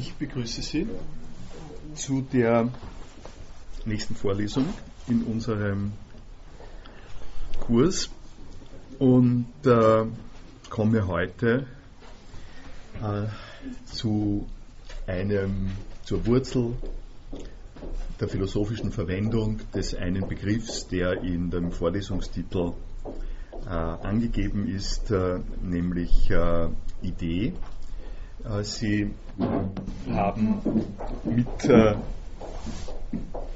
Ich 0.00 0.14
begrüße 0.14 0.62
Sie 0.62 0.88
zu 1.94 2.22
der 2.22 2.70
nächsten 3.84 4.14
Vorlesung 4.14 4.64
in 5.08 5.24
unserem 5.24 5.92
Kurs 7.60 8.08
und 8.98 9.52
äh, 9.66 10.06
komme 10.70 11.06
heute 11.06 11.66
äh, 13.02 13.26
zu 13.84 14.46
einem, 15.06 15.72
zur 16.04 16.24
Wurzel 16.24 16.72
der 18.18 18.28
philosophischen 18.28 18.92
Verwendung 18.92 19.60
des 19.74 19.94
einen 19.94 20.26
Begriffs, 20.26 20.88
der 20.88 21.22
in 21.22 21.50
dem 21.50 21.72
Vorlesungstitel 21.72 22.72
äh, 23.66 23.68
angegeben 23.68 24.66
ist, 24.66 25.10
äh, 25.10 25.40
nämlich 25.60 26.30
äh, 26.30 26.68
Idee. 27.02 27.52
Äh, 28.44 28.64
Sie 28.64 29.10
haben 30.08 30.60
mit 31.24 31.64
äh, 31.64 31.96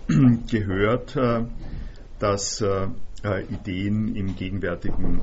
äh, 1.17 1.45
dass 2.19 2.65
Ideen 3.51 4.15
im 4.17 4.37
gegenwärtigen 4.37 5.23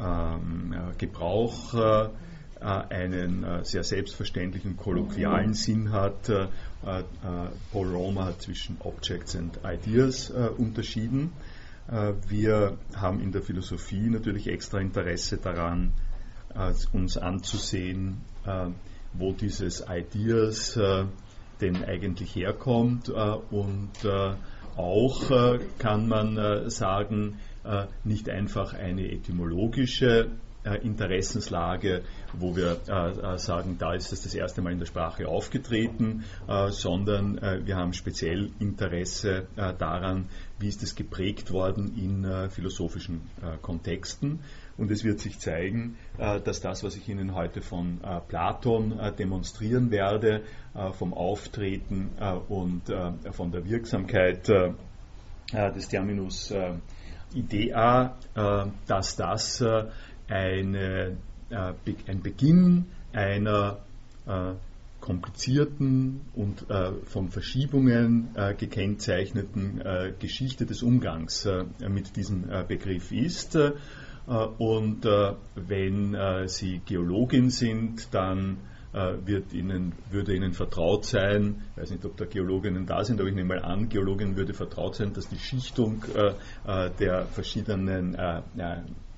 ähm, 0.00 0.74
Gebrauch 0.98 1.74
einen 2.60 3.46
sehr 3.62 3.84
selbstverständlichen 3.84 4.76
kolloquialen 4.76 5.54
Sinn 5.54 5.92
hat. 5.92 6.30
Paul 6.82 7.94
Romer 7.94 8.24
hat 8.26 8.42
zwischen 8.42 8.76
Objects 8.80 9.36
and 9.36 9.60
Ideas 9.64 10.30
unterschieden. 10.30 11.32
Wir 12.28 12.78
haben 12.96 13.20
in 13.20 13.32
der 13.32 13.42
Philosophie 13.42 14.10
natürlich 14.10 14.48
extra 14.48 14.80
Interesse 14.80 15.36
daran, 15.38 15.92
uns 16.92 17.16
anzusehen, 17.16 18.20
äh, 18.46 18.66
wo 19.12 19.32
dieses 19.32 19.84
Ideas 19.88 20.76
äh, 20.76 21.04
denn 21.60 21.84
eigentlich 21.84 22.34
herkommt 22.34 23.08
äh, 23.08 23.12
und 23.12 23.90
auch 24.76 25.30
kann 25.78 26.08
man 26.08 26.68
sagen, 26.68 27.38
nicht 28.02 28.28
einfach 28.28 28.74
eine 28.74 29.08
etymologische 29.08 30.32
Interessenslage, 30.82 32.02
wo 32.32 32.56
wir 32.56 32.80
sagen, 33.36 33.76
da 33.78 33.94
ist 33.94 34.12
es 34.12 34.24
das 34.24 34.34
erste 34.34 34.62
Mal 34.62 34.72
in 34.72 34.80
der 34.80 34.86
Sprache 34.86 35.28
aufgetreten, 35.28 36.24
sondern 36.70 37.40
wir 37.64 37.76
haben 37.76 37.92
speziell 37.92 38.50
Interesse 38.58 39.46
daran, 39.54 40.28
wie 40.58 40.66
ist 40.66 40.82
es 40.82 40.96
geprägt 40.96 41.52
worden 41.52 41.96
in 41.96 42.50
philosophischen 42.50 43.20
Kontexten. 43.62 44.40
Und 44.76 44.90
es 44.90 45.04
wird 45.04 45.20
sich 45.20 45.38
zeigen, 45.38 45.96
äh, 46.18 46.40
dass 46.40 46.60
das, 46.60 46.82
was 46.82 46.96
ich 46.96 47.08
Ihnen 47.08 47.34
heute 47.34 47.60
von 47.60 48.00
äh, 48.02 48.20
Platon 48.20 48.98
äh, 48.98 49.12
demonstrieren 49.12 49.90
werde, 49.90 50.42
vom 50.98 51.14
Auftreten 51.14 52.10
und 52.48 52.92
von 53.30 53.52
der 53.52 53.64
Wirksamkeit 53.64 54.48
des 54.48 55.88
Terminus 55.88 56.52
Idea, 57.32 58.16
dass 58.88 59.14
das 59.14 59.62
eine, 60.28 61.16
ein 61.48 62.22
Beginn 62.24 62.86
einer 63.12 63.78
komplizierten 65.04 66.22
und 66.34 66.68
äh, 66.70 66.92
von 67.04 67.28
Verschiebungen 67.28 68.30
äh, 68.36 68.54
gekennzeichneten 68.54 69.82
äh, 69.82 70.12
Geschichte 70.18 70.64
des 70.64 70.82
Umgangs 70.82 71.46
mit 71.86 72.16
diesem 72.16 72.48
Begriff 72.66 73.12
ist. 73.12 73.58
Äh, 74.26 74.32
und 74.58 75.04
äh, 75.04 75.32
wenn 75.54 76.14
äh, 76.14 76.48
Sie 76.48 76.80
Geologin 76.84 77.50
sind, 77.50 78.12
dann 78.12 78.58
wird 79.24 79.52
Ihnen, 79.52 79.92
würde 80.12 80.36
Ihnen 80.36 80.52
vertraut 80.52 81.04
sein, 81.04 81.62
ich 81.72 81.82
weiß 81.82 81.90
nicht, 81.90 82.04
ob 82.04 82.16
da 82.16 82.26
Geologinnen 82.26 82.86
da 82.86 83.02
sind, 83.02 83.18
aber 83.18 83.28
ich 83.28 83.34
nehme 83.34 83.56
mal 83.56 83.64
an, 83.64 83.88
Geologinnen 83.88 84.36
würde 84.36 84.54
vertraut 84.54 84.94
sein, 84.94 85.12
dass 85.12 85.28
die 85.28 85.40
Schichtung 85.40 86.04
der 86.64 87.26
verschiedenen 87.26 88.16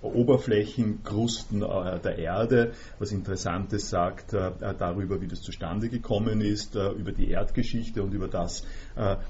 Oberflächenkrusten 0.01 1.61
der 1.61 2.17
Erde 2.17 2.73
was 2.99 3.13
Interessantes 3.13 3.91
sagt 3.91 4.33
darüber, 4.33 5.21
wie 5.21 5.29
das 5.29 5.43
zustande 5.43 5.91
gekommen 5.91 6.41
ist, 6.41 6.75
über 6.75 7.13
die 7.13 7.29
Erdgeschichte 7.29 8.03
und 8.03 8.15
über 8.15 8.29
das, 8.29 8.65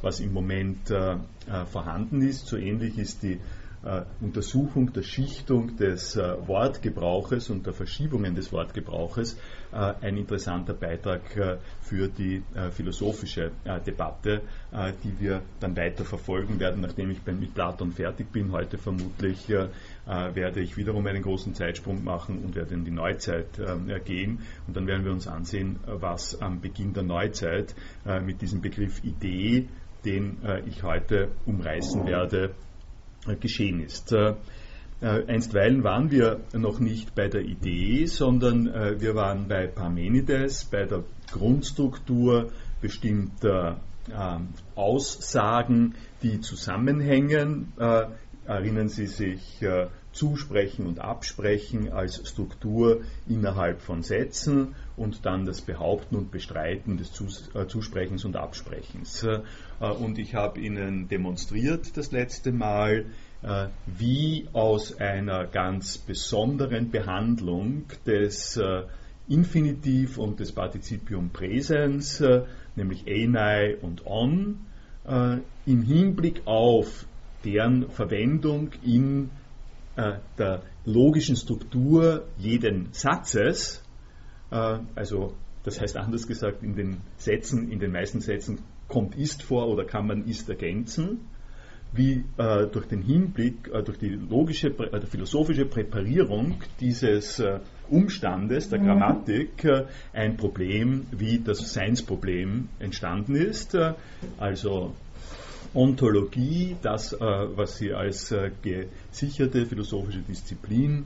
was 0.01 0.21
im 0.21 0.33
Moment 0.33 0.95
vorhanden 1.73 2.23
ist. 2.23 2.47
So 2.47 2.57
ähnlich 2.57 2.99
ist 2.99 3.25
die 3.25 3.41
Untersuchung 4.21 4.93
der 4.93 5.03
Schichtung 5.03 5.77
des 5.77 6.17
äh, 6.17 6.35
Wortgebrauches 6.49 7.51
und 7.51 7.67
der 7.67 7.73
Verschiebungen 7.73 8.35
des 8.35 8.53
Wortgebrauches 8.53 9.39
äh, 9.73 9.77
ein 10.01 10.17
interessanter 10.17 10.75
Beitrag 10.75 11.23
für 11.83 12.09
die 12.09 12.43
philosophische 12.73 13.53
Debatte, 13.87 14.43
die 15.05 15.21
wir 15.21 15.43
dann 15.61 15.77
weiter 15.77 16.05
verfolgen 16.05 16.59
werden, 16.59 16.81
nachdem 16.81 17.11
ich 17.11 17.25
mit 17.27 17.55
Platon 17.55 17.93
fertig 17.93 18.33
bin. 18.33 18.53
Heute 18.53 18.79
vermutlich 18.79 19.49
werde 19.49 20.61
ich 20.61 20.77
wiederum 20.77 21.07
einen 21.07 21.23
großen 21.23 21.55
Zeitsprung 21.55 22.03
machen 22.05 22.43
und 22.45 22.55
werde 22.55 22.75
in 22.75 22.85
die 22.85 22.91
Neuzeit 22.91 23.61
gehen. 24.05 24.41
Und 24.67 24.77
dann 24.77 24.87
werden 24.87 25.05
wir 25.05 25.13
uns 25.13 25.29
ansehen, 25.29 25.79
was 25.87 26.41
am 26.41 26.61
Beginn 26.61 26.93
der 26.93 27.05
Neuzeit 27.05 27.75
mit 28.25 28.41
diesem 28.41 28.61
Begriff 28.61 29.05
Idee, 29.05 29.69
den 30.05 30.39
ich 30.67 30.83
heute 30.83 31.29
umreißen 31.45 32.07
werde, 32.07 32.55
geschehen 33.35 33.81
ist. 33.81 34.13
Äh, 34.13 34.35
äh, 35.03 35.27
einstweilen 35.27 35.85
waren 35.85 36.11
wir 36.11 36.41
noch 36.55 36.79
nicht 36.79 37.15
bei 37.15 37.29
der 37.29 37.43
Idee, 37.43 38.07
sondern 38.07 38.67
äh, 38.67 39.01
wir 39.01 39.15
waren 39.15 39.49
bei 39.49 39.67
Parmenides, 39.67 40.65
bei 40.65 40.85
der 40.85 41.05
Grundstruktur 41.33 42.51
bestimmter 42.81 43.81
Aussagen, 44.77 45.97
die 46.23 46.41
zusammenhängen. 46.41 47.73
Erinnern 48.47 48.89
Sie 48.89 49.07
sich, 49.07 49.61
Zusprechen 50.17 50.87
und 50.87 50.99
Absprechen 50.99 51.93
als 51.93 52.29
Struktur 52.29 53.03
innerhalb 53.29 53.81
von 53.81 54.03
Sätzen 54.03 54.75
und 54.97 55.25
dann 55.27 55.47
das 55.47 55.61
Behaupten 55.61 56.17
und 56.17 56.31
Bestreiten 56.31 56.97
des 56.97 57.13
Zusprechens 57.13 58.25
und 58.25 58.35
Absprechens. 58.37 59.27
Und 59.79 60.19
ich 60.19 60.35
habe 60.35 60.59
Ihnen 60.59 61.09
demonstriert 61.09 61.97
das 61.97 62.13
letzte 62.13 62.51
Mal, 62.51 63.05
äh, 63.43 63.69
wie 63.87 64.49
aus 64.55 64.99
einer 64.99 65.47
ganz 65.47 65.99
besonderen 65.99 66.91
Behandlung 66.91 67.85
des 68.07 68.57
äh, 68.57 68.83
Infinitiv 69.29 70.19
und 70.19 70.41
des 70.41 70.53
Partizipium 70.53 71.31
Präsens, 71.31 72.21
äh, 72.21 72.43
nämlich 72.77 73.07
enai 73.07 73.77
und 73.81 74.07
on, 74.07 74.61
im 75.67 75.83
Hinblick 75.83 76.43
auf 76.47 77.07
deren 77.45 77.89
Verwendung 77.91 78.71
in 78.85 79.31
der 79.97 80.63
logischen 80.85 81.37
Struktur 81.37 82.27
jeden 82.37 82.89
Satzes, 82.93 83.83
also 84.51 85.33
das 85.65 85.81
heißt 85.81 85.97
anders 85.97 86.27
gesagt, 86.27 86.63
in 86.63 86.77
den 86.77 86.99
Sätzen, 87.17 87.71
in 87.71 87.81
den 87.81 87.91
meisten 87.93 88.21
Sätzen 88.21 88.59
kommt 88.89 89.17
ist 89.17 89.43
vor 89.43 89.69
oder 89.69 89.85
kann 89.85 90.07
man 90.07 90.27
ist 90.27 90.49
ergänzen, 90.49 91.27
wie 91.93 92.25
äh, 92.37 92.67
durch 92.67 92.87
den 92.87 93.03
Hinblick, 93.03 93.69
äh, 93.73 93.83
durch 93.83 93.99
die 93.99 94.09
logische, 94.09 94.69
äh, 94.69 95.01
philosophische 95.07 95.65
Präparierung 95.65 96.63
dieses 96.81 97.39
äh, 97.39 97.61
Umstandes 97.89 98.69
der 98.69 98.81
mhm. 98.81 98.87
Grammatik 98.87 99.65
äh, 99.65 99.87
ein 100.13 100.37
Problem 100.37 101.07
wie 101.11 101.39
das 101.39 101.73
Seinsproblem 101.73 102.69
entstanden 102.79 103.35
ist. 103.35 103.75
Äh, 103.75 103.95
also 104.39 104.95
Ontologie, 105.77 106.77
das, 106.81 107.13
was 107.13 107.77
Sie 107.77 107.93
als 107.93 108.35
gesicherte 108.63 109.67
philosophische 109.67 110.21
Disziplin 110.21 111.05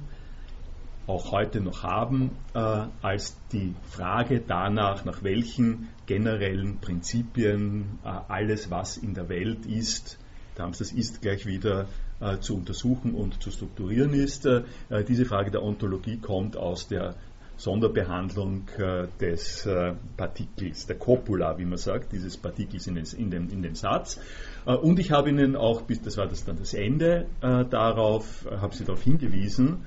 auch 1.07 1.33
heute 1.33 1.61
noch 1.61 1.83
haben, 1.83 2.31
als 2.53 3.37
die 3.53 3.75
Frage 3.89 4.41
danach, 4.47 5.05
nach 5.05 5.25
welchen 5.25 5.89
generellen 6.07 6.79
Prinzipien 6.81 7.99
alles, 8.05 8.71
was 8.71 8.97
in 8.97 9.15
der 9.15 9.29
Welt 9.29 9.67
ist, 9.67 10.19
das 10.55 10.93
Ist 10.93 11.23
gleich 11.23 11.47
wieder 11.47 11.87
äh, 12.21 12.39
zu 12.39 12.55
untersuchen 12.55 13.15
und 13.15 13.43
zu 13.43 13.51
strukturieren 13.51 14.13
ist. 14.13 14.45
Äh, 14.45 14.63
diese 15.09 15.25
Frage 15.25 15.51
der 15.51 15.63
Ontologie 15.63 16.19
kommt 16.19 16.55
aus 16.55 16.87
der 16.87 17.15
Sonderbehandlung 17.61 18.63
äh, 18.79 19.07
des 19.21 19.67
äh, 19.67 19.93
Partikels, 20.17 20.87
der 20.87 20.97
Copula, 20.97 21.59
wie 21.59 21.67
man 21.67 21.77
sagt, 21.77 22.13
dieses 22.13 22.39
Partikels 22.39 22.87
in 22.87 22.95
den, 23.31 23.51
in 23.51 23.63
den 23.63 23.75
Satz. 23.75 24.19
Äh, 24.65 24.75
und 24.75 24.99
ich 24.99 25.11
habe 25.11 25.29
Ihnen 25.29 25.57
auch, 25.57 25.83
bis 25.83 26.01
das 26.01 26.17
war 26.17 26.27
das 26.27 26.45
dann 26.45 26.59
das 26.59 26.73
Ende, 26.73 27.27
darauf, 27.41 28.47
habe 28.51 28.75
Sie 28.75 28.85
darauf 28.85 29.03
hingewiesen, 29.03 29.87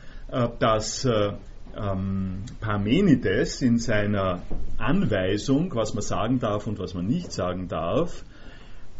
dass 0.59 1.05
ähm, 1.05 2.43
Parmenides 2.59 3.61
in 3.61 3.79
seiner 3.79 4.43
Anweisung, 4.77 5.73
was 5.73 5.93
man 5.93 6.03
sagen 6.03 6.39
darf 6.39 6.67
und 6.67 6.77
was 6.77 6.93
man 6.93 7.07
nicht 7.07 7.31
sagen 7.31 7.67
darf, 7.67 8.23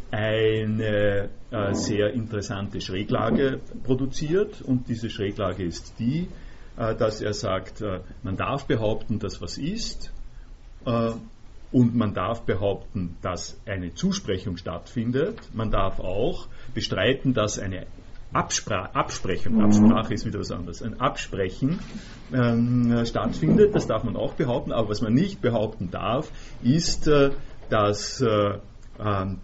eine 0.10 1.30
äh, 1.52 1.74
sehr 1.74 2.14
interessante 2.14 2.82
Schräglage 2.82 3.60
produziert 3.84 4.62
und 4.62 4.88
diese 4.88 5.10
Schräglage 5.10 5.64
ist 5.64 5.96
die, 6.00 6.28
dass 6.76 7.22
er 7.22 7.34
sagt, 7.34 7.82
äh, 7.82 8.00
man 8.24 8.36
darf 8.36 8.66
behaupten, 8.66 9.20
dass 9.20 9.42
was 9.42 9.58
ist 9.58 10.12
und 11.74 11.96
man 11.96 12.14
darf 12.14 12.44
behaupten, 12.44 13.18
dass 13.22 13.60
eine 13.66 13.94
Zusprechung 13.94 14.58
stattfindet. 14.58 15.50
Man 15.54 15.72
darf 15.72 16.00
auch 16.00 16.48
bestreiten, 16.74 17.34
dass 17.34 17.58
eine 17.58 17.88
Abspra 18.32 18.90
Absprechung, 18.94 19.62
Absprache 19.62 20.14
ist 20.14 20.26
wieder 20.26 20.40
was 20.40 20.52
anderes, 20.52 20.82
ein 20.82 21.00
Absprechen 21.00 21.80
ähm, 22.34 23.06
stattfindet. 23.06 23.76
Das 23.76 23.88
darf 23.88 24.04
man 24.04 24.16
auch 24.16 24.34
behaupten. 24.34 24.72
Aber 24.72 24.90
was 24.90 25.02
man 25.02 25.14
nicht 25.14 25.42
behaupten 25.42 25.92
darf, 25.92 26.32
ist, 26.64 27.08
äh, 27.08 27.32
dass 27.70 28.22
äh, 28.22 28.60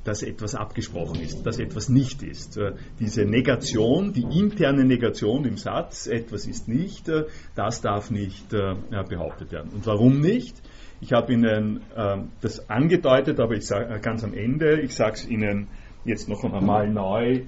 dass 0.03 0.21
etwas 0.21 0.53
abgesprochen 0.53 1.21
ist, 1.21 1.43
dass 1.43 1.57
etwas 1.57 1.89
nicht 1.89 2.21
ist. 2.21 2.57
Äh, 2.57 2.73
diese 2.99 3.25
Negation, 3.25 4.13
die 4.13 4.21
interne 4.21 4.85
Negation 4.85 5.43
im 5.45 5.57
Satz, 5.57 6.05
etwas 6.05 6.45
ist 6.45 6.67
nicht, 6.67 7.09
äh, 7.09 7.25
das 7.55 7.81
darf 7.81 8.11
nicht 8.11 8.53
äh, 8.53 8.75
behauptet 9.09 9.51
werden. 9.51 9.71
Und 9.73 9.87
warum 9.87 10.19
nicht? 10.19 10.55
Ich 11.01 11.13
habe 11.13 11.33
Ihnen 11.33 11.81
ähm, 11.95 12.29
das 12.41 12.69
angedeutet, 12.69 13.39
aber 13.39 13.55
ich 13.55 13.65
sage 13.65 13.99
ganz 14.01 14.23
am 14.23 14.35
Ende, 14.35 14.81
ich 14.81 14.93
sage 14.93 15.13
es 15.13 15.27
Ihnen 15.27 15.67
jetzt 16.05 16.29
noch 16.29 16.43
einmal 16.43 16.87
neu 16.87 17.41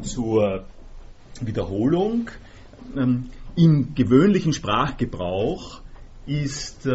zur 0.00 0.64
Wiederholung. 1.42 2.30
Ähm, 2.96 3.26
Im 3.54 3.94
gewöhnlichen 3.94 4.54
Sprachgebrauch 4.54 5.82
ist, 6.26 6.88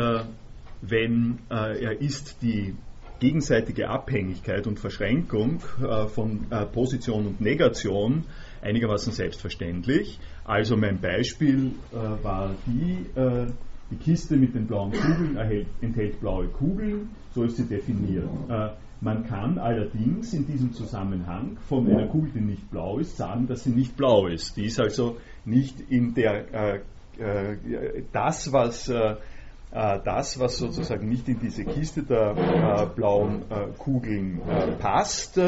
wenn 0.81 1.38
er 1.50 2.02
ist 2.02 2.42
die 2.42 2.74
gegenseitige 3.19 3.89
Abhängigkeit 3.89 4.66
und 4.68 4.80
Verschränkung 4.80 5.62
äh, 5.81 6.07
von 6.07 6.45
äh, 6.50 6.66
Position 6.66 7.27
und 7.27 7.42
Negation 7.42 8.24
einigermaßen 8.62 9.13
selbstverständlich. 9.13 10.19
Also 10.45 10.75
mein 10.75 11.00
Beispiel 11.00 11.71
äh, 11.92 12.24
war 12.24 12.56
die, 12.66 13.06
die 13.92 13.95
Kiste 13.98 14.36
mit 14.36 14.56
den 14.56 14.68
blauen 14.68 14.92
Kugeln 14.92 15.38
erhält, 15.38 15.68
enthält 15.81 16.19
blaue 16.19 16.48
Kugeln, 16.48 17.10
so 17.33 17.44
ist 17.44 17.57
sie 17.57 17.66
definiert. 17.66 18.27
Man 19.01 19.25
kann 19.27 19.57
allerdings 19.57 20.33
in 20.33 20.45
diesem 20.45 20.74
Zusammenhang 20.74 21.57
von 21.69 21.88
einer 21.88 22.07
Kugel, 22.07 22.31
die 22.33 22.42
nicht 22.42 22.69
blau 22.69 23.00
ist, 23.00 23.16
sagen, 23.16 23.48
dass 23.48 23.63
sie 23.63 23.69
nicht 23.69 23.95
blau 23.95 24.27
ist. 24.27 24.57
Die 24.57 24.66
ist 24.66 24.80
also 24.80 25.18
nicht 25.45 25.80
in 25.89 26.13
der, 26.16 26.81
das, 28.12 28.51
was 28.51 28.92
das, 29.71 30.39
was 30.39 30.57
sozusagen 30.57 31.07
nicht 31.07 31.27
in 31.30 31.39
diese 31.39 31.63
Kiste 31.63 32.01
der 32.01 32.31
äh, 32.31 32.95
blauen 32.95 33.44
äh, 33.51 33.68
Kugeln 33.77 34.42
passt, 34.80 35.39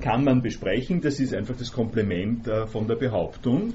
kann 0.00 0.24
man 0.24 0.42
besprechen. 0.42 1.00
Das 1.00 1.18
ist 1.18 1.34
einfach 1.34 1.56
das 1.56 1.72
Komplement 1.72 2.48
von 2.66 2.86
der 2.86 2.96
Behauptung. 2.96 3.74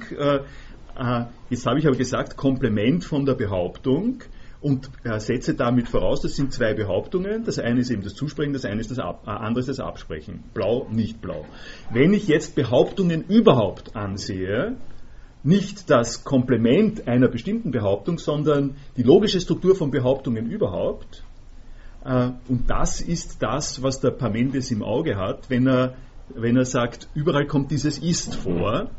jetzt 1.49 1.65
habe 1.65 1.79
ich 1.79 1.87
aber 1.87 1.97
gesagt, 1.97 2.37
Komplement 2.37 3.03
von 3.03 3.25
der 3.25 3.33
Behauptung 3.33 4.21
und 4.61 4.91
setze 5.17 5.55
damit 5.55 5.89
voraus, 5.89 6.21
das 6.21 6.35
sind 6.35 6.53
zwei 6.53 6.75
Behauptungen. 6.75 7.43
Das 7.45 7.57
eine 7.57 7.79
ist 7.79 7.89
eben 7.89 8.03
das 8.03 8.13
Zusprechen, 8.13 8.53
das 8.53 8.65
eine 8.65 8.79
ist 8.79 8.91
das 8.91 8.99
Ab, 8.99 9.23
andere 9.25 9.59
ist 9.59 9.69
das 9.69 9.79
Absprechen. 9.79 10.43
Blau, 10.53 10.87
nicht 10.91 11.19
blau. 11.19 11.45
Wenn 11.91 12.13
ich 12.13 12.27
jetzt 12.27 12.55
Behauptungen 12.55 13.23
überhaupt 13.23 13.95
ansehe, 13.95 14.77
nicht 15.47 15.89
das 15.89 16.25
Komplement 16.25 17.07
einer 17.07 17.29
bestimmten 17.29 17.71
Behauptung, 17.71 18.19
sondern 18.19 18.75
die 18.97 19.03
logische 19.03 19.39
Struktur 19.39 19.75
von 19.75 19.91
Behauptungen 19.91 20.51
überhaupt. 20.51 21.23
Äh, 22.03 22.31
und 22.49 22.69
das 22.69 22.99
ist 22.99 23.41
das, 23.41 23.81
was 23.81 24.01
der 24.01 24.11
Parmenides 24.11 24.71
im 24.71 24.83
Auge 24.83 25.15
hat, 25.15 25.49
wenn 25.49 25.65
er, 25.65 25.95
wenn 26.35 26.57
er 26.57 26.65
sagt, 26.65 27.07
überall 27.15 27.47
kommt 27.47 27.71
dieses 27.71 27.97
Ist 27.97 28.35
vor. 28.35 28.91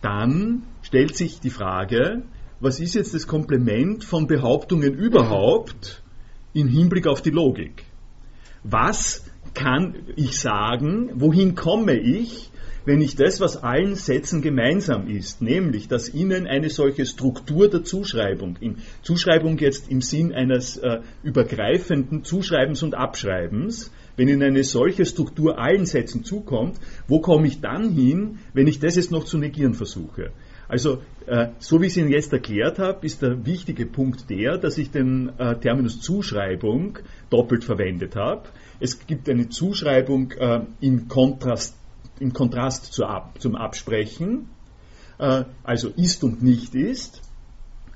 Dann 0.00 0.62
stellt 0.82 1.16
sich 1.16 1.40
die 1.40 1.50
Frage, 1.50 2.22
was 2.60 2.78
ist 2.78 2.94
jetzt 2.94 3.12
das 3.12 3.26
Komplement 3.26 4.04
von 4.04 4.28
Behauptungen 4.28 4.94
überhaupt 4.94 6.04
im 6.52 6.68
Hinblick 6.68 7.08
auf 7.08 7.20
die 7.20 7.30
Logik? 7.30 7.84
Was 8.62 9.24
kann 9.54 9.96
ich 10.14 10.38
sagen, 10.38 11.10
wohin 11.14 11.56
komme 11.56 11.94
ich, 11.94 12.50
wenn 12.86 13.02
ich 13.02 13.16
das, 13.16 13.40
was 13.40 13.62
allen 13.62 13.96
Sätzen 13.96 14.40
gemeinsam 14.40 15.08
ist, 15.08 15.42
nämlich, 15.42 15.88
dass 15.88 16.14
ihnen 16.14 16.46
eine 16.46 16.70
solche 16.70 17.04
Struktur 17.04 17.68
der 17.68 17.82
Zuschreibung, 17.82 18.56
in 18.60 18.76
Zuschreibung 19.02 19.58
jetzt 19.58 19.90
im 19.90 20.00
Sinn 20.00 20.32
eines 20.32 20.76
äh, 20.76 21.00
übergreifenden 21.24 22.22
Zuschreibens 22.22 22.84
und 22.84 22.94
Abschreibens, 22.94 23.92
wenn 24.16 24.28
ihnen 24.28 24.42
eine 24.42 24.62
solche 24.62 25.04
Struktur 25.04 25.58
allen 25.58 25.84
Sätzen 25.84 26.22
zukommt, 26.22 26.78
wo 27.08 27.20
komme 27.20 27.48
ich 27.48 27.60
dann 27.60 27.90
hin, 27.90 28.38
wenn 28.54 28.68
ich 28.68 28.78
das 28.78 28.94
jetzt 28.94 29.10
noch 29.10 29.24
zu 29.24 29.36
negieren 29.36 29.74
versuche? 29.74 30.30
Also, 30.68 31.02
äh, 31.26 31.48
so 31.58 31.80
wie 31.80 31.86
ich 31.86 31.92
es 31.92 31.96
Ihnen 31.96 32.10
jetzt 32.10 32.32
erklärt 32.32 32.78
habe, 32.78 33.04
ist 33.06 33.22
der 33.22 33.46
wichtige 33.46 33.86
Punkt 33.86 34.30
der, 34.30 34.58
dass 34.58 34.78
ich 34.78 34.90
den 34.90 35.30
äh, 35.38 35.56
Terminus 35.58 36.00
Zuschreibung 36.00 36.98
doppelt 37.30 37.64
verwendet 37.64 38.16
habe. 38.16 38.48
Es 38.80 39.06
gibt 39.06 39.28
eine 39.28 39.48
Zuschreibung 39.48 40.32
äh, 40.32 40.60
in 40.80 41.08
Kontrast 41.08 41.76
im 42.20 42.32
Kontrast 42.32 42.92
zur, 42.92 43.30
zum 43.38 43.56
Absprechen, 43.56 44.48
äh, 45.18 45.44
also 45.62 45.88
ist 45.88 46.24
und 46.24 46.42
nicht 46.42 46.74
ist. 46.74 47.22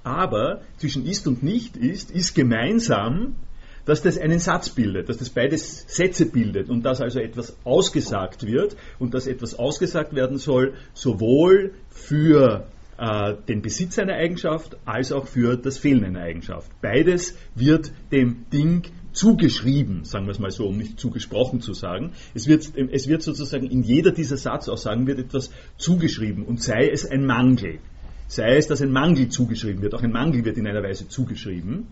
Aber 0.02 0.62
zwischen 0.78 1.05
ist 1.05 1.26
und 1.26 1.43
nicht 1.43 1.76
ist, 1.76 2.11
ist 2.11 2.34
gemeinsam, 2.34 3.37
dass 3.84 4.02
das 4.02 4.19
einen 4.19 4.38
Satz 4.38 4.70
bildet, 4.70 5.08
dass 5.08 5.19
das 5.19 5.31
beides 5.31 5.84
Sätze 5.88 6.26
bildet 6.26 6.69
und 6.69 6.82
dass 6.84 7.00
also 7.00 7.19
etwas 7.19 7.56
ausgesagt 7.64 8.46
wird 8.46 8.76
und 8.99 9.14
dass 9.14 9.26
etwas 9.26 9.58
ausgesagt 9.58 10.14
werden 10.14 10.38
soll, 10.38 10.75
sowohl 10.94 11.75
für 11.88 12.66
äh, 12.99 13.34
den 13.49 13.62
Besitz 13.62 13.99
einer 13.99 14.14
Eigenschaft 14.14 14.76
als 14.84 15.12
auch 15.12 15.26
für 15.26 15.56
das 15.56 15.78
Fehlen 15.78 16.05
einer 16.05 16.20
Eigenschaft. 16.20 16.70
Beides 16.81 17.34
wird 17.55 17.93
dem 18.12 18.46
Ding 18.52 18.82
zugeschrieben, 19.20 20.05
sagen 20.05 20.25
wir 20.25 20.32
es 20.32 20.38
mal 20.38 20.50
so, 20.50 20.67
um 20.67 20.78
nicht 20.78 20.99
zugesprochen 20.99 21.61
zu 21.61 21.75
sagen. 21.75 22.12
Es 22.32 22.49
wird, 22.49 22.72
es 22.75 23.06
wird 23.06 23.22
sozusagen 23.22 23.67
in 23.67 23.82
jeder 23.82 24.12
dieser 24.12 24.38
Satzaussagen 24.38 25.06
wird 25.06 25.19
etwas 25.19 25.50
zugeschrieben 25.76 26.46
und 26.46 26.62
sei 26.62 26.88
es 26.88 27.05
ein 27.05 27.26
Mangel. 27.26 27.81
Sei 28.28 28.56
es, 28.56 28.67
dass 28.67 28.81
ein 28.81 28.93
Mangel 28.93 29.28
zugeschrieben 29.28 29.82
wird. 29.82 29.94
Auch 29.94 30.02
ein 30.02 30.12
Mangel 30.12 30.46
wird 30.46 30.56
in 30.56 30.67
einer 30.67 30.82
Weise 30.82 31.06
zugeschrieben. 31.06 31.88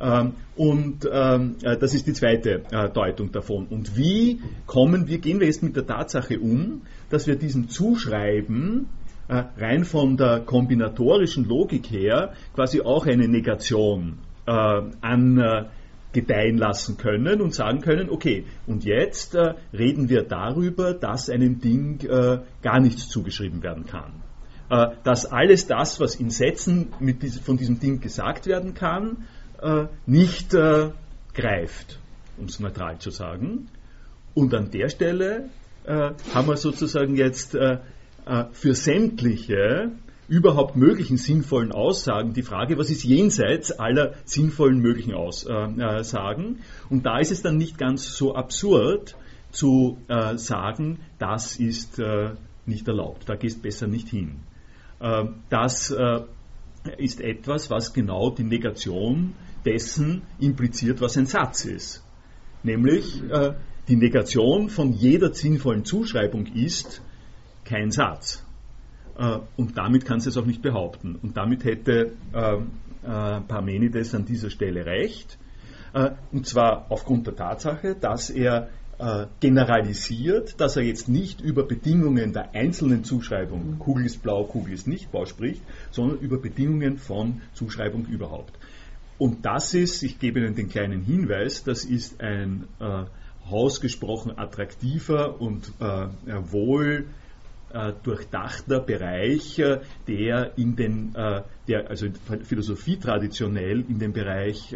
Ähm, 0.00 0.32
und 0.56 1.06
ähm, 1.12 1.56
äh, 1.62 1.76
das 1.76 1.92
ist 1.92 2.06
die 2.06 2.14
zweite 2.14 2.62
äh, 2.70 2.88
Deutung 2.88 3.30
davon. 3.30 3.66
Und 3.66 3.98
wie 3.98 4.40
kommen 4.64 5.06
wir, 5.06 5.18
gehen 5.18 5.38
wir 5.38 5.48
jetzt 5.48 5.62
mit 5.62 5.76
der 5.76 5.86
Tatsache 5.86 6.40
um, 6.40 6.80
dass 7.10 7.26
wir 7.26 7.36
diesem 7.36 7.68
Zuschreiben 7.68 8.86
äh, 9.28 9.42
rein 9.58 9.84
von 9.84 10.16
der 10.16 10.40
kombinatorischen 10.46 11.46
Logik 11.46 11.90
her 11.90 12.32
quasi 12.54 12.80
auch 12.80 13.06
eine 13.06 13.28
Negation 13.28 14.18
an 14.46 15.68
gedeihen 16.12 16.58
lassen 16.58 16.96
können 16.96 17.40
und 17.40 17.54
sagen 17.54 17.80
können, 17.80 18.10
okay, 18.10 18.44
und 18.66 18.84
jetzt 18.84 19.34
äh, 19.34 19.54
reden 19.72 20.08
wir 20.08 20.22
darüber, 20.22 20.92
dass 20.92 21.30
einem 21.30 21.60
Ding 21.60 22.00
äh, 22.00 22.40
gar 22.62 22.80
nichts 22.80 23.08
zugeschrieben 23.08 23.62
werden 23.62 23.86
kann. 23.86 24.12
Äh, 24.70 24.88
dass 25.04 25.26
alles 25.26 25.66
das, 25.66 26.00
was 26.00 26.16
in 26.16 26.30
Sätzen 26.30 26.92
diesem, 27.00 27.42
von 27.42 27.56
diesem 27.56 27.78
Ding 27.78 28.00
gesagt 28.00 28.46
werden 28.46 28.74
kann, 28.74 29.26
äh, 29.62 29.86
nicht 30.06 30.54
äh, 30.54 30.90
greift, 31.34 31.98
um 32.38 32.46
es 32.46 32.58
neutral 32.60 32.98
zu 32.98 33.10
sagen. 33.10 33.68
Und 34.34 34.54
an 34.54 34.70
der 34.70 34.88
Stelle 34.88 35.50
äh, 35.84 36.10
haben 36.34 36.48
wir 36.48 36.56
sozusagen 36.56 37.16
jetzt 37.16 37.56
für 38.52 38.74
sämtliche 38.74 39.92
überhaupt 40.30 40.76
möglichen 40.76 41.16
sinnvollen 41.16 41.72
Aussagen 41.72 42.32
die 42.34 42.44
Frage, 42.44 42.78
was 42.78 42.88
ist 42.88 43.02
jenseits 43.02 43.72
aller 43.72 44.14
sinnvollen 44.24 44.78
möglichen 44.78 45.12
Aussagen? 45.12 46.60
Und 46.88 47.04
da 47.04 47.18
ist 47.18 47.32
es 47.32 47.42
dann 47.42 47.56
nicht 47.56 47.78
ganz 47.78 48.16
so 48.16 48.36
absurd 48.36 49.16
zu 49.50 49.98
äh, 50.06 50.38
sagen, 50.38 51.00
das 51.18 51.56
ist 51.56 51.98
äh, 51.98 52.30
nicht 52.64 52.86
erlaubt, 52.86 53.28
da 53.28 53.34
gehst 53.34 53.60
besser 53.60 53.88
nicht 53.88 54.08
hin. 54.08 54.36
Äh, 55.00 55.24
das 55.48 55.90
äh, 55.90 56.20
ist 56.96 57.20
etwas, 57.20 57.68
was 57.68 57.92
genau 57.92 58.30
die 58.30 58.44
Negation 58.44 59.34
dessen 59.64 60.22
impliziert, 60.38 61.00
was 61.00 61.16
ein 61.16 61.26
Satz 61.26 61.64
ist. 61.64 62.04
Nämlich 62.62 63.20
äh, 63.28 63.54
die 63.88 63.96
Negation 63.96 64.70
von 64.70 64.92
jeder 64.92 65.34
sinnvollen 65.34 65.84
Zuschreibung 65.84 66.46
ist 66.46 67.02
kein 67.64 67.90
Satz. 67.90 68.44
Äh, 69.20 69.38
und 69.56 69.76
damit 69.76 70.06
kann 70.06 70.20
sie 70.20 70.30
es 70.30 70.36
auch 70.38 70.46
nicht 70.46 70.62
behaupten. 70.62 71.16
Und 71.22 71.36
damit 71.36 71.64
hätte 71.64 72.12
ähm, 72.34 72.70
äh, 73.02 73.40
Parmenides 73.40 74.14
an 74.14 74.24
dieser 74.24 74.50
Stelle 74.50 74.86
recht. 74.86 75.38
Äh, 75.92 76.12
und 76.32 76.46
zwar 76.46 76.86
aufgrund 76.90 77.26
der 77.26 77.36
Tatsache, 77.36 77.94
dass 77.94 78.30
er 78.30 78.70
generalisiert, 79.40 80.60
dass 80.60 80.76
er 80.76 80.82
jetzt 80.82 81.08
nicht 81.08 81.40
über 81.40 81.62
Bedingungen 81.62 82.34
der 82.34 82.54
einzelnen 82.54 83.02
Zuschreibung, 83.02 83.78
Kugel 83.78 84.04
ist 84.04 84.22
blau, 84.22 84.44
Kugel 84.44 84.74
ist 84.74 84.86
nicht 84.86 85.10
blau 85.10 85.24
spricht, 85.24 85.62
sondern 85.90 86.18
über 86.18 86.36
Bedingungen 86.36 86.98
von 86.98 87.40
Zuschreibung 87.54 88.04
überhaupt. 88.04 88.52
Und 89.16 89.46
das 89.46 89.72
ist, 89.72 90.02
ich 90.02 90.18
gebe 90.18 90.40
Ihnen 90.40 90.54
den 90.54 90.68
kleinen 90.68 91.00
Hinweis, 91.00 91.64
das 91.64 91.86
ist 91.86 92.20
ein 92.20 92.64
äh, 92.78 93.04
ausgesprochen 93.50 94.36
attraktiver 94.36 95.40
und 95.40 95.72
äh, 95.80 96.08
wohl 96.52 97.06
äh, 97.72 97.92
durchdachter 98.02 98.80
Bereich, 98.80 99.58
äh, 99.58 99.80
der 100.08 100.58
in 100.58 100.76
den, 100.76 101.14
äh, 101.14 101.42
der 101.68 101.88
also 101.88 102.08
Philosophie 102.42 102.98
traditionell 102.98 103.84
in 103.88 103.98
den 103.98 104.12
Bereich 104.12 104.74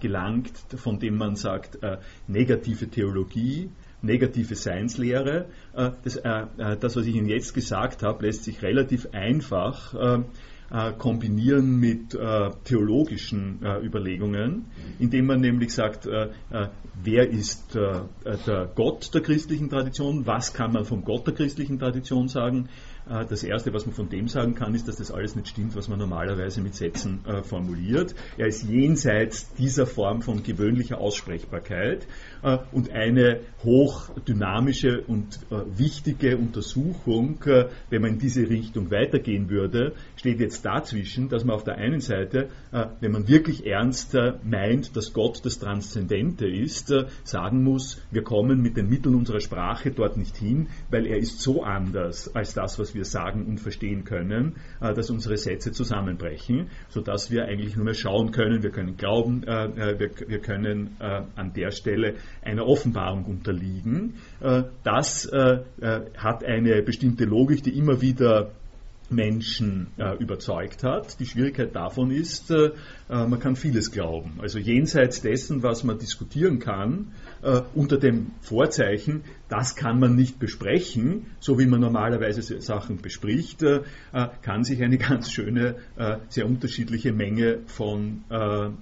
gelangt, 0.00 0.52
von 0.74 0.98
dem 0.98 1.16
man 1.16 1.36
sagt, 1.36 1.78
negative 2.26 2.88
Theologie, 2.88 3.70
negative 4.02 4.56
Seinslehre. 4.56 5.46
Das, 5.72 6.20
das, 6.20 6.96
was 6.96 7.06
ich 7.06 7.14
Ihnen 7.14 7.28
jetzt 7.28 7.54
gesagt 7.54 8.02
habe, 8.02 8.26
lässt 8.26 8.42
sich 8.42 8.62
relativ 8.62 9.06
einfach 9.12 9.94
äh, 10.70 10.92
kombinieren 10.92 11.78
mit 11.78 12.14
äh, 12.14 12.50
theologischen 12.64 13.62
äh, 13.62 13.84
Überlegungen, 13.84 14.66
indem 14.98 15.26
man 15.26 15.40
nämlich 15.40 15.72
sagt, 15.74 16.06
äh, 16.06 16.28
äh, 16.50 16.68
wer 17.02 17.28
ist 17.28 17.74
äh, 17.76 18.02
der 18.46 18.70
Gott 18.74 19.12
der 19.14 19.22
christlichen 19.22 19.68
Tradition, 19.68 20.26
was 20.26 20.52
kann 20.54 20.72
man 20.72 20.84
vom 20.84 21.04
Gott 21.04 21.26
der 21.26 21.34
christlichen 21.34 21.78
Tradition 21.78 22.28
sagen, 22.28 22.68
das 23.28 23.42
Erste, 23.42 23.72
was 23.72 23.86
man 23.86 23.94
von 23.94 24.08
dem 24.08 24.28
sagen 24.28 24.54
kann, 24.54 24.72
ist, 24.72 24.86
dass 24.86 24.96
das 24.96 25.10
alles 25.10 25.34
nicht 25.34 25.48
stimmt, 25.48 25.74
was 25.74 25.88
man 25.88 25.98
normalerweise 25.98 26.60
mit 26.60 26.76
Sätzen 26.76 27.20
formuliert. 27.42 28.14
Er 28.36 28.46
ist 28.46 28.62
jenseits 28.62 29.52
dieser 29.54 29.86
Form 29.86 30.22
von 30.22 30.44
gewöhnlicher 30.44 30.98
Aussprechbarkeit 30.98 32.06
äh, 32.42 32.58
und 32.72 32.90
eine 32.90 33.40
hochdynamische 33.62 35.02
und 35.02 35.40
wichtige 35.76 36.38
Untersuchung, 36.38 37.44
wenn 37.90 38.00
man 38.00 38.12
in 38.12 38.18
diese 38.18 38.48
Richtung 38.48 38.90
weitergehen 38.90 39.50
würde, 39.50 39.92
steht 40.16 40.40
jetzt 40.40 40.64
dazwischen, 40.64 41.28
dass 41.28 41.44
man 41.44 41.56
auf 41.56 41.64
der 41.64 41.76
einen 41.76 42.00
Seite, 42.00 42.48
wenn 43.00 43.12
man 43.12 43.28
wirklich 43.28 43.66
ernst 43.66 44.16
meint, 44.44 44.96
dass 44.96 45.12
Gott 45.12 45.44
das 45.44 45.58
Transzendente 45.58 46.48
ist, 46.48 46.90
sagen 47.22 47.62
muss, 47.62 48.00
wir 48.10 48.22
kommen 48.22 48.62
mit 48.62 48.78
den 48.78 48.88
Mitteln 48.88 49.14
unserer 49.14 49.40
Sprache 49.40 49.90
dort 49.90 50.16
nicht 50.16 50.38
hin, 50.38 50.68
weil 50.90 51.06
er 51.06 51.18
ist 51.18 51.40
so 51.40 51.62
anders 51.62 52.34
als 52.34 52.54
das, 52.54 52.78
was 52.78 52.94
wir 52.94 53.04
sagen 53.04 53.46
und 53.46 53.58
verstehen 53.58 54.04
können, 54.04 54.56
äh, 54.80 54.94
dass 54.94 55.10
unsere 55.10 55.36
Sätze 55.36 55.72
zusammenbrechen, 55.72 56.68
sodass 56.88 57.30
wir 57.30 57.44
eigentlich 57.46 57.76
nur 57.76 57.84
mehr 57.84 57.94
schauen 57.94 58.32
können, 58.32 58.62
wir 58.62 58.70
können 58.70 58.96
glauben, 58.96 59.44
äh, 59.44 59.66
äh, 59.66 59.98
wir, 59.98 60.40
können 60.40 60.96
an 61.00 61.52
der 61.54 61.70
Stelle 61.70 62.14
einer 62.42 62.66
Offenbarung 62.66 63.24
unterliegen. 63.24 64.14
Das 64.82 65.30
hat 65.30 66.44
eine 66.44 66.82
bestimmte 66.82 67.24
Logik, 67.24 67.62
die 67.62 67.76
immer 67.76 68.00
wieder 68.00 68.50
Menschen 69.10 69.88
äh, 69.98 70.16
überzeugt 70.18 70.84
hat. 70.84 71.18
Die 71.20 71.26
Schwierigkeit 71.26 71.74
davon 71.74 72.10
ist, 72.10 72.50
äh, 72.50 72.70
man 73.10 73.40
kann 73.40 73.56
vieles 73.56 73.90
glauben. 73.90 74.38
Also 74.40 74.58
jenseits 74.58 75.20
dessen, 75.20 75.64
was 75.64 75.82
man 75.82 75.98
diskutieren 75.98 76.60
kann, 76.60 77.12
äh, 77.42 77.62
unter 77.74 77.96
dem 77.96 78.32
Vorzeichen, 78.40 79.22
das 79.48 79.74
kann 79.74 79.98
man 79.98 80.14
nicht 80.14 80.38
besprechen, 80.38 81.26
so 81.40 81.58
wie 81.58 81.66
man 81.66 81.80
normalerweise 81.80 82.60
Sachen 82.60 82.98
bespricht, 82.98 83.62
äh, 83.62 83.80
äh, 84.12 84.28
kann 84.42 84.62
sich 84.62 84.82
eine 84.82 84.98
ganz 84.98 85.32
schöne, 85.32 85.76
äh, 85.96 86.18
sehr 86.28 86.46
unterschiedliche 86.46 87.12
Menge 87.12 87.60
von 87.66 88.24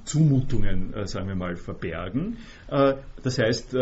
Zumutungen, 0.04 0.94
sagen 1.04 1.28
wir 1.28 1.34
mal, 1.34 1.56
verbergen. 1.56 2.38
das 2.68 3.38
heißt, 3.38 3.74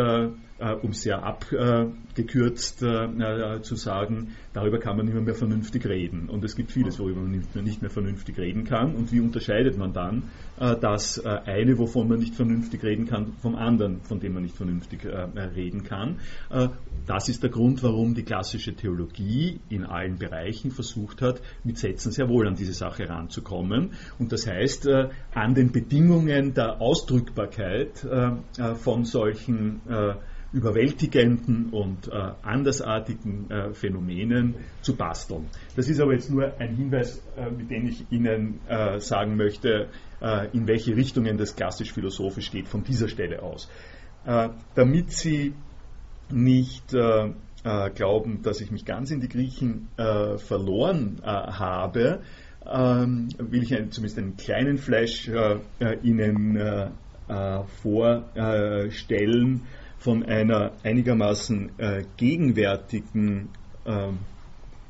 äh, 0.59 0.73
um 0.73 0.93
sehr 0.93 1.23
abgekürzt 1.23 2.83
äh, 2.83 3.61
zu 3.61 3.77
sagen, 3.77 4.37
darüber 4.55 4.79
kann 4.79 4.97
man 4.97 5.07
nicht 5.07 5.21
mehr 5.21 5.35
vernünftig 5.35 5.87
reden. 5.87 6.29
Und 6.29 6.45
es 6.45 6.57
gibt 6.57 6.73
vieles, 6.73 6.99
worüber 6.99 7.21
man 7.21 7.31
nicht 7.31 7.83
mehr 7.83 7.91
vernünftig 7.91 8.39
reden 8.39 8.65
kann. 8.65 8.95
Und 8.95 9.13
wie 9.13 9.21
unterscheidet 9.21 9.77
man 9.77 9.93
dann 9.93 10.19
äh, 10.19 10.23
das 10.59 11.25
eine, 11.25 11.79
wovon 11.79 12.09
man 12.09 12.19
nicht 12.19 12.35
vernünftig 12.35 12.83
reden 12.83 13.07
kann, 13.07 13.33
vom 13.43 13.55
anderen, 13.57 14.01
von 14.01 14.21
dem 14.21 14.35
man 14.35 14.43
nicht 14.43 14.57
vernünftig 14.57 15.07
reden 15.55 15.85
kann? 15.85 16.19
Das 17.07 17.29
ist 17.29 17.43
der 17.43 17.51
Grund, 17.51 17.83
warum 17.83 18.15
die 18.15 18.23
klassische 18.23 18.75
Theologie 18.75 19.61
in 19.69 19.85
allen 19.85 20.19
Bereichen 20.19 20.71
versucht 20.71 21.21
hat, 21.21 21.43
mit 21.63 21.79
Sätzen 21.79 22.11
sehr 22.11 22.29
wohl 22.29 22.49
an 22.49 22.55
diese 22.55 22.73
Sache 22.73 23.09
ranzukommen. 23.09 23.91
Und 24.19 24.33
das 24.33 24.47
heißt, 24.47 24.89
an 25.35 25.55
den 25.55 25.73
Bedingungen 25.73 26.55
der 26.55 26.81
Ausdrückbarkeit 26.81 28.07
von 28.77 29.05
solchen 29.05 29.83
überwältigenden 30.53 31.71
und 31.71 32.09
äh, 32.09 32.33
andersartigen 32.43 33.51
äh, 33.51 33.75
Phänomenen 33.75 34.55
zu 34.81 34.97
basteln. 34.97 35.47
Das 35.75 35.89
ist 35.89 36.01
aber 36.01 36.15
jetzt 36.15 36.31
nur 36.31 36.59
ein 36.59 36.75
Hinweis, 36.77 37.23
äh, 37.37 37.51
mit 37.51 37.71
dem 37.71 37.87
ich 37.89 38.07
Ihnen 38.11 38.61
äh, 38.69 38.99
sagen 39.01 39.37
möchte, 39.37 39.69
äh, 39.69 39.87
in 40.53 40.67
welche 40.67 40.97
Richtungen 40.97 41.37
das 41.37 41.57
klassisch-philosophisch 41.57 42.51
geht 42.51 42.69
von 42.69 42.83
dieser 42.83 43.09
Stelle 43.09 43.43
aus. 43.43 43.69
Äh, 44.25 44.49
damit 44.75 45.13
Sie 45.13 45.53
nicht 46.31 46.95
glauben, 47.95 48.43
dass 48.43 48.61
ich 48.61 48.71
mich 48.71 48.85
ganz 48.85 49.11
in 49.11 49.21
die 49.21 49.29
Griechen 49.29 49.89
verloren 49.97 51.21
habe, 51.25 52.21
ähm, 52.65 53.29
will 53.39 53.63
ich 53.63 53.69
zumindest 53.69 54.19
einen 54.19 54.37
kleinen 54.37 54.79
Flash 54.79 55.31
Ihnen 56.03 56.93
vorstellen, 57.83 59.63
von 60.07 60.23
einer 60.25 60.71
einigermaßen 60.85 61.79
äh, 61.79 62.05
gegenwärtigen 62.17 63.49
äh, 63.85 64.13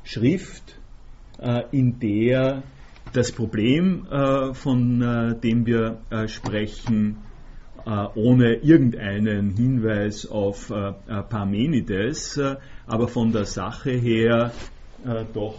Schrift, 0.03 0.77
äh, 1.39 1.63
in 1.71 1.99
der 1.99 2.61
das 3.13 3.31
Problem, 3.31 4.07
äh, 4.09 4.53
von 4.53 5.01
äh, 5.01 5.35
dem 5.35 5.65
wir 5.65 5.99
äh, 6.09 6.27
sprechen, 6.27 7.17
ohne 8.15 8.55
irgendeinen 8.55 9.51
Hinweis 9.51 10.25
auf 10.25 10.67
Parmenides, 11.29 12.37
aber 12.85 13.07
von 13.07 13.31
der 13.31 13.45
Sache 13.45 13.91
her 13.91 14.51
doch 15.33 15.57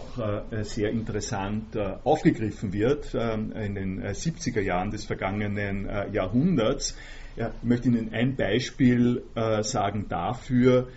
sehr 0.61 0.91
interessant 0.91 1.75
aufgegriffen 2.03 2.71
wird 2.71 3.15
in 3.15 3.73
den 3.73 4.03
70er 4.03 4.61
Jahren 4.61 4.91
des 4.91 5.05
vergangenen 5.05 5.89
Jahrhunderts. 6.11 6.95
Ja, 7.35 7.51
ich 7.63 7.67
möchte 7.67 7.87
Ihnen 7.87 8.13
ein 8.13 8.35
Beispiel 8.35 9.23
sagen 9.61 10.05
dafür, 10.07 10.89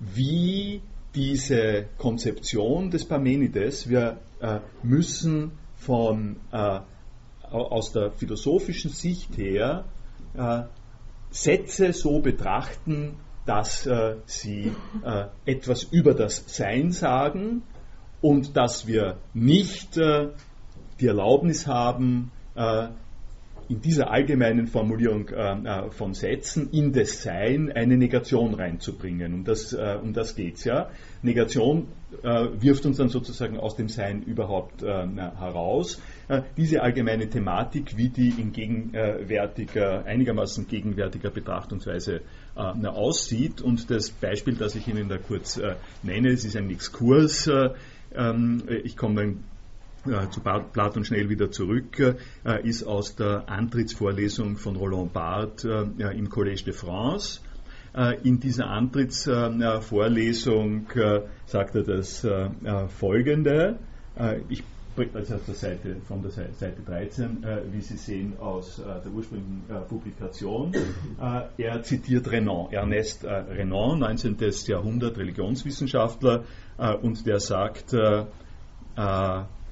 wie 0.00 0.80
diese 1.14 1.86
Konzeption 1.98 2.90
des 2.90 3.04
Parmenides, 3.04 3.88
wir 3.88 4.18
äh, 4.40 4.60
müssen 4.82 5.52
von, 5.76 6.36
äh, 6.52 6.80
aus 7.50 7.92
der 7.92 8.12
philosophischen 8.12 8.90
Sicht 8.90 9.36
her 9.36 9.84
äh, 10.34 10.62
Sätze 11.30 11.92
so 11.92 12.20
betrachten, 12.20 13.16
dass 13.44 13.86
äh, 13.86 14.16
sie 14.26 14.72
etwas 15.44 15.82
über 15.82 16.14
das 16.14 16.44
Sein 16.46 16.92
sagen 16.92 17.62
und 18.20 18.56
dass 18.56 18.86
wir 18.86 19.16
nicht 19.34 19.96
die 19.96 21.06
Erlaubnis 21.06 21.66
haben, 21.66 22.30
in 23.68 23.80
dieser 23.80 24.10
allgemeinen 24.10 24.66
Formulierung 24.66 25.28
äh, 25.28 25.52
äh, 25.52 25.90
von 25.90 26.14
Sätzen 26.14 26.70
in 26.72 26.92
das 26.92 27.22
Sein 27.22 27.72
eine 27.72 27.96
Negation 27.96 28.54
reinzubringen. 28.54 29.34
Um 29.34 29.44
das, 29.44 29.72
äh, 29.72 29.98
um 30.02 30.12
das 30.12 30.34
geht 30.34 30.56
es 30.56 30.64
ja. 30.64 30.90
Negation 31.22 31.88
äh, 32.22 32.48
wirft 32.58 32.84
uns 32.86 32.98
dann 32.98 33.08
sozusagen 33.08 33.58
aus 33.58 33.76
dem 33.76 33.88
Sein 33.88 34.22
überhaupt 34.22 34.82
äh, 34.82 34.86
heraus. 34.86 36.00
Äh, 36.28 36.42
diese 36.56 36.82
allgemeine 36.82 37.28
Thematik, 37.28 37.96
wie 37.96 38.08
die 38.08 38.30
in 38.30 38.52
gegenwärtiger, 38.52 40.04
einigermaßen 40.04 40.66
gegenwärtiger 40.68 41.30
Betrachtungsweise 41.30 42.20
aussieht. 42.54 43.62
Und 43.62 43.90
das 43.90 44.10
Beispiel, 44.10 44.56
das 44.56 44.74
ich 44.74 44.86
Ihnen 44.86 45.08
da 45.08 45.16
kurz 45.16 45.58
nenne, 46.02 46.28
es 46.28 46.44
ist 46.44 46.54
ein 46.54 46.68
Exkurs. 46.68 47.50
Ähm, 48.14 48.62
ich 48.84 48.96
komme 48.96 49.14
dann 49.14 49.44
zu 50.30 50.40
Platon 50.40 51.04
schnell 51.04 51.28
wieder 51.28 51.50
zurück, 51.50 52.16
äh, 52.44 52.66
ist 52.66 52.84
aus 52.84 53.14
der 53.14 53.48
Antrittsvorlesung 53.48 54.56
von 54.56 54.76
Roland 54.76 55.12
Barthes 55.12 55.64
äh, 55.64 55.82
im 56.16 56.28
Collège 56.28 56.64
de 56.64 56.74
France. 56.74 57.40
In 58.22 58.40
dieser 58.40 58.68
Antrittsvorlesung 58.68 60.86
sagt 61.44 61.74
er 61.74 61.82
das 61.82 62.26
folgende. 62.88 63.78
Ich 64.48 64.64
also 65.12 65.38
der 65.46 65.54
Seite, 65.54 65.96
von 66.08 66.22
der 66.22 66.30
Seite 66.30 66.80
13, 66.86 67.44
wie 67.70 67.82
Sie 67.82 67.98
sehen 67.98 68.32
aus 68.40 68.76
der 68.76 69.12
ursprünglichen 69.12 69.64
Publikation. 69.90 70.72
er 71.58 71.82
zitiert 71.82 72.30
Renan, 72.30 72.72
Ernest 72.72 73.24
Renan, 73.24 73.98
19. 73.98 74.38
Jahrhundert 74.68 75.18
Religionswissenschaftler, 75.18 76.44
und 77.02 77.26
der 77.26 77.40
sagt, 77.40 77.94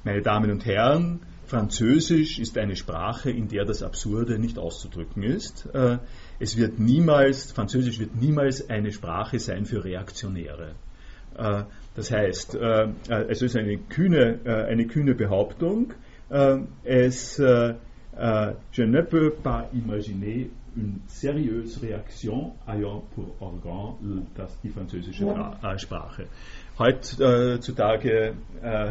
meine 0.04 0.22
Damen 0.22 0.50
und 0.50 0.64
Herren, 0.64 1.20
Französisch 1.50 2.38
ist 2.38 2.56
eine 2.58 2.76
Sprache, 2.76 3.30
in 3.30 3.48
der 3.48 3.64
das 3.64 3.82
Absurde 3.82 4.38
nicht 4.38 4.56
auszudrücken 4.56 5.24
ist. 5.24 5.66
Äh, 5.74 5.98
es 6.38 6.56
wird 6.56 6.78
niemals, 6.78 7.50
Französisch 7.50 7.98
wird 7.98 8.14
niemals 8.14 8.70
eine 8.70 8.92
Sprache 8.92 9.40
sein 9.40 9.66
für 9.66 9.84
Reaktionäre. 9.84 10.76
Äh, 11.36 11.64
das 11.96 12.12
heißt, 12.12 12.54
äh, 12.54 12.88
es 13.28 13.42
ist 13.42 13.56
eine 13.56 13.78
kühne, 13.78 14.38
eine 14.68 14.86
kühne 14.86 15.14
Behauptung. 15.16 15.92
Es, 16.84 17.36
je 17.38 18.86
ne 18.86 19.02
peux 19.02 19.30
pas 19.42 19.64
imaginer 19.72 20.46
une 20.76 21.00
sérieuse 21.08 21.78
réaction 21.78 22.54
ayant 22.66 23.02
pour 23.14 23.34
organ 23.40 23.96
die 24.62 24.68
französische 24.68 25.24
Sprache. 25.76 26.28
Heutzutage 26.80 28.36
äh, 28.62 28.90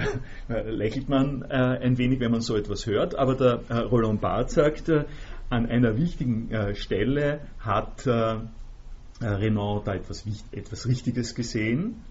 lächelt 0.69 1.09
man 1.09 1.41
äh, 1.41 1.55
ein 1.55 1.97
wenig, 1.97 2.19
wenn 2.19 2.29
man 2.29 2.41
so 2.41 2.55
etwas 2.55 2.85
hört, 2.85 3.15
aber 3.15 3.33
der 3.33 3.61
äh, 3.67 3.77
Roland 3.79 4.21
Barthes 4.21 4.53
sagt, 4.53 4.89
äh, 4.89 5.05
an 5.49 5.65
einer 5.65 5.97
wichtigen 5.97 6.75
Stelle 6.75 7.39
hat 7.59 8.05
Renan 8.05 9.81
da 9.83 9.95
etwas, 9.95 10.23
etwas 10.51 10.87
Richtiges 10.87 11.33
gesehen, 11.33 12.03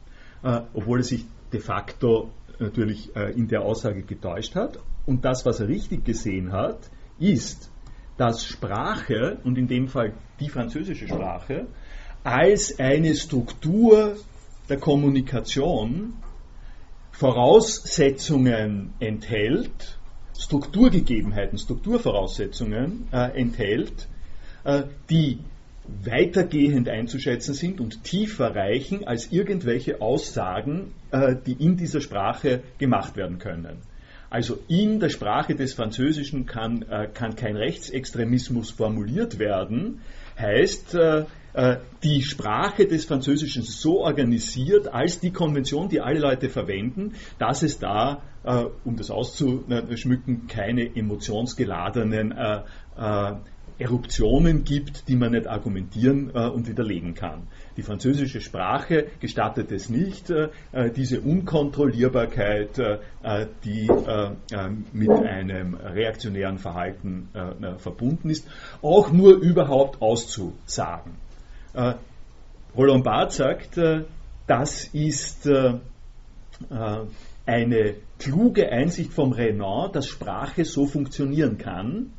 obwohl 0.43 0.99
er 0.99 1.05
sich 1.05 1.25
de 1.53 1.61
facto 1.61 2.33
natürlich 2.59 3.15
in 3.37 3.47
der 3.47 3.63
Aussage 3.63 4.03
getäuscht 4.03 4.57
hat. 4.57 4.81
Und 5.07 5.25
das, 5.25 5.47
was 5.47 5.61
er 5.61 5.69
richtig 5.69 6.05
gesehen 6.05 6.51
hat, 6.51 6.91
ist, 7.21 7.71
dass 8.17 8.45
Sprache, 8.45 9.39
und 9.45 9.57
in 9.57 9.69
dem 9.69 9.87
Fall 9.87 10.15
die 10.41 10.49
französische 10.49 11.07
Sprache, 11.07 11.69
als 12.25 12.81
eine 12.81 13.15
Struktur 13.15 14.17
der 14.69 14.79
Kommunikation 14.79 16.15
Voraussetzungen 17.13 18.93
enthält, 19.01 19.99
Strukturgegebenheiten, 20.39 21.59
Strukturvoraussetzungen 21.59 23.09
äh, 23.13 23.41
enthält, 23.41 24.07
äh, 24.65 24.85
die 25.11 25.41
weitergehend 26.05 26.89
einzuschätzen 26.89 27.55
sind 27.55 27.81
und 27.81 28.05
tiefer 28.05 28.55
reichen 28.55 29.07
als 29.07 29.33
irgendwelche 29.33 30.01
Aussagen, 30.01 30.95
äh, 31.11 31.35
die 31.45 31.55
in 31.55 31.77
dieser 31.77 32.01
Sprache 32.01 32.63
gemacht 32.79 33.17
werden 33.17 33.39
können. 33.39 33.79
Also 34.31 34.59
in 34.69 35.01
der 35.01 35.09
Sprache 35.09 35.55
des 35.55 35.73
Französischen 35.73 36.45
kann, 36.45 36.83
äh, 36.83 37.09
kann 37.13 37.35
kein 37.35 37.57
Rechtsextremismus 37.57 38.71
formuliert 38.71 39.39
werden, 39.39 40.03
heißt, 40.39 40.95
äh, 40.95 41.25
die 42.03 42.23
Sprache 42.23 42.87
des 42.87 43.07
Französischen 43.07 43.63
so 43.63 44.01
organisiert 44.01 44.89
als 44.89 45.19
die 45.19 45.33
Konvention, 45.33 45.89
die 45.89 46.01
alle 46.01 46.21
Leute 46.21 46.49
verwenden, 46.49 47.15
dass 47.39 47.63
es 47.63 47.79
da, 47.79 48.23
um 48.85 48.97
das 48.97 49.11
auszuschmücken, 49.11 50.47
keine 50.47 50.95
emotionsgeladenen 50.95 52.35
Eruptionen 53.79 54.65
gibt, 54.65 55.09
die 55.09 55.15
man 55.15 55.33
nicht 55.33 55.47
argumentieren 55.47 56.33
äh, 56.35 56.49
und 56.49 56.69
widerlegen 56.69 57.15
kann. 57.15 57.47
Die 57.77 57.83
französische 57.83 58.41
Sprache 58.41 59.07
gestattet 59.21 59.71
es 59.71 59.89
nicht, 59.89 60.31
äh, 60.31 60.49
äh 60.73 60.91
diese 60.91 61.21
Unkontrollierbarkeit, 61.21 62.79
äh, 62.79 62.99
äh 63.23 63.47
die 63.65 63.87
äh, 63.87 64.31
mit 64.93 65.11
einem 65.11 65.75
reaktionären 65.75 66.59
Verhalten 66.59 67.29
verbunden 67.79 68.31
ist, 68.31 68.49
auch 68.83 69.13
nur 69.13 69.37
überhaupt 69.37 70.03
auszusagen. 70.03 71.13
Roland 72.77 73.05
Barth 73.05 73.33
sagt, 73.33 73.79
das 74.47 74.85
ist 74.93 75.49
eine 77.49 77.95
kluge 78.19 78.71
Einsicht 78.71 79.13
vom 79.13 79.33
Renan, 79.33 79.91
dass 79.93 80.07
Sprache 80.07 80.65
so 80.67 80.87
funktionieren 80.87 81.57
kann, 81.57 82.13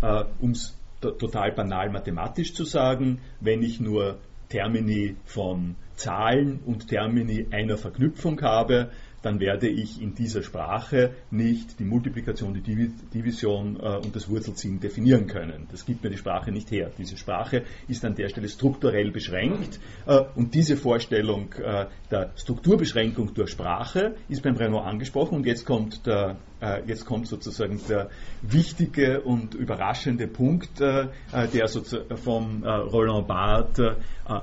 äh, 0.00 0.24
um 0.40 0.52
es 0.52 0.76
total 1.00 1.52
banal 1.52 1.90
mathematisch 1.90 2.54
zu 2.54 2.64
sagen, 2.64 3.20
wenn 3.40 3.62
ich 3.62 3.80
nur 3.80 4.18
Termini 4.48 5.16
von 5.24 5.76
Zahlen 5.96 6.60
und 6.64 6.88
Termini 6.88 7.48
einer 7.50 7.76
Verknüpfung 7.76 8.40
habe, 8.42 8.90
dann 9.22 9.40
werde 9.40 9.68
ich 9.68 10.00
in 10.00 10.14
dieser 10.14 10.42
Sprache 10.42 11.14
nicht 11.30 11.78
die 11.78 11.84
Multiplikation, 11.84 12.54
die 12.54 12.90
Division 13.12 13.76
äh, 13.80 13.96
und 13.96 14.14
das 14.14 14.28
Wurzelziehen 14.28 14.80
definieren 14.80 15.26
können. 15.26 15.66
Das 15.70 15.84
gibt 15.84 16.04
mir 16.04 16.10
die 16.10 16.16
Sprache 16.16 16.52
nicht 16.52 16.70
her. 16.70 16.90
Diese 16.96 17.16
Sprache 17.16 17.64
ist 17.88 18.04
an 18.04 18.14
der 18.14 18.28
Stelle 18.28 18.48
strukturell 18.48 19.10
beschränkt 19.10 19.80
äh, 20.06 20.20
und 20.34 20.54
diese 20.54 20.76
Vorstellung 20.76 21.52
äh, 21.54 21.86
der 22.10 22.32
Strukturbeschränkung 22.36 23.34
durch 23.34 23.50
Sprache 23.50 24.16
ist 24.28 24.42
beim 24.42 24.56
Renault 24.56 24.86
angesprochen 24.86 25.36
und 25.36 25.46
jetzt 25.46 25.64
kommt, 25.64 26.06
der, 26.06 26.36
jetzt 26.86 27.06
kommt 27.06 27.28
sozusagen 27.28 27.80
der 27.88 28.10
wichtige 28.42 29.20
und 29.20 29.54
überraschende 29.54 30.26
Punkt, 30.26 30.80
äh, 30.80 31.08
äh, 31.32 31.48
der 31.52 31.68
vom 32.16 32.64
Roland 32.64 33.28
Barthes 33.28 33.96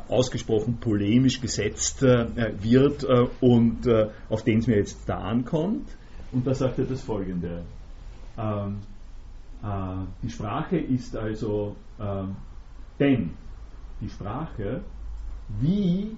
ausgesprochen 0.07 0.77
polemisch 0.79 1.42
gesetzt 1.42 2.01
wird 2.01 3.05
und 3.42 3.87
auf 4.29 4.44
den 4.44 4.59
es 4.59 4.68
mir 4.68 4.77
jetzt 4.77 5.07
da 5.07 5.18
ankommt. 5.18 5.90
Und 6.31 6.48
da 6.48 6.53
sagt 6.53 6.79
er 6.79 6.85
das 6.85 7.01
folgende. 7.01 7.63
Ähm, 8.37 8.79
äh, 9.63 10.05
die 10.22 10.29
Sprache 10.29 10.77
ist 10.77 11.16
also, 11.16 11.75
äh, 11.98 12.24
denn 13.00 13.31
die 14.01 14.09
Sprache 14.09 14.81
wie 15.59 16.11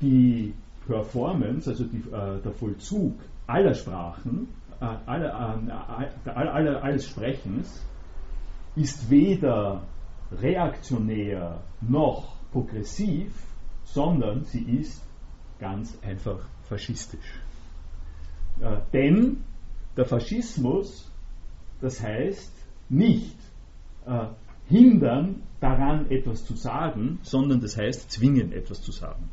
die 0.00 0.54
Performance, 0.86 1.70
also 1.70 1.84
die, 1.84 1.98
äh, 2.10 2.42
der 2.42 2.52
Vollzug 2.52 3.14
aller 3.46 3.74
Sprachen, 3.74 4.48
aller, 4.82 6.08
äh, 6.24 6.30
aller, 6.30 6.82
alles 6.82 7.08
Sprechens, 7.08 7.84
ist 8.74 9.10
weder 9.10 9.82
reaktionär 10.40 11.60
noch 11.80 12.36
progressiv, 12.52 13.32
sondern 13.84 14.44
sie 14.44 14.62
ist 14.62 15.02
ganz 15.58 15.96
einfach 16.02 16.40
faschistisch. 16.68 17.40
Äh, 18.60 18.78
denn 18.92 19.44
der 19.96 20.06
Faschismus, 20.06 21.10
das 21.80 22.02
heißt 22.02 22.52
nicht 22.88 23.36
äh, 24.06 24.26
hindern 24.68 25.42
daran 25.60 26.10
etwas 26.10 26.44
zu 26.44 26.54
sagen, 26.54 27.18
sondern 27.22 27.60
das 27.60 27.76
heißt 27.76 28.10
zwingen 28.10 28.52
etwas 28.52 28.82
zu 28.82 28.92
sagen. 28.92 29.28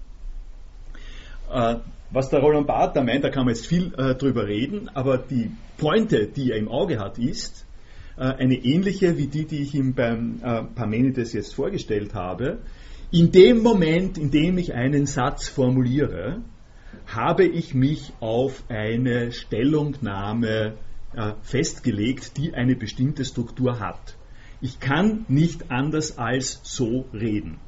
Äh, 1.50 1.76
was 2.12 2.30
der 2.30 2.40
Roland 2.40 2.66
Barth 2.66 2.96
da 2.96 3.04
meint, 3.04 3.24
da 3.24 3.30
kann 3.30 3.46
man 3.46 3.54
jetzt 3.54 3.68
viel 3.68 3.94
äh, 3.96 4.16
drüber 4.16 4.48
reden, 4.48 4.90
aber 4.94 5.18
die 5.18 5.52
Pointe, 5.78 6.28
die 6.28 6.52
er 6.52 6.58
im 6.58 6.68
Auge 6.68 7.00
hat, 7.00 7.20
ist 7.20 7.66
äh, 8.18 8.24
eine 8.24 8.56
ähnliche 8.56 9.18
wie 9.18 9.28
die, 9.28 9.46
die 9.46 9.62
ich 9.62 9.76
ihm 9.76 9.94
beim 9.94 10.40
äh, 10.44 10.64
Parmenides 10.64 11.34
jetzt 11.34 11.54
vorgestellt 11.54 12.16
habe. 12.16 12.60
In 13.12 13.32
dem 13.32 13.62
Moment, 13.62 14.18
in 14.18 14.32
dem 14.32 14.58
ich 14.58 14.74
einen 14.74 15.06
Satz 15.06 15.50
formuliere, 15.50 16.42
habe 17.08 17.46
ich 17.46 17.74
mich 17.74 18.12
auf 18.20 18.64
eine 18.70 19.32
Stellungnahme 19.32 20.74
äh, 21.14 21.34
festgelegt, 21.42 22.38
die 22.38 22.54
eine 22.54 22.76
bestimmte 22.76 23.26
Struktur 23.26 23.80
hat. 23.80 24.16
Ich 24.62 24.80
kann 24.80 25.26
nicht 25.28 25.72
anders 25.72 26.18
als 26.18 26.60
so 26.64 27.06
reden. 27.14 27.60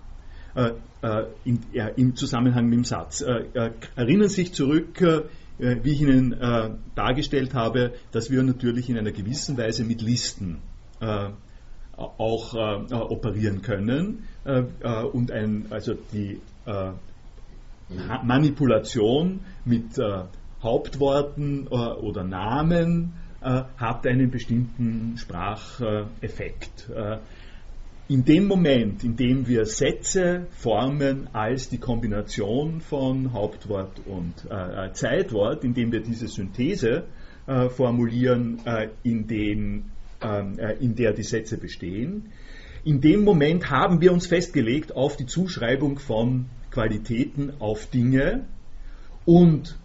Äh, 0.55 0.71
äh, 1.01 1.25
in, 1.45 1.59
Im 1.95 2.15
Zusammenhang 2.15 2.65
mit 2.67 2.79
dem 2.79 2.83
Satz. 2.83 3.21
Äh, 3.21 3.71
erinnern 3.95 4.29
Sie 4.29 4.43
sich 4.43 4.53
zurück, 4.53 5.01
wie 5.57 5.91
ich 5.91 6.01
Ihnen 6.01 6.35
dargestellt 6.95 7.53
habe, 7.53 7.93
dass 8.11 8.31
wir 8.31 8.41
natürlich 8.41 8.89
in 8.89 8.97
einer 8.97 9.11
gewissen 9.11 9.57
Weise 9.59 9.83
mit 9.83 10.01
Listen 10.01 10.57
auch 11.95 12.55
operieren 12.89 13.61
können 13.61 14.23
und 15.13 15.31
ein, 15.31 15.67
also 15.69 15.93
die 16.13 16.39
Manipulation 18.23 19.41
mit 19.63 19.99
Hauptworten 20.63 21.67
oder 21.67 22.23
Namen 22.23 23.13
hat 23.41 24.07
einen 24.07 24.31
bestimmten 24.31 25.17
Spracheffekt. 25.17 26.89
Äh, 28.11 28.13
in 28.13 28.25
dem 28.25 28.47
Moment, 28.47 29.03
in 29.03 29.15
dem 29.15 29.47
wir 29.47 29.65
Sätze 29.65 30.47
formen 30.51 31.29
als 31.33 31.69
die 31.69 31.77
Kombination 31.77 32.81
von 32.81 33.33
Hauptwort 33.33 34.01
und 34.05 34.33
äh, 34.49 34.91
Zeitwort, 34.93 35.63
indem 35.63 35.91
wir 35.91 36.01
diese 36.01 36.27
Synthese 36.27 37.05
äh, 37.47 37.69
formulieren, 37.69 38.59
in, 39.03 39.27
den, 39.27 39.91
ähm, 40.21 40.59
in 40.79 40.95
der 40.95 41.13
die 41.13 41.23
Sätze 41.23 41.57
bestehen, 41.57 42.31
in 42.83 42.99
dem 42.99 43.23
Moment 43.23 43.69
haben 43.69 44.01
wir 44.01 44.11
uns 44.11 44.27
festgelegt 44.27 44.95
auf 44.95 45.15
die 45.15 45.27
Zuschreibung 45.27 45.99
von 45.99 46.47
Qualitäten 46.71 47.53
auf 47.59 47.89
Dinge 47.89 48.45
und 49.25 49.77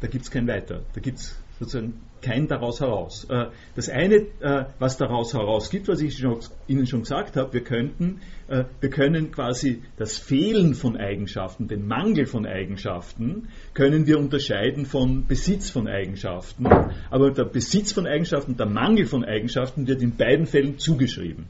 da 0.00 0.08
gibt 0.08 0.24
es 0.24 0.30
kein 0.30 0.48
Weiter. 0.48 0.82
Da 0.94 1.00
gibt 1.00 1.18
es 1.18 1.40
sozusagen 1.58 1.94
kein 2.22 2.48
daraus 2.48 2.80
heraus. 2.80 3.26
Äh, 3.30 3.46
das 3.74 3.88
eine, 3.88 4.16
äh, 4.40 4.64
was 4.78 4.96
daraus 4.96 5.34
heraus 5.34 5.70
gibt, 5.70 5.88
was 5.88 6.00
ich 6.00 6.22
Ihnen 6.66 6.86
schon 6.86 7.02
gesagt 7.02 7.36
habe, 7.36 7.52
wir 7.52 7.62
könnten, 7.62 8.20
äh, 8.48 8.64
wir 8.80 8.90
können 8.90 9.30
quasi 9.30 9.82
das 9.96 10.18
Fehlen 10.18 10.74
von 10.74 10.96
Eigenschaften, 10.96 11.68
den 11.68 11.86
Mangel 11.86 12.26
von 12.26 12.46
Eigenschaften, 12.46 13.48
können 13.74 14.06
wir 14.06 14.18
unterscheiden 14.18 14.86
von 14.86 15.26
Besitz 15.26 15.70
von 15.70 15.88
Eigenschaften. 15.88 16.66
Aber 17.10 17.30
der 17.30 17.44
Besitz 17.44 17.92
von 17.92 18.06
Eigenschaften, 18.06 18.56
der 18.56 18.66
Mangel 18.66 19.06
von 19.06 19.24
Eigenschaften 19.24 19.86
wird 19.86 20.02
in 20.02 20.16
beiden 20.16 20.46
Fällen 20.46 20.78
zugeschrieben. 20.78 21.46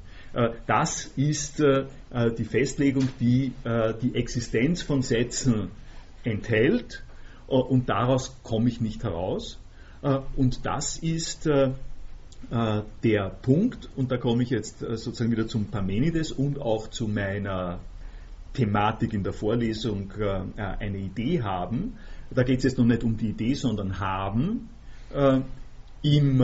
Das 0.67 1.07
ist 1.17 1.63
die 1.63 2.45
Festlegung, 2.45 3.09
die 3.21 3.53
die 4.03 4.15
Existenz 4.15 4.83
von 4.83 5.01
Sätzen 5.01 5.71
enthält 6.25 7.03
und 7.47 7.89
daraus 7.89 8.37
komme 8.43 8.69
ich 8.69 8.81
nicht 8.81 9.05
heraus. 9.05 9.59
Und 10.37 10.65
das 10.65 10.99
ist 10.99 11.47
der 11.47 13.31
Punkt, 13.43 13.89
und 13.97 14.13
da 14.13 14.19
komme 14.19 14.45
ich 14.45 14.51
jetzt 14.51 14.79
sozusagen 14.79 15.33
wieder 15.33 15.49
zum 15.49 15.67
Parmenides 15.67 16.31
und 16.31 16.61
auch 16.61 16.89
zu 16.89 17.09
meiner 17.09 17.81
Thematik 18.55 19.15
in 19.15 19.25
der 19.25 19.33
Vorlesung 19.33 20.13
eine 20.57 20.99
Idee 20.99 21.43
haben. 21.43 21.95
Da 22.31 22.45
geht 22.45 22.59
es 22.59 22.65
jetzt 22.65 22.79
noch 22.79 22.85
nicht 22.85 23.03
um 23.03 23.17
die 23.17 23.31
Idee, 23.31 23.55
sondern 23.55 23.99
haben. 23.99 24.69
Im 26.03 26.43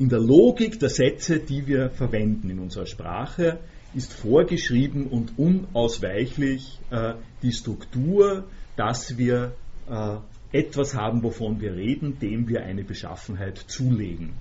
in 0.00 0.08
der 0.08 0.18
Logik 0.18 0.80
der 0.80 0.88
Sätze, 0.88 1.40
die 1.40 1.66
wir 1.66 1.90
verwenden 1.90 2.48
in 2.48 2.58
unserer 2.58 2.86
Sprache, 2.86 3.58
ist 3.94 4.14
vorgeschrieben 4.14 5.06
und 5.06 5.38
unausweichlich 5.38 6.78
äh, 6.90 7.14
die 7.42 7.52
Struktur, 7.52 8.44
dass 8.76 9.18
wir 9.18 9.52
äh, 9.90 10.16
etwas 10.52 10.94
haben, 10.94 11.22
wovon 11.22 11.60
wir 11.60 11.74
reden, 11.74 12.18
dem 12.18 12.48
wir 12.48 12.62
eine 12.62 12.84
Beschaffenheit 12.84 13.58
zulegen. 13.58 14.34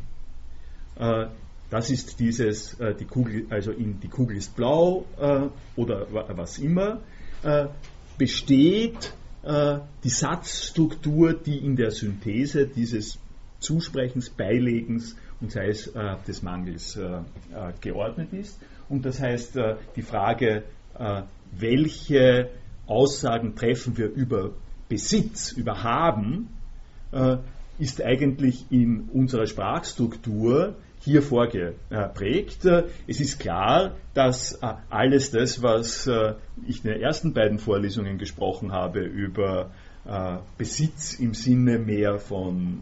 Äh, 0.98 1.28
das 1.69 1.91
ist 1.91 2.19
dieses, 2.19 2.80
äh, 2.80 2.95
die 2.95 3.06
Kugel, 3.06 3.45
also 3.50 3.72
in, 3.72 4.00
die 4.00 4.08
Kugel 4.08 4.38
ist 4.38 4.56
blau 4.56 5.06
äh, 5.19 5.48
oder 5.76 6.08
was 6.12 6.58
immer, 6.58 7.02
besteht 8.17 9.13
die 10.04 10.10
Satzstruktur, 10.10 11.34
die 11.34 11.58
in 11.58 11.78
der 11.78 11.91
Synthese 11.91 12.67
dieses 12.67 13.17
Zusprechens, 13.60 14.30
Beilegens 14.30 15.15
und 15.39 15.54
sei 15.54 15.69
es 15.69 15.89
des 16.28 16.41
Mangels 16.43 17.00
geordnet 17.80 18.34
ist. 18.34 18.60
Und 18.89 19.06
das 19.06 19.22
heißt, 19.22 19.58
die 19.95 20.02
Frage, 20.02 20.63
welche 21.58 22.50
Aussagen 22.88 23.56
treffen 23.56 23.98
wir 23.98 24.10
über 24.10 24.52
Besitz, 24.89 25.52
über 25.54 25.84
Haben, 25.84 26.49
ist 27.80 28.04
eigentlich 28.04 28.65
in 28.69 29.10
unserer 29.13 29.47
Sprachstruktur 29.47 30.75
hier 31.02 31.21
vorgeprägt. 31.21 32.65
Es 33.08 33.19
ist 33.21 33.39
klar, 33.39 33.95
dass 34.13 34.54
äh, 34.62 34.73
alles 34.89 35.32
das, 35.32 35.63
was 35.63 36.08
äh, 36.08 36.34
ich 36.67 36.84
in 36.84 36.91
den 36.91 37.02
ersten 37.02 37.34
beiden 37.34 37.58
Vorlesungen 37.58 38.17
gesprochen 38.17 38.71
habe 38.73 38.99
über 38.99 39.71
äh, 40.06 40.38
Besitz 40.58 41.13
im 41.13 41.34
Sinne 41.34 41.80
mehr 41.80 42.19
von 42.19 42.82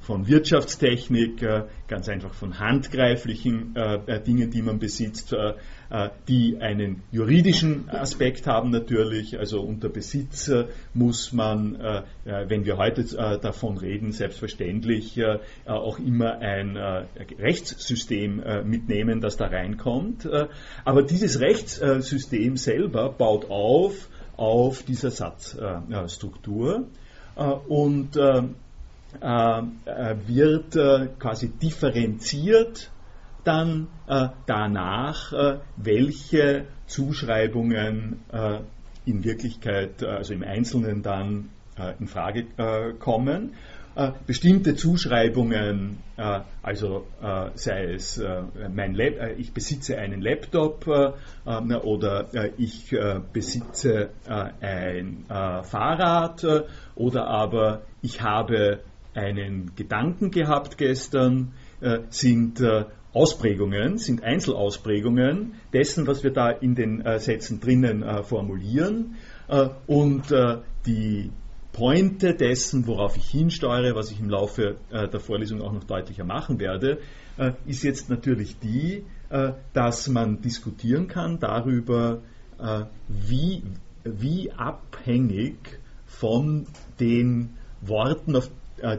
von 0.00 0.26
Wirtschaftstechnik, 0.26 1.44
ganz 1.86 2.08
einfach 2.08 2.32
von 2.32 2.58
handgreiflichen 2.58 3.74
Dingen, 4.26 4.50
die 4.50 4.62
man 4.62 4.78
besitzt, 4.78 5.34
äh, 5.34 5.52
die 6.28 6.58
einen 6.60 7.02
juridischen 7.10 7.90
Aspekt 7.90 8.46
haben 8.46 8.70
natürlich. 8.70 9.38
Also 9.38 9.60
unter 9.60 9.88
Besitz 9.88 10.46
äh, 10.48 10.66
muss 10.94 11.32
man, 11.32 11.80
äh, 11.80 12.02
wenn 12.24 12.64
wir 12.64 12.76
heute 12.76 13.04
davon 13.42 13.76
reden, 13.78 14.12
selbstverständlich 14.12 15.20
auch 15.66 15.98
immer 15.98 16.38
ein 16.38 16.76
Rechtssystem 16.76 18.42
mitnehmen, 18.64 19.20
das 19.20 19.36
da 19.36 19.46
reinkommt. 19.46 20.28
Aber 20.84 21.02
dieses 21.02 21.40
Rechtssystem 21.40 22.56
selber 22.56 23.10
baut 23.10 23.50
auf 23.50 24.08
auf 24.36 24.82
dieser 24.84 25.10
Satzstruktur 25.10 26.86
und 27.68 28.14
wird 30.26 30.72
quasi 31.18 31.48
differenziert 31.48 32.90
dann 33.44 33.88
äh, 34.06 34.28
danach, 34.46 35.32
äh, 35.32 35.58
welche 35.76 36.66
Zuschreibungen 36.86 38.20
äh, 38.32 38.60
in 39.04 39.24
Wirklichkeit, 39.24 40.02
äh, 40.02 40.06
also 40.06 40.34
im 40.34 40.42
Einzelnen 40.42 41.02
dann 41.02 41.50
äh, 41.78 41.94
in 41.98 42.06
Frage 42.06 42.46
äh, 42.56 42.92
kommen. 42.98 43.54
bestimmte 44.24 44.76
Zuschreibungen, 44.76 45.98
also 46.62 47.06
sei 47.54 47.92
es 47.92 48.22
mein 48.72 48.94
Lab, 48.94 49.36
ich 49.36 49.52
besitze 49.52 49.98
einen 49.98 50.22
Laptop 50.22 50.86
oder 50.86 52.28
ich 52.56 52.96
besitze 53.32 54.10
ein 54.60 55.24
Fahrrad 55.28 56.46
oder 56.94 57.26
aber 57.26 57.82
ich 58.00 58.22
habe 58.22 58.78
einen 59.12 59.74
Gedanken 59.74 60.30
gehabt 60.30 60.78
gestern, 60.78 61.52
sind 62.10 62.62
Ausprägungen, 63.12 63.98
sind 63.98 64.22
Einzelausprägungen 64.22 65.54
dessen, 65.72 66.06
was 66.06 66.22
wir 66.22 66.32
da 66.32 66.50
in 66.50 66.74
den 66.74 67.00
äh, 67.00 67.18
Sätzen 67.18 67.60
drinnen 67.60 68.02
äh, 68.02 68.22
formulieren. 68.22 69.16
Äh, 69.48 69.68
und 69.86 70.30
äh, 70.30 70.58
die 70.86 71.30
Pointe 71.72 72.34
dessen, 72.34 72.86
worauf 72.86 73.16
ich 73.16 73.28
hinsteuere, 73.28 73.94
was 73.94 74.12
ich 74.12 74.20
im 74.20 74.28
Laufe 74.28 74.76
äh, 74.90 75.08
der 75.08 75.20
Vorlesung 75.20 75.60
auch 75.60 75.72
noch 75.72 75.84
deutlicher 75.84 76.24
machen 76.24 76.60
werde, 76.60 76.98
äh, 77.36 77.52
ist 77.66 77.82
jetzt 77.82 78.10
natürlich 78.10 78.58
die, 78.58 79.04
dass 79.72 80.08
man 80.08 80.42
diskutieren 80.42 81.06
kann 81.06 81.38
darüber, 81.38 82.20
wie, 83.06 83.62
wie 84.02 84.50
abhängig 84.50 85.78
von 86.04 86.66
den 86.98 87.50
Worten, 87.80 88.34
auf 88.34 88.50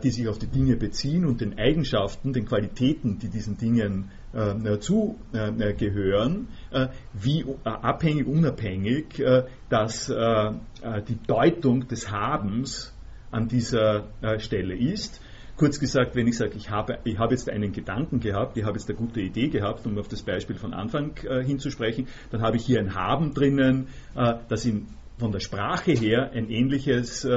die 0.03 0.09
sich 0.09 0.27
auf 0.27 0.37
die 0.37 0.47
Dinge 0.47 0.75
beziehen 0.75 1.25
und 1.25 1.41
den 1.41 1.57
Eigenschaften, 1.57 2.33
den 2.33 2.45
Qualitäten, 2.45 3.19
die 3.19 3.29
diesen 3.29 3.57
Dingen 3.57 4.09
äh, 4.33 4.79
zugehören, 4.79 6.47
äh, 6.71 6.87
wie 7.13 7.45
abhängig, 7.63 8.27
unabhängig, 8.27 9.23
dass 9.69 10.07
die 10.07 11.17
Deutung 11.27 11.87
des 11.87 12.11
Habens 12.11 12.93
an 13.31 13.47
dieser 13.47 14.07
Stelle 14.39 14.75
ist. 14.75 15.21
Kurz 15.61 15.79
gesagt, 15.79 16.15
wenn 16.15 16.25
ich 16.25 16.37
sage, 16.37 16.53
ich 16.55 16.71
habe, 16.71 16.97
ich 17.03 17.19
habe 17.19 17.35
jetzt 17.35 17.47
einen 17.47 17.71
Gedanken 17.71 18.19
gehabt, 18.19 18.57
ich 18.57 18.63
habe 18.63 18.79
jetzt 18.79 18.89
eine 18.89 18.97
gute 18.97 19.21
Idee 19.21 19.47
gehabt, 19.49 19.85
um 19.85 19.95
auf 19.99 20.07
das 20.07 20.23
Beispiel 20.23 20.55
von 20.55 20.73
Anfang 20.73 21.15
äh, 21.23 21.43
hinzusprechen, 21.43 22.07
dann 22.31 22.41
habe 22.41 22.57
ich 22.57 22.65
hier 22.65 22.79
ein 22.79 22.95
Haben 22.95 23.35
drinnen, 23.35 23.87
äh, 24.15 24.37
das 24.49 24.65
in, 24.65 24.87
von 25.19 25.31
der 25.31 25.39
Sprache 25.39 25.91
her 25.91 26.31
ein 26.33 26.49
ähnliches 26.49 27.27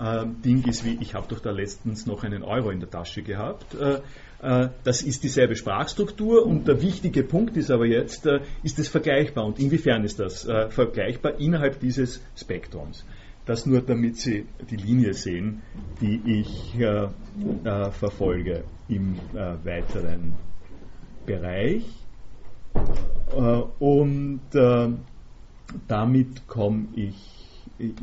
äh, 0.00 0.26
Ding 0.44 0.64
ist 0.66 0.84
wie, 0.84 0.98
ich 1.00 1.14
habe 1.14 1.26
doch 1.28 1.40
da 1.40 1.50
letztens 1.50 2.06
noch 2.06 2.24
einen 2.24 2.42
Euro 2.42 2.70
in 2.70 2.80
der 2.80 2.90
Tasche 2.90 3.22
gehabt. 3.22 3.74
Äh, 3.74 4.00
äh, 4.42 4.70
das 4.84 5.02
ist 5.02 5.22
dieselbe 5.22 5.54
Sprachstruktur 5.56 6.46
und 6.46 6.66
der 6.66 6.80
wichtige 6.80 7.22
Punkt 7.22 7.56
ist 7.56 7.70
aber 7.70 7.86
jetzt, 7.86 8.26
äh, 8.26 8.40
ist 8.62 8.78
es 8.78 8.88
vergleichbar 8.88 9.44
und 9.44 9.58
inwiefern 9.58 10.04
ist 10.04 10.18
das 10.18 10.46
äh, 10.46 10.70
vergleichbar 10.70 11.38
innerhalb 11.38 11.80
dieses 11.80 12.20
Spektrums? 12.36 13.04
Das 13.44 13.66
nur, 13.66 13.82
damit 13.82 14.16
Sie 14.16 14.46
die 14.70 14.76
Linie 14.76 15.12
sehen, 15.14 15.62
die 16.00 16.20
ich 16.26 16.76
verfolge 17.92 18.64
im 18.88 19.16
weiteren 19.64 20.34
Bereich. 21.26 21.84
und 23.80 24.40
damit 25.88 26.46
komme 26.46 26.88
ich 26.94 27.16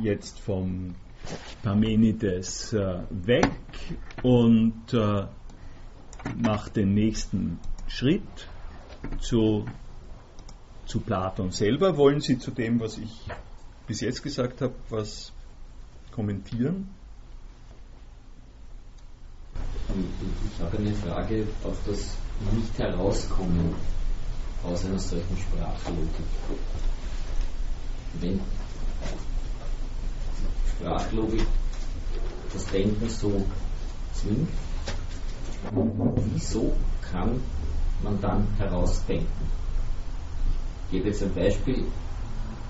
jetzt 0.01 0.39
vom 0.39 0.95
Parmenides 1.63 2.73
äh, 2.73 2.99
weg 3.09 3.51
und 4.23 4.93
äh, 4.93 5.25
macht 6.35 6.75
den 6.75 6.93
nächsten 6.93 7.59
Schritt 7.87 8.47
zu, 9.19 9.65
zu 10.85 10.99
Platon 10.99 11.51
selber. 11.51 11.97
Wollen 11.97 12.21
Sie 12.21 12.37
zu 12.37 12.51
dem, 12.51 12.79
was 12.79 12.97
ich 12.97 13.25
bis 13.87 14.01
jetzt 14.01 14.23
gesagt 14.23 14.61
habe, 14.61 14.73
was 14.89 15.31
kommentieren? 16.11 16.89
Ich 19.89 20.61
habe 20.61 20.77
eine 20.77 20.93
Frage 20.93 21.47
auf 21.63 21.77
das 21.85 22.17
Nicht-Herauskommen 22.53 23.73
aus 24.63 24.85
einer 24.85 24.99
solchen 24.99 25.37
Sprachlogik. 25.37 26.09
Wenn 28.19 28.39
Sprachlogik 30.79 31.45
das 32.53 32.65
Denken 32.67 33.09
so 33.09 33.45
zwingt, 34.13 34.49
wieso 36.33 36.73
kann 37.01 37.41
man 38.03 38.21
dann 38.21 38.47
herausdenken? 38.57 39.27
Ich 40.85 40.91
gebe 40.91 41.09
jetzt 41.09 41.23
ein 41.23 41.33
Beispiel. 41.33 41.85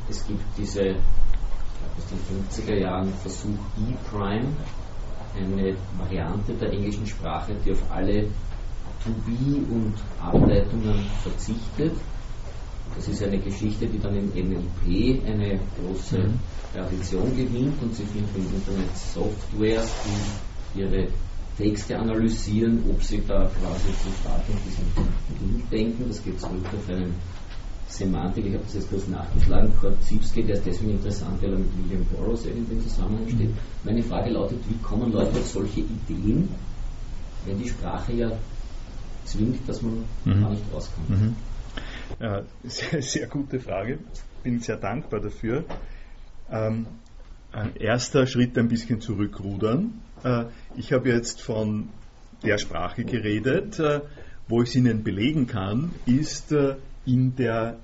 Es 0.10 0.26
gibt 0.26 0.42
diese, 0.58 0.82
ich 0.82 0.96
glaube 0.96 1.96
aus 1.98 2.06
den 2.10 2.66
50er 2.66 2.80
Jahren, 2.80 3.14
Versuch 3.22 3.60
E-Prime, 3.78 4.48
eine 5.38 5.76
Variante 5.98 6.54
der 6.54 6.72
englischen 6.72 7.06
Sprache, 7.06 7.54
die 7.64 7.72
auf 7.72 7.92
alle 7.92 8.24
To-Be 9.04 9.58
und 9.72 9.94
Ableitungen 10.20 11.06
verzichtet. 11.22 11.94
Das 12.98 13.08
ist 13.08 13.24
eine 13.24 13.38
Geschichte, 13.38 13.86
die 13.86 14.00
dann 14.00 14.16
im 14.16 14.30
NLP 14.30 15.24
eine 15.26 15.60
große 15.80 16.18
mhm. 16.18 16.40
Tradition 16.74 17.30
gewinnt 17.38 17.82
und 17.82 17.96
Sie 17.96 18.04
finden 18.06 18.36
im 18.36 18.56
Internet 18.56 18.98
Softwares, 18.98 19.92
die 20.74 20.82
ihre 20.82 21.08
Texte 21.58 21.98
analysieren, 21.98 22.84
ob 22.90 23.02
sie 23.04 23.24
da 23.28 23.46
quasi 23.46 23.90
zu 24.04 24.10
stark 24.22 24.44
in 24.50 24.58
diesem 24.66 25.54
Link 25.54 25.70
denken. 25.70 26.06
Das 26.08 26.24
geht 26.24 26.40
zurück 26.40 26.66
auf 26.66 26.90
einen 26.90 27.14
Semantik, 27.88 28.46
ich 28.46 28.54
habe 28.54 28.64
das 28.64 28.74
jetzt 28.74 28.90
kurz 28.90 29.08
nachgeschlagen, 29.08 29.72
Korzybski, 29.80 30.44
der 30.44 30.56
ist 30.56 30.66
deswegen 30.66 30.92
interessant, 30.92 31.42
weil 31.42 31.54
er 31.54 31.60
mit 31.60 31.70
William 31.78 32.06
Burroughs 32.06 32.46
irgendwie 32.46 32.74
im 32.74 32.82
Zusammenhang 32.82 33.30
steht. 33.30 33.50
Meine 33.84 34.04
Frage 34.04 34.32
lautet, 34.32 34.60
wie 34.68 34.78
kommen 34.80 35.12
Leute 35.12 35.40
auf 35.40 35.48
solche 35.48 35.82
Ideen, 35.82 36.50
wenn 37.46 37.58
die 37.58 37.70
Sprache 37.70 38.14
ja 38.14 38.32
zwingt, 39.24 39.68
dass 39.70 39.82
man 39.82 40.04
mhm. 40.26 40.42
gar 40.42 40.50
nicht 40.50 40.64
rauskommt? 40.74 41.10
Mhm. 41.10 41.36
Ja, 42.20 42.44
sehr, 42.64 43.02
sehr 43.02 43.28
gute 43.28 43.60
Frage. 43.60 44.00
Bin 44.44 44.60
sehr 44.60 44.78
dankbar 44.78 45.20
dafür. 45.20 45.66
Ähm, 46.50 46.88
ein 47.52 47.76
erster 47.76 48.28
Schritt 48.28 48.58
ein 48.58 48.68
bisschen 48.68 49.02
zurückrudern. 49.02 49.94
Äh, 50.24 50.46
ich 50.76 50.94
habe 50.94 51.10
jetzt 51.10 51.42
von 51.42 51.90
der 52.44 52.58
Sprache 52.58 53.04
geredet. 53.04 53.82
wo 54.50 54.62
ich 54.62 54.70
es 54.70 54.76
Ihnen 54.76 55.04
belegen 55.04 55.48
kann, 55.48 55.92
ist 56.06 56.56
in 57.06 57.36
der 57.36 57.78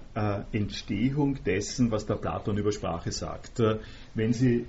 Entstehung 0.54 1.44
dessen, 1.44 1.92
was 1.92 2.06
der 2.06 2.16
Platon 2.16 2.58
über 2.58 2.72
Sprache 2.72 3.12
sagt. 3.12 3.62
wenn 4.14 4.32
Sie 4.32 4.66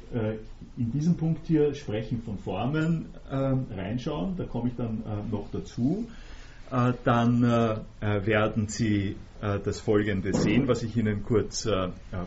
in 0.76 0.90
diesem 0.90 1.16
Punkt 1.16 1.46
hier 1.46 1.72
Sprechen 1.74 2.22
von 2.22 2.38
Formen 2.38 3.10
reinschauen, 3.30 4.36
da 4.36 4.44
komme 4.44 4.70
ich 4.70 4.76
dann 4.76 5.04
noch 5.30 5.48
dazu, 5.52 6.08
dann 7.04 7.42
werden 8.00 8.68
Sie 8.68 9.16
das 9.40 9.80
Folgende 9.80 10.34
sehen, 10.34 10.66
was 10.66 10.82
ich 10.82 10.96
Ihnen 10.96 11.22
kurz 11.22 11.68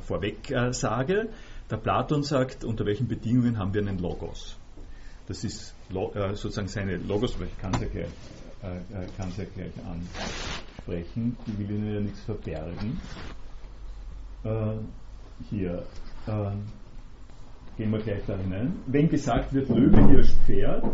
vorweg 0.06 0.54
sage. 0.72 1.30
Der 1.70 1.78
Platon 1.78 2.24
sagt, 2.24 2.64
unter 2.64 2.86
welchen 2.86 3.08
Bedingungen 3.08 3.58
haben 3.58 3.74
wir 3.74 3.82
einen 3.82 4.00
Logos. 4.00 4.58
Das 5.28 5.44
ist 5.44 5.76
äh, 5.90 6.36
sozusagen 6.36 6.70
seine 6.70 6.96
Logos, 6.96 7.36
aber 7.36 7.46
ich 7.46 7.58
kann 7.58 7.74
es 7.74 7.82
ja 7.82 7.88
gleich, 7.88 8.08
äh, 8.64 9.04
äh 9.04 9.08
ja 9.18 9.46
gleich 9.54 9.72
ansprechen. 9.86 11.38
Die 11.46 11.60
will 11.60 11.72
Ihnen 11.72 11.94
ja 11.94 12.00
nichts 12.00 12.22
verbergen. 12.22 13.02
Äh, 14.46 14.78
hier 15.50 15.84
äh, 16.28 16.52
gehen 17.78 17.92
wir 17.92 18.00
gleich 18.00 18.22
da 18.26 18.38
hinein. 18.38 18.80
Wenn 18.86 19.10
gesagt 19.10 19.54
wird, 19.54 19.68
Löwe 19.68 20.08
Hirsch 20.08 20.34
Pferd, 20.46 20.86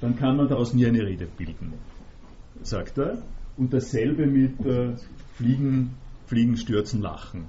dann 0.00 0.16
kann 0.16 0.36
man 0.36 0.48
daraus 0.48 0.74
nie 0.74 0.86
eine 0.86 1.04
Rede 1.04 1.26
bilden, 1.26 1.74
sagt 2.62 2.98
er. 2.98 3.18
Und 3.56 3.72
dasselbe 3.72 4.26
mit 4.26 4.64
äh, 4.64 4.94
Fliegen, 5.34 5.94
Fliegen, 6.26 6.56
Stürzen, 6.56 7.02
Lachen. 7.02 7.46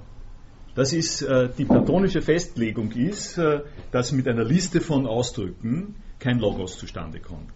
Das 0.74 0.92
ist 0.92 1.22
äh, 1.22 1.48
die 1.56 1.64
platonische 1.64 2.22
Festlegung 2.22 2.92
ist, 2.92 3.38
äh, 3.38 3.60
dass 3.92 4.12
mit 4.12 4.26
einer 4.28 4.44
Liste 4.44 4.80
von 4.80 5.06
Ausdrücken 5.06 5.96
kein 6.18 6.38
Logos 6.38 6.78
zustande 6.78 7.20
kommt. 7.20 7.52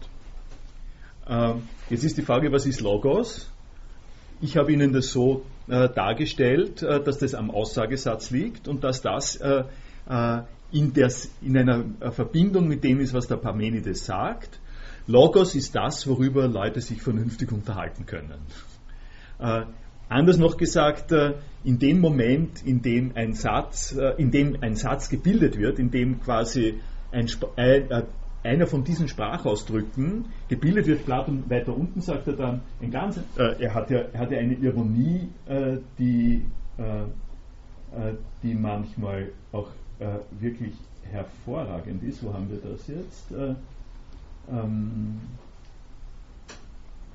Äh, 1.26 1.54
jetzt 1.90 2.04
ist 2.04 2.16
die 2.16 2.22
Frage, 2.22 2.52
was 2.52 2.66
ist 2.66 2.80
Logos? 2.80 3.50
Ich 4.40 4.56
habe 4.56 4.72
Ihnen 4.72 4.92
das 4.92 5.10
so 5.10 5.44
äh, 5.68 5.88
dargestellt, 5.88 6.82
äh, 6.82 7.02
dass 7.02 7.18
das 7.18 7.34
am 7.34 7.50
Aussagesatz 7.50 8.30
liegt 8.30 8.68
und 8.68 8.84
dass 8.84 9.00
das 9.00 9.36
äh, 9.36 9.64
in, 10.70 10.92
der, 10.92 11.10
in 11.40 11.56
einer 11.56 12.12
Verbindung 12.12 12.68
mit 12.68 12.84
dem 12.84 13.00
ist, 13.00 13.14
was 13.14 13.26
der 13.26 13.36
Parmenides 13.36 14.04
sagt. 14.04 14.60
Logos 15.06 15.54
ist 15.54 15.74
das, 15.74 16.06
worüber 16.06 16.48
Leute 16.48 16.80
sich 16.80 17.02
vernünftig 17.02 17.52
unterhalten 17.52 18.06
können. 18.06 18.40
Anders 20.08 20.38
noch 20.38 20.56
gesagt, 20.56 21.12
äh, 21.12 21.34
in 21.64 21.78
dem 21.78 22.00
Moment, 22.00 22.64
in 22.64 22.82
dem 22.82 23.12
ein 23.14 23.32
Satz, 23.32 23.96
äh, 23.96 24.14
in 24.18 24.30
dem 24.30 24.58
ein 24.60 24.76
Satz 24.76 25.08
gebildet 25.08 25.58
wird, 25.58 25.78
in 25.78 25.90
dem 25.90 26.20
quasi 26.20 26.80
ein, 27.10 27.26
äh, 27.56 28.02
einer 28.42 28.66
von 28.66 28.84
diesen 28.84 29.08
Sprachausdrücken 29.08 30.26
gebildet 30.48 30.86
wird, 30.86 31.06
Platon 31.06 31.48
weiter 31.48 31.74
unten 31.74 32.02
sagt 32.02 32.28
er 32.28 32.34
dann, 32.34 32.60
ein 32.82 32.90
ganz, 32.90 33.16
äh, 33.38 33.56
er, 33.58 33.74
hat 33.74 33.90
ja, 33.90 34.00
er 34.12 34.20
hat 34.20 34.30
ja 34.30 34.38
eine 34.38 34.54
Ironie, 34.54 35.28
äh, 35.46 35.78
die, 35.98 36.44
äh, 36.76 38.12
die 38.42 38.54
manchmal 38.54 39.30
auch 39.52 39.68
wirklich 40.40 40.74
hervorragend 41.04 42.02
ist. 42.02 42.24
Wo 42.24 42.34
haben 42.34 42.50
wir 42.50 42.58
das 42.58 42.88
jetzt? 42.88 43.32
Ähm, 44.50 45.20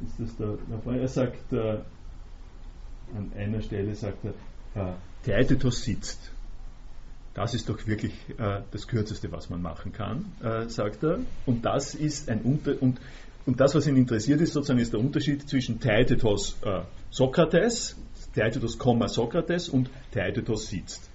ist 0.05 0.19
das 0.19 0.37
da, 0.37 0.91
er 0.93 1.07
sagt, 1.07 1.53
an 3.15 3.31
einer 3.37 3.61
Stelle 3.61 3.95
sagt 3.95 4.25
er, 4.25 4.33
äh, 4.81 4.93
Theaetetos 5.25 5.83
sitzt. 5.83 6.31
Das 7.33 7.53
ist 7.53 7.69
doch 7.69 7.85
wirklich 7.87 8.13
äh, 8.37 8.61
das 8.71 8.87
Kürzeste, 8.87 9.31
was 9.31 9.49
man 9.49 9.61
machen 9.61 9.91
kann, 9.91 10.25
äh, 10.43 10.67
sagt 10.67 11.03
er. 11.03 11.19
Und 11.45 11.65
das 11.65 11.95
ist 11.95 12.29
ein 12.29 12.41
Unter 12.41 12.81
und, 12.81 12.99
und 13.45 13.59
das, 13.59 13.75
was 13.75 13.87
ihn 13.87 13.95
interessiert, 13.95 14.41
ist 14.41 14.53
sozusagen 14.53 14.79
ist 14.79 14.93
der 14.93 14.99
Unterschied 14.99 15.47
zwischen 15.47 15.79
Theaetetos 15.79 16.57
äh, 16.63 16.81
Sokrates, 17.11 17.95
Theaetetos, 18.33 18.77
Sokrates 19.13 19.69
und 19.69 19.89
Theaetetos 20.11 20.67
sitzt. 20.67 21.09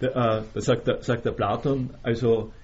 Da, 0.00 0.38
äh, 0.38 0.42
da 0.54 0.60
sagt, 0.60 0.86
der, 0.86 1.02
sagt 1.02 1.24
der 1.24 1.32
Platon, 1.32 1.90
also 2.02 2.48
äh, 2.48 2.61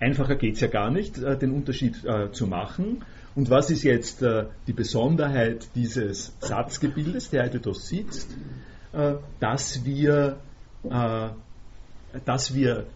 einfacher 0.00 0.36
geht 0.36 0.54
es 0.54 0.60
ja 0.60 0.68
gar 0.68 0.90
nicht, 0.90 1.18
äh, 1.18 1.38
den 1.38 1.52
Unterschied 1.52 2.04
äh, 2.04 2.30
zu 2.32 2.46
machen. 2.46 3.04
Und 3.34 3.50
was 3.50 3.70
ist 3.70 3.82
jetzt 3.82 4.22
äh, 4.22 4.46
die 4.66 4.72
Besonderheit 4.72 5.68
dieses 5.74 6.32
Satzgebildes, 6.40 7.30
der 7.30 7.44
heute 7.44 7.60
da 7.60 7.74
sitzt, 7.74 8.30
äh, 8.92 9.14
dass, 9.40 9.84
wir, 9.84 10.36
äh, 10.84 11.28
dass 12.24 12.54
wir 12.54 12.86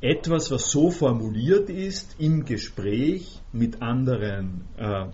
etwas, 0.00 0.50
was 0.50 0.70
so 0.70 0.90
formuliert 0.90 1.70
ist, 1.70 2.16
im 2.18 2.44
Gespräch 2.44 3.40
mit 3.52 3.82
anderen 3.82 4.62
äh, 4.76 5.06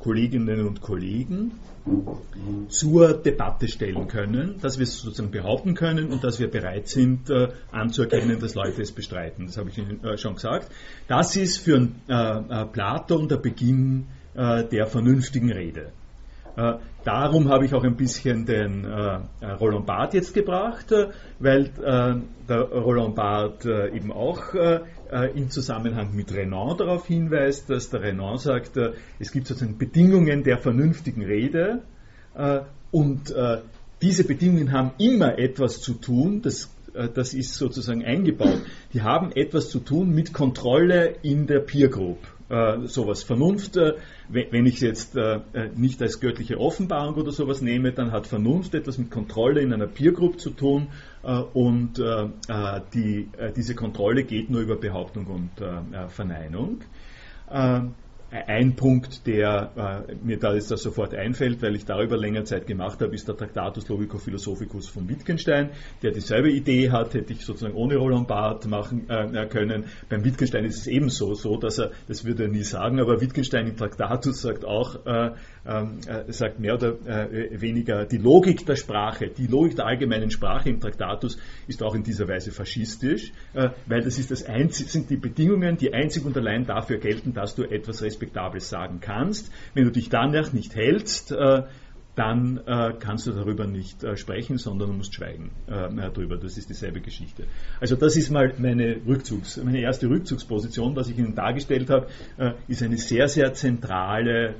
Kolleginnen 0.00 0.66
und 0.66 0.80
Kollegen 0.80 1.52
zur 2.68 3.14
Debatte 3.14 3.68
stellen 3.68 4.06
können, 4.06 4.58
dass 4.60 4.78
wir 4.78 4.84
es 4.84 4.98
sozusagen 4.98 5.30
behaupten 5.30 5.74
können 5.74 6.10
und 6.10 6.22
dass 6.24 6.38
wir 6.38 6.50
bereit 6.50 6.88
sind 6.88 7.30
äh, 7.30 7.48
anzuerkennen, 7.72 8.38
dass 8.38 8.54
Leute 8.54 8.82
es 8.82 8.92
bestreiten. 8.92 9.46
Das 9.46 9.56
habe 9.56 9.70
ich 9.70 9.78
Ihnen 9.78 10.02
äh, 10.04 10.16
schon 10.16 10.34
gesagt. 10.34 10.70
Das 11.08 11.36
ist 11.36 11.58
für 11.58 11.88
äh, 12.08 12.12
äh 12.12 12.66
Platon 12.66 13.28
der 13.28 13.38
Beginn 13.38 14.06
äh, 14.34 14.64
der 14.64 14.86
vernünftigen 14.86 15.50
Rede. 15.50 15.92
Äh, 16.56 16.74
darum 17.04 17.48
habe 17.48 17.64
ich 17.64 17.74
auch 17.74 17.84
ein 17.84 17.96
bisschen 17.96 18.44
den 18.44 18.84
Roland 18.84 19.86
Barth 19.86 20.14
jetzt 20.14 20.34
gebracht, 20.34 20.92
weil 21.38 21.70
der 22.48 22.60
Roland 22.60 23.14
Barth 23.14 23.64
eben 23.64 24.12
auch 24.12 24.52
im 25.34 25.50
Zusammenhang 25.50 26.14
mit 26.14 26.32
Renan 26.32 26.76
darauf 26.76 27.06
hinweist, 27.06 27.68
dass 27.68 27.90
der 27.90 28.02
Renan 28.02 28.38
sagt, 28.38 28.78
es 29.18 29.32
gibt 29.32 29.46
sozusagen 29.46 29.76
Bedingungen 29.76 30.44
der 30.44 30.58
vernünftigen 30.58 31.24
Rede 31.24 31.82
und 32.90 33.34
diese 34.02 34.24
Bedingungen 34.24 34.72
haben 34.72 34.92
immer 34.98 35.38
etwas 35.38 35.80
zu 35.80 35.94
tun, 35.94 36.42
das, 36.42 36.70
das 37.14 37.34
ist 37.34 37.54
sozusagen 37.54 38.04
eingebaut, 38.04 38.62
die 38.92 39.02
haben 39.02 39.32
etwas 39.32 39.70
zu 39.70 39.80
tun 39.80 40.10
mit 40.10 40.32
Kontrolle 40.32 41.16
in 41.22 41.46
der 41.46 41.60
Peer 41.60 41.88
Group. 41.88 42.18
Äh, 42.50 42.88
sowas 42.88 43.22
Vernunft, 43.22 43.76
äh, 43.76 43.92
wenn 44.28 44.66
ich 44.66 44.74
es 44.74 44.80
jetzt 44.80 45.16
äh, 45.16 45.36
äh, 45.52 45.70
nicht 45.76 46.02
als 46.02 46.18
göttliche 46.18 46.58
Offenbarung 46.58 47.14
oder 47.14 47.30
sowas 47.30 47.62
nehme, 47.62 47.92
dann 47.92 48.10
hat 48.10 48.26
Vernunft 48.26 48.74
etwas 48.74 48.98
mit 48.98 49.08
Kontrolle 49.08 49.60
in 49.60 49.72
einer 49.72 49.86
Peer 49.86 50.10
Group 50.10 50.40
zu 50.40 50.50
tun 50.50 50.88
äh, 50.88 51.09
und 51.22 51.98
äh, 51.98 52.80
die, 52.94 53.28
diese 53.54 53.74
Kontrolle 53.74 54.24
geht 54.24 54.50
nur 54.50 54.62
über 54.62 54.76
Behauptung 54.76 55.26
und 55.26 55.50
Verneinung. 56.08 56.80
Ein 58.32 58.76
Punkt, 58.76 59.26
der 59.26 60.04
äh, 60.08 60.14
mir 60.24 60.38
da 60.38 60.54
jetzt 60.54 60.68
sofort 60.68 61.14
einfällt, 61.14 61.62
weil 61.62 61.74
ich 61.74 61.84
darüber 61.84 62.16
länger 62.16 62.44
Zeit 62.44 62.68
gemacht 62.68 63.00
habe, 63.00 63.12
ist 63.12 63.26
der 63.26 63.36
Tractatus 63.36 63.88
Logico-Philosophicus 63.88 64.88
von 64.88 65.08
Wittgenstein, 65.08 65.70
der 66.04 66.12
dieselbe 66.12 66.48
Idee 66.48 66.92
hat, 66.92 67.14
hätte 67.14 67.32
ich 67.32 67.44
sozusagen 67.44 67.74
ohne 67.74 67.96
Roland 67.96 68.28
Barth 68.28 68.66
machen 68.66 69.10
äh, 69.10 69.46
können. 69.46 69.86
Beim 70.08 70.24
Wittgenstein 70.24 70.64
ist 70.64 70.76
es 70.76 70.86
ebenso 70.86 71.34
so, 71.34 71.56
dass 71.56 71.80
er, 71.80 71.90
das 72.06 72.24
würde 72.24 72.44
er 72.44 72.50
nie 72.50 72.62
sagen, 72.62 73.00
aber 73.00 73.20
Wittgenstein 73.20 73.66
im 73.66 73.76
Traktatus 73.76 74.42
sagt 74.42 74.64
auch, 74.64 75.04
äh, 75.06 75.32
ähm, 75.66 75.98
äh, 76.06 76.32
sagt 76.32 76.58
mehr 76.58 76.74
oder 76.74 76.94
äh, 77.06 77.60
weniger, 77.60 78.06
die 78.06 78.18
Logik 78.18 78.64
der 78.66 78.76
Sprache, 78.76 79.28
die 79.28 79.46
Logik 79.46 79.76
der 79.76 79.86
allgemeinen 79.86 80.30
Sprache 80.30 80.70
im 80.70 80.80
Traktatus 80.80 81.38
ist 81.66 81.82
auch 81.82 81.94
in 81.94 82.02
dieser 82.02 82.28
Weise 82.28 82.50
faschistisch, 82.52 83.32
äh, 83.54 83.70
weil 83.86 84.02
das 84.02 84.18
ist 84.18 84.30
das 84.30 84.44
einzig, 84.44 84.88
sind 84.88 85.10
die 85.10 85.16
Bedingungen, 85.16 85.76
die 85.76 85.92
einzig 85.92 86.24
und 86.24 86.36
allein 86.36 86.66
dafür 86.66 86.98
gelten, 86.98 87.34
dass 87.34 87.54
du 87.54 87.64
etwas 87.64 88.02
Respektables 88.02 88.68
sagen 88.68 89.00
kannst. 89.00 89.50
Wenn 89.74 89.84
du 89.84 89.90
dich 89.90 90.08
danach 90.08 90.52
nicht 90.52 90.74
hältst, 90.74 91.32
äh, 91.32 91.62
dann 92.16 92.60
äh, 92.66 92.92
kannst 92.98 93.26
du 93.26 93.32
darüber 93.32 93.66
nicht 93.66 94.02
äh, 94.02 94.16
sprechen, 94.16 94.58
sondern 94.58 94.90
du 94.90 94.96
musst 94.96 95.14
schweigen 95.14 95.52
äh, 95.66 95.88
darüber. 95.94 96.36
Das 96.36 96.58
ist 96.58 96.68
dieselbe 96.68 97.00
Geschichte. 97.00 97.44
Also 97.80 97.96
das 97.96 98.16
ist 98.16 98.30
mal 98.30 98.52
meine 98.58 98.96
Rückzugs, 99.06 99.56
meine 99.62 99.80
erste 99.80 100.08
Rückzugsposition, 100.08 100.96
was 100.96 101.08
ich 101.08 101.18
Ihnen 101.18 101.34
dargestellt 101.34 101.88
habe, 101.88 102.08
äh, 102.36 102.52
ist 102.68 102.82
eine 102.82 102.98
sehr, 102.98 103.28
sehr 103.28 103.54
zentrale 103.54 104.54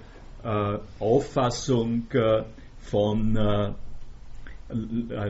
Auffassung 0.98 2.06
äh, 2.12 2.42
von 2.78 3.36
äh, 3.36 3.72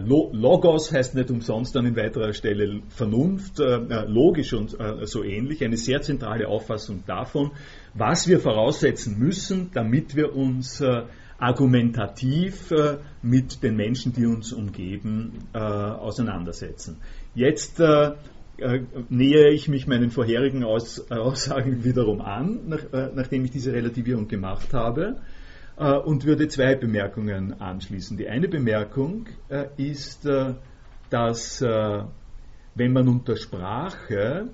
Logos 0.03 0.93
heißt 0.93 1.15
nicht 1.15 1.31
umsonst 1.31 1.77
an 1.77 1.97
weiterer 1.97 2.35
Stelle 2.35 2.83
Vernunft, 2.91 3.59
logisch 3.59 4.53
und 4.53 4.77
so 5.05 5.25
ähnlich, 5.25 5.65
eine 5.65 5.79
sehr 5.79 6.03
zentrale 6.03 6.47
Auffassung 6.47 7.05
davon, 7.07 7.53
was 7.95 8.29
wir 8.29 8.39
voraussetzen 8.39 9.19
müssen, 9.19 9.71
damit 9.73 10.15
wir 10.15 10.37
uns 10.37 10.85
argumentativ 11.39 12.71
mit 13.23 13.63
den 13.63 13.77
Menschen, 13.77 14.13
die 14.13 14.27
uns 14.27 14.53
umgeben, 14.53 15.49
auseinandersetzen. 15.55 16.99
Jetzt 17.35 17.81
äh, 18.61 18.83
nähere 19.09 19.51
ich 19.51 19.69
mich 19.69 19.87
meinen 19.87 20.11
vorherigen 20.11 20.65
Aus, 20.65 21.11
Aussagen 21.11 21.85
wiederum 21.85 22.21
an, 22.21 22.69
nach, 22.69 22.93
äh, 22.93 23.11
nachdem 23.15 23.45
ich 23.45 23.51
diese 23.51 23.73
Relativierung 23.73 24.29
gemacht 24.29 24.73
habe, 24.73 25.17
äh, 25.77 25.97
und 25.97 26.25
würde 26.25 26.49
zwei 26.49 26.75
Bemerkungen 26.75 27.61
anschließen. 27.61 28.17
Die 28.17 28.29
eine 28.29 28.49
Bemerkung 28.49 29.27
äh, 29.49 29.67
ist, 29.77 30.27
äh, 30.27 30.55
dass 31.11 31.61
äh, 31.61 32.05
wenn 32.75 32.93
man 32.93 33.09
unter 33.09 33.37
Sprache 33.37 34.51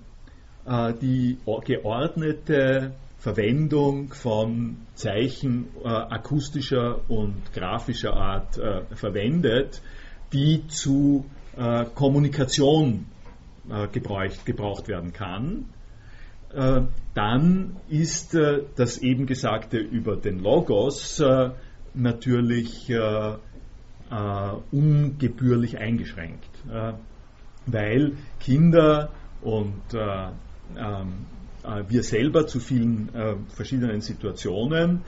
die 1.00 1.38
geordnete 1.64 2.92
Verwendung 3.18 4.12
von 4.12 4.76
Zeichen 4.94 5.68
äh, 5.82 5.88
akustischer 5.88 7.00
und 7.08 7.52
grafischer 7.52 8.14
Art 8.14 8.56
äh, 8.56 8.82
verwendet, 8.94 9.82
die 10.32 10.66
zu 10.68 11.24
äh, 11.56 11.86
Kommunikation 11.94 13.06
äh, 13.70 13.88
gebraucht, 13.88 14.46
gebraucht, 14.46 14.88
werden 14.88 15.12
kann, 15.12 15.66
äh, 16.54 16.82
dann 17.14 17.76
ist 17.88 18.34
äh, 18.34 18.62
das 18.76 18.98
eben 18.98 19.26
Gesagte 19.26 19.78
über 19.78 20.16
den 20.16 20.38
Logos 20.38 21.22
natürlich 21.94 22.92
ungebührlich 24.70 25.78
eingeschränkt, 25.78 26.50
weil 27.64 28.12
Kinder 28.38 29.08
und 29.40 29.80
ähm, 29.94 31.26
wir 31.88 32.02
selber 32.02 32.46
zu 32.46 32.60
vielen 32.60 33.08
verschiedenen 33.48 34.02
Situationen 34.02 35.02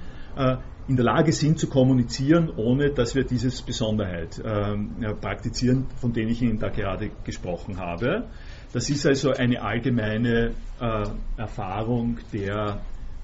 in 0.88 0.97
der 0.97 1.05
Lage 1.05 1.33
sind 1.33 1.59
zu 1.59 1.68
kommunizieren, 1.68 2.51
ohne 2.57 2.90
dass 2.90 3.14
wir 3.14 3.25
dieses 3.25 3.61
Besonderheit 3.61 4.38
äh, 4.38 5.14
praktizieren, 5.21 5.87
von 6.01 6.12
denen 6.14 6.31
ich 6.31 6.40
Ihnen 6.40 6.59
da 6.59 6.71
gerade 6.71 7.11
gesprochen 7.25 7.79
habe. 7.79 8.25
Das 8.72 8.88
ist 8.90 9.07
also 9.07 9.33
eine 9.33 9.62
allgemeine 9.62 10.54
äh, 10.81 11.07
Erfahrung 11.37 12.18
der, 12.33 12.81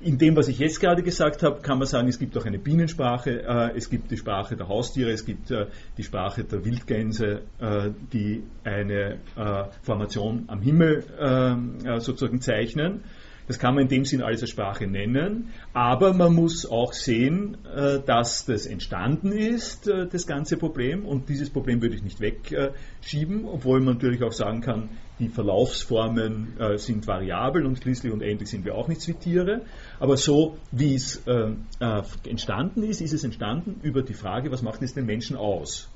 in 0.00 0.16
dem, 0.16 0.34
was 0.36 0.48
ich 0.48 0.58
jetzt 0.58 0.80
gerade 0.80 1.02
gesagt 1.02 1.42
habe, 1.42 1.60
kann 1.60 1.78
man 1.78 1.86
sagen, 1.86 2.08
es 2.08 2.18
gibt 2.18 2.36
auch 2.36 2.46
eine 2.46 2.58
Bienensprache, 2.58 3.42
äh, 3.42 3.76
es 3.76 3.90
gibt 3.90 4.10
die 4.10 4.16
Sprache 4.16 4.56
der 4.56 4.68
Haustiere, 4.68 5.10
es 5.10 5.24
gibt 5.24 5.50
äh, 5.50 5.66
die 5.98 6.02
Sprache 6.02 6.44
der 6.44 6.64
Wildgänse, 6.64 7.42
äh, 7.60 7.90
die 8.12 8.42
eine 8.64 9.18
äh, 9.36 9.64
Formation 9.82 10.44
am 10.48 10.62
Himmel 10.62 11.04
äh, 11.18 12.00
sozusagen 12.00 12.40
zeichnen. 12.40 13.04
Das 13.50 13.58
kann 13.58 13.74
man 13.74 13.82
in 13.82 13.88
dem 13.88 14.04
Sinn 14.04 14.22
alles 14.22 14.42
als 14.42 14.50
Sprache 14.50 14.86
nennen, 14.86 15.48
aber 15.72 16.14
man 16.14 16.32
muss 16.34 16.70
auch 16.70 16.92
sehen, 16.92 17.56
äh, 17.64 17.98
dass 17.98 18.46
das 18.46 18.64
entstanden 18.64 19.32
ist, 19.32 19.88
äh, 19.88 20.06
das 20.06 20.28
ganze 20.28 20.56
Problem, 20.56 21.04
und 21.04 21.28
dieses 21.28 21.50
Problem 21.50 21.82
würde 21.82 21.96
ich 21.96 22.04
nicht 22.04 22.20
wegschieben, 22.20 23.46
obwohl 23.46 23.80
man 23.80 23.94
natürlich 23.94 24.22
auch 24.22 24.30
sagen 24.30 24.60
kann, 24.60 24.90
die 25.18 25.28
Verlaufsformen 25.28 26.60
äh, 26.60 26.78
sind 26.78 27.08
variabel 27.08 27.66
und 27.66 27.78
schließlich 27.78 28.12
und 28.12 28.22
endlich 28.22 28.48
sind 28.48 28.64
wir 28.64 28.76
auch 28.76 28.86
nichts 28.86 29.08
wie 29.08 29.14
Tiere. 29.14 29.62
Aber 29.98 30.16
so 30.16 30.56
wie 30.70 30.94
es 30.94 31.20
entstanden 31.26 32.84
ist, 32.84 33.00
ist 33.00 33.12
es 33.12 33.24
entstanden 33.24 33.80
über 33.82 34.02
die 34.02 34.14
Frage, 34.14 34.52
was 34.52 34.62
macht 34.62 34.80
es 34.82 34.94
den 34.94 35.06
Menschen 35.06 35.36
aus? 35.36 35.90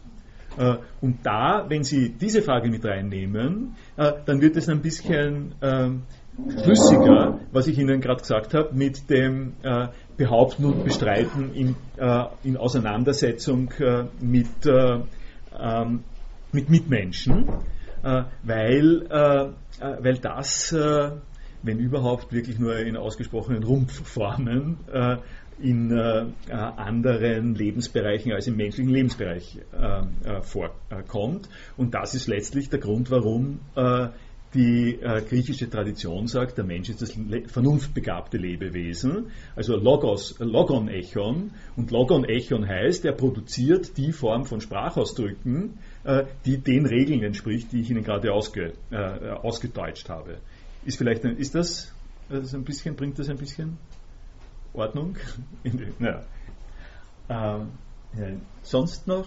Und 1.00 1.18
da, 1.24 1.66
wenn 1.68 1.82
Sie 1.82 2.10
diese 2.10 2.40
Frage 2.40 2.70
mit 2.70 2.84
reinnehmen, 2.84 3.74
dann 3.96 4.40
wird 4.40 4.56
es 4.56 4.68
ein 4.68 4.82
bisschen 4.82 5.54
schlüssiger, 6.36 7.40
was 7.52 7.66
ich 7.66 7.78
Ihnen 7.78 8.00
gerade 8.00 8.20
gesagt 8.20 8.54
habe, 8.54 8.74
mit 8.74 9.08
dem 9.10 9.54
äh, 9.62 9.88
Behaupten 10.16 10.64
und 10.64 10.84
Bestreiten 10.84 11.52
in, 11.54 11.76
äh, 11.96 12.24
in 12.42 12.56
Auseinandersetzung 12.56 13.70
äh, 13.78 14.04
mit, 14.20 14.66
äh, 14.66 15.00
ähm, 15.58 16.00
mit 16.52 16.70
Mitmenschen, 16.70 17.48
äh, 18.02 18.24
weil, 18.42 19.06
äh, 19.10 19.50
weil 20.00 20.18
das, 20.18 20.74
wenn 21.62 21.78
überhaupt, 21.78 22.32
wirklich 22.32 22.58
nur 22.58 22.76
in 22.78 22.96
ausgesprochenen 22.96 23.64
Rumpfformen 23.64 24.76
in 25.58 25.92
anderen 26.50 27.54
Lebensbereichen 27.54 28.32
als 28.32 28.46
im 28.46 28.56
menschlichen 28.56 28.92
Lebensbereich 28.92 29.58
vorkommt. 30.42 31.48
Und 31.76 31.94
das 31.94 32.14
ist 32.14 32.28
letztlich 32.28 32.70
der 32.70 32.78
Grund, 32.78 33.10
warum 33.10 33.60
die 34.54 35.00
äh, 35.00 35.20
griechische 35.22 35.68
Tradition 35.68 36.28
sagt, 36.28 36.56
der 36.58 36.64
Mensch 36.64 36.88
ist 36.88 37.02
das 37.02 37.16
le 37.16 37.48
vernunftbegabte 37.48 38.38
Lebewesen, 38.38 39.30
also 39.56 39.76
Logos, 39.76 40.38
Logon 40.38 40.88
Echon. 40.88 41.50
Und 41.76 41.90
Logon 41.90 42.24
Echon 42.24 42.66
heißt, 42.66 43.04
er 43.04 43.12
produziert 43.12 43.96
die 43.96 44.12
Form 44.12 44.44
von 44.44 44.60
Sprachausdrücken, 44.60 45.78
äh, 46.04 46.24
die 46.44 46.58
den 46.58 46.86
Regeln 46.86 47.22
entspricht, 47.22 47.72
die 47.72 47.80
ich 47.80 47.90
Ihnen 47.90 48.04
gerade 48.04 48.32
ausge, 48.32 48.72
äh, 48.90 48.96
ausgedeutscht 48.96 50.08
habe. 50.08 50.38
Ist 50.84 50.98
vielleicht 50.98 51.24
ein, 51.24 51.36
ist 51.36 51.54
das, 51.54 51.92
das 52.28 52.54
ein 52.54 52.64
bisschen, 52.64 52.94
bringt 52.94 53.18
das 53.18 53.28
ein 53.28 53.38
bisschen 53.38 53.78
Ordnung? 54.72 55.16
naja. 55.98 56.22
Ähm. 57.28 57.68
Sonst 58.62 59.06
noch? 59.06 59.26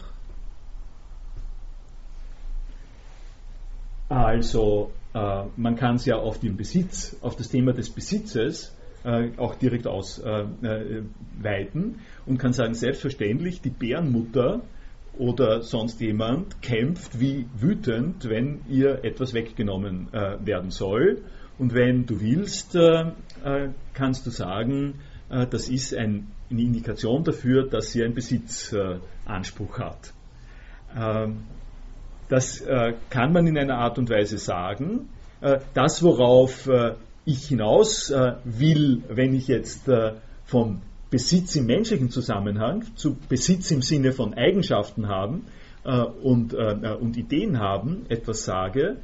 Also 4.09 4.91
äh, 5.13 5.43
man 5.55 5.75
kann 5.75 5.95
es 5.95 6.05
ja 6.05 6.17
auf 6.17 6.39
den 6.39 6.57
Besitz, 6.57 7.17
auf 7.21 7.35
das 7.35 7.49
Thema 7.49 7.73
des 7.73 7.89
Besitzes 7.89 8.75
äh, 9.03 9.31
auch 9.37 9.55
direkt 9.55 9.87
ausweiten 9.87 10.55
äh, 10.63 12.29
und 12.29 12.37
kann 12.37 12.53
sagen, 12.53 12.73
selbstverständlich, 12.73 13.61
die 13.61 13.69
Bärenmutter 13.69 14.61
oder 15.17 15.61
sonst 15.63 15.99
jemand 15.99 16.61
kämpft 16.61 17.19
wie 17.19 17.47
wütend, 17.55 18.29
wenn 18.29 18.61
ihr 18.69 19.03
etwas 19.03 19.33
weggenommen 19.33 20.09
werden 20.11 20.69
soll. 20.69 21.23
Und 21.57 21.73
wenn 21.73 22.05
du 22.05 22.21
willst, 22.21 22.77
kannst 23.95 24.27
du 24.27 24.29
sagen, 24.29 24.99
das 25.27 25.69
ist 25.69 25.95
ein, 25.95 26.27
eine 26.51 26.61
Indikation 26.61 27.23
dafür, 27.23 27.67
dass 27.67 27.93
sie 27.93 28.03
einen 28.03 28.13
Besitzanspruch 28.13 29.79
hat. 29.79 30.13
Ähm, 30.95 31.37
das 32.29 32.61
äh, 32.61 32.93
kann 33.09 33.33
man 33.33 33.47
in 33.47 33.57
einer 33.57 33.77
Art 33.77 33.97
und 33.97 34.09
Weise 34.09 34.37
sagen. 34.37 35.09
Äh, 35.41 35.59
das, 35.73 36.03
worauf 36.03 36.67
äh, 36.67 36.95
ich 37.25 37.47
hinaus 37.47 38.09
äh, 38.09 38.35
will, 38.45 39.03
wenn 39.09 39.33
ich 39.33 39.47
jetzt 39.47 39.87
äh, 39.87 40.13
vom 40.45 40.81
Besitz 41.09 41.55
im 41.55 41.65
menschlichen 41.65 42.09
Zusammenhang 42.09 42.85
zu 42.95 43.15
Besitz 43.29 43.71
im 43.71 43.81
Sinne 43.81 44.11
von 44.11 44.33
Eigenschaften 44.33 45.07
haben 45.07 45.45
äh, 45.83 46.01
und, 46.01 46.53
und, 46.53 47.17
Ideen 47.17 47.59
haben 47.59 48.05
etwas 48.09 48.43
sage, 48.43 48.97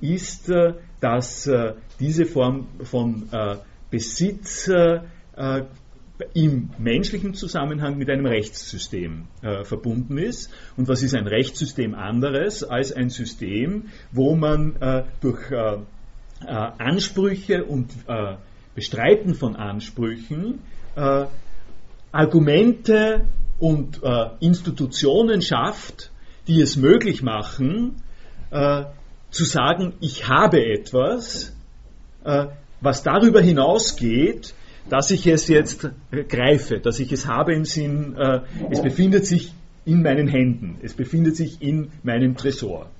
ist, 0.00 0.52
dass 1.00 1.50
diese 1.98 2.24
Form 2.26 2.66
von 2.82 3.28
Besitz 3.90 4.70
im 6.32 6.70
menschlichen 6.78 7.34
Zusammenhang 7.34 7.98
mit 7.98 8.08
einem 8.08 8.26
Rechtssystem 8.26 9.26
äh, 9.42 9.64
verbunden 9.64 10.18
ist. 10.18 10.52
Und 10.76 10.86
was 10.86 11.02
ist 11.02 11.14
ein 11.14 11.26
Rechtssystem 11.26 11.94
anderes 11.94 12.62
als 12.62 12.92
ein 12.92 13.10
System, 13.10 13.86
wo 14.12 14.36
man 14.36 14.76
äh, 14.76 15.04
durch 15.20 15.50
äh, 15.50 15.74
äh 15.74 15.76
Ansprüche 16.46 17.64
und 17.64 17.90
äh, 18.06 18.36
Bestreiten 18.74 19.34
von 19.34 19.56
Ansprüchen 19.56 20.60
äh, 20.96 21.26
Argumente 22.12 23.24
und 23.58 24.00
Institutionen 24.38 25.42
schafft, 25.42 26.12
die 26.46 26.60
es 26.60 26.76
möglich 26.76 27.22
machen, 27.22 28.02
zu 28.50 29.44
sagen, 29.44 29.94
ich 30.00 30.28
habe 30.28 30.64
etwas, 30.64 31.56
was 32.80 33.02
darüber 33.02 33.40
hinausgeht, 33.40 34.54
dass 34.88 35.10
ich 35.10 35.26
es 35.26 35.48
jetzt 35.48 35.88
greife, 36.28 36.78
dass 36.78 37.00
ich 37.00 37.12
es 37.12 37.26
habe 37.26 37.54
im 37.54 37.64
Sinn, 37.64 38.16
äh, 38.16 38.40
es 38.70 38.82
befindet 38.82 39.26
sich 39.26 39.52
in 39.84 40.02
meinen 40.02 40.28
Händen, 40.28 40.78
es 40.82 40.94
befindet 40.94 41.36
sich 41.36 41.60
in 41.62 41.90
meinem 42.02 42.36
Tresor. 42.36 42.90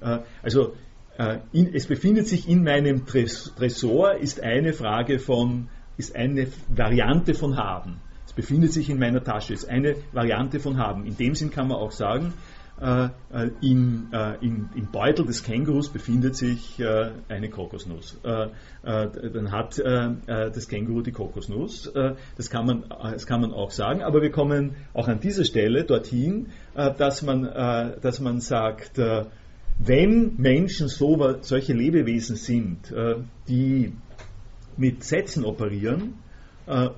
Äh, 0.00 0.18
also 0.42 0.74
in, 1.52 1.72
es 1.72 1.86
befindet 1.86 2.26
sich 2.26 2.48
in 2.48 2.64
meinem 2.64 3.06
Tresor, 3.06 4.14
ist 4.14 4.42
eine 4.42 4.72
Frage 4.72 5.20
von, 5.20 5.68
ist 5.96 6.16
eine 6.16 6.48
Variante 6.66 7.34
von 7.34 7.56
haben. 7.56 8.00
Es 8.26 8.32
befindet 8.32 8.72
sich 8.72 8.90
in 8.90 8.98
meiner 8.98 9.22
Tasche, 9.22 9.54
ist 9.54 9.68
eine 9.68 9.94
Variante 10.10 10.58
von 10.58 10.76
haben. 10.76 11.06
In 11.06 11.16
dem 11.16 11.36
Sinn 11.36 11.52
kann 11.52 11.68
man 11.68 11.76
auch 11.76 11.92
sagen, 11.92 12.32
äh, 12.32 12.53
äh, 12.53 12.53
im, 12.80 14.08
äh, 14.12 14.34
im, 14.40 14.68
im, 14.74 14.86
Beutel 14.90 15.24
des 15.24 15.44
Kängurus 15.44 15.90
befindet 15.90 16.34
sich 16.34 16.80
äh, 16.80 17.12
eine 17.28 17.48
Kokosnuss. 17.48 18.18
Äh, 18.24 18.48
äh, 18.82 19.30
dann 19.32 19.52
hat 19.52 19.78
das 19.78 20.68
Känguru 20.68 21.02
die 21.02 21.12
Kokosnuss. 21.12 21.92
das, 22.36 22.50
kann 22.50 22.66
man, 22.66 22.84
das 22.88 23.26
kann 23.26 23.40
man 23.40 23.52
auch 23.52 23.70
sagen, 23.70 24.02
aber 24.02 24.22
wir 24.22 24.30
kommen 24.30 24.74
auch 24.92 25.08
an 25.08 25.20
dieser 25.20 25.44
Stelle 25.44 25.84
dorthin, 25.84 26.48
dass, 26.74 27.22
man, 27.22 27.44
dass 27.44 28.20
man 28.20 28.40
sagt, 28.40 29.00
wenn 29.78 30.34
Menschen 30.36 30.88
so, 30.88 31.36
solche 31.40 31.72
Lebewesen 31.72 32.36
sind, 32.36 32.92
die 33.48 33.92
mit 34.76 35.04
Sätzen 35.04 35.44
operieren 35.44 36.14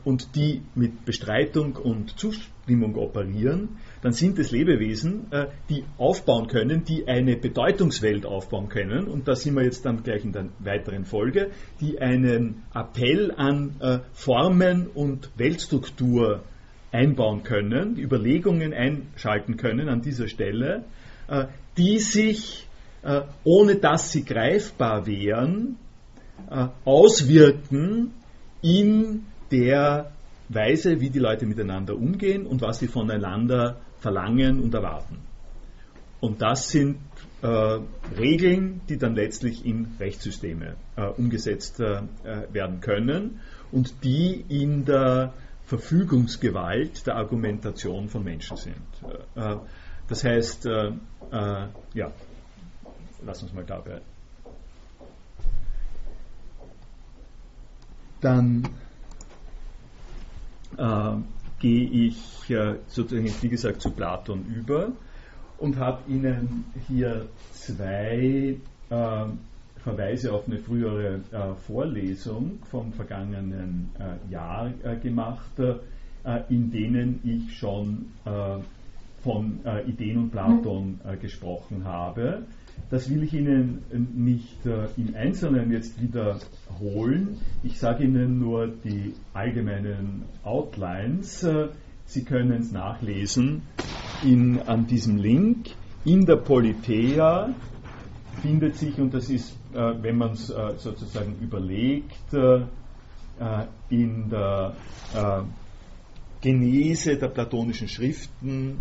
und 0.04 0.34
die 0.34 0.62
mit 0.74 1.04
Bestreitung 1.04 1.76
und 1.76 2.18
Zustimmung 2.18 2.96
operieren, 2.96 3.78
dann 4.06 4.12
sind 4.12 4.38
es 4.38 4.52
Lebewesen, 4.52 5.32
äh, 5.32 5.46
die 5.68 5.82
aufbauen 5.98 6.46
können, 6.46 6.84
die 6.84 7.08
eine 7.08 7.36
Bedeutungswelt 7.36 8.24
aufbauen 8.24 8.68
können. 8.68 9.08
Und 9.08 9.26
da 9.26 9.34
sind 9.34 9.54
wir 9.54 9.64
jetzt 9.64 9.84
dann 9.84 10.04
gleich 10.04 10.24
in 10.24 10.30
der 10.30 10.46
weiteren 10.60 11.04
Folge, 11.04 11.50
die 11.80 12.00
einen 12.00 12.62
Appell 12.72 13.32
an 13.36 13.74
äh, 13.80 13.98
Formen 14.12 14.86
und 14.86 15.30
Weltstruktur 15.36 16.44
einbauen 16.92 17.42
können, 17.42 17.98
Überlegungen 17.98 18.72
einschalten 18.72 19.56
können 19.56 19.88
an 19.88 20.02
dieser 20.02 20.28
Stelle, 20.28 20.84
äh, 21.26 21.46
die 21.76 21.98
sich, 21.98 22.62
ohne 23.44 23.76
dass 23.76 24.10
sie 24.10 24.24
greifbar 24.24 25.06
wären, 25.06 25.76
auswirken 26.84 28.14
in 28.62 29.26
der 29.52 30.10
Weise, 30.48 31.00
wie 31.00 31.10
die 31.10 31.20
Leute 31.20 31.46
miteinander 31.46 31.94
umgehen 31.94 32.46
und 32.46 32.62
was 32.62 32.80
sie 32.80 32.88
voneinander 32.88 33.76
verlangen 34.00 34.62
und 34.62 34.74
erwarten. 34.74 35.18
Und 36.20 36.42
das 36.42 36.70
sind 36.70 36.98
äh, 37.42 37.46
Regeln, 38.18 38.80
die 38.88 38.96
dann 38.96 39.14
letztlich 39.14 39.64
in 39.66 39.96
Rechtssysteme 40.00 40.76
äh, 40.96 41.06
umgesetzt 41.06 41.80
äh, 41.80 42.02
werden 42.52 42.80
können 42.80 43.40
und 43.70 44.02
die 44.02 44.44
in 44.48 44.84
der 44.84 45.34
Verfügungsgewalt 45.66 47.06
der 47.06 47.16
Argumentation 47.16 48.08
von 48.08 48.24
Menschen 48.24 48.56
sind. 48.56 48.76
Äh, 49.34 49.56
das 50.08 50.24
heißt, 50.24 50.66
äh, 50.66 50.92
äh, 51.32 51.66
ja, 51.94 52.12
lass 53.24 53.42
uns 53.42 53.52
mal 53.52 53.64
dabei. 53.64 54.00
Dann 58.20 58.68
gehe 61.58 61.88
ich 61.88 62.50
äh, 62.50 62.74
sozusagen, 62.86 63.32
wie 63.40 63.48
gesagt, 63.48 63.80
zu 63.80 63.90
Platon 63.90 64.44
über 64.54 64.92
und 65.58 65.78
habe 65.78 66.00
Ihnen 66.10 66.64
hier 66.86 67.26
zwei 67.52 68.56
äh, 68.90 69.24
Verweise 69.86 70.32
auf 70.32 70.48
eine 70.48 70.58
frühere 70.58 71.20
äh, 71.30 71.54
Vorlesung 71.64 72.58
vom 72.68 72.92
vergangenen 72.92 73.90
äh, 73.98 74.32
Jahr 74.32 74.72
äh, 74.82 74.96
gemacht, 74.96 75.52
in 76.48 76.72
denen 76.72 77.20
ich 77.22 77.56
schon 77.56 78.06
von 79.22 79.60
Ideen 79.86 80.18
und 80.18 80.30
Platon 80.32 80.98
gesprochen 81.22 81.84
habe. 81.84 82.42
Das 82.88 83.10
will 83.10 83.24
ich 83.24 83.34
Ihnen 83.34 83.82
nicht 84.14 84.64
äh, 84.64 84.86
im 84.96 85.14
Einzelnen 85.16 85.72
jetzt 85.72 86.00
wiederholen. 86.00 87.38
Ich 87.64 87.78
sage 87.80 88.04
Ihnen 88.04 88.38
nur 88.38 88.68
die 88.68 89.14
allgemeinen 89.32 90.22
Outlines. 90.44 91.42
Äh, 91.42 91.68
Sie 92.04 92.22
können 92.24 92.52
es 92.52 92.70
nachlesen 92.70 93.62
in, 94.24 94.60
an 94.60 94.86
diesem 94.86 95.16
Link. 95.16 95.70
In 96.04 96.24
der 96.24 96.36
Politeia 96.36 97.52
findet 98.40 98.76
sich, 98.76 98.96
und 99.00 99.12
das 99.12 99.28
ist, 99.28 99.56
äh, 99.74 99.94
wenn 100.00 100.16
man 100.16 100.32
es 100.32 100.50
äh, 100.50 100.74
sozusagen 100.76 101.34
überlegt, 101.40 102.32
äh, 102.32 102.58
äh, 102.58 103.66
in 103.90 104.30
der 104.30 104.74
Genese 106.40 107.16
der 107.16 107.28
platonischen 107.28 107.88
Schriften 107.88 108.78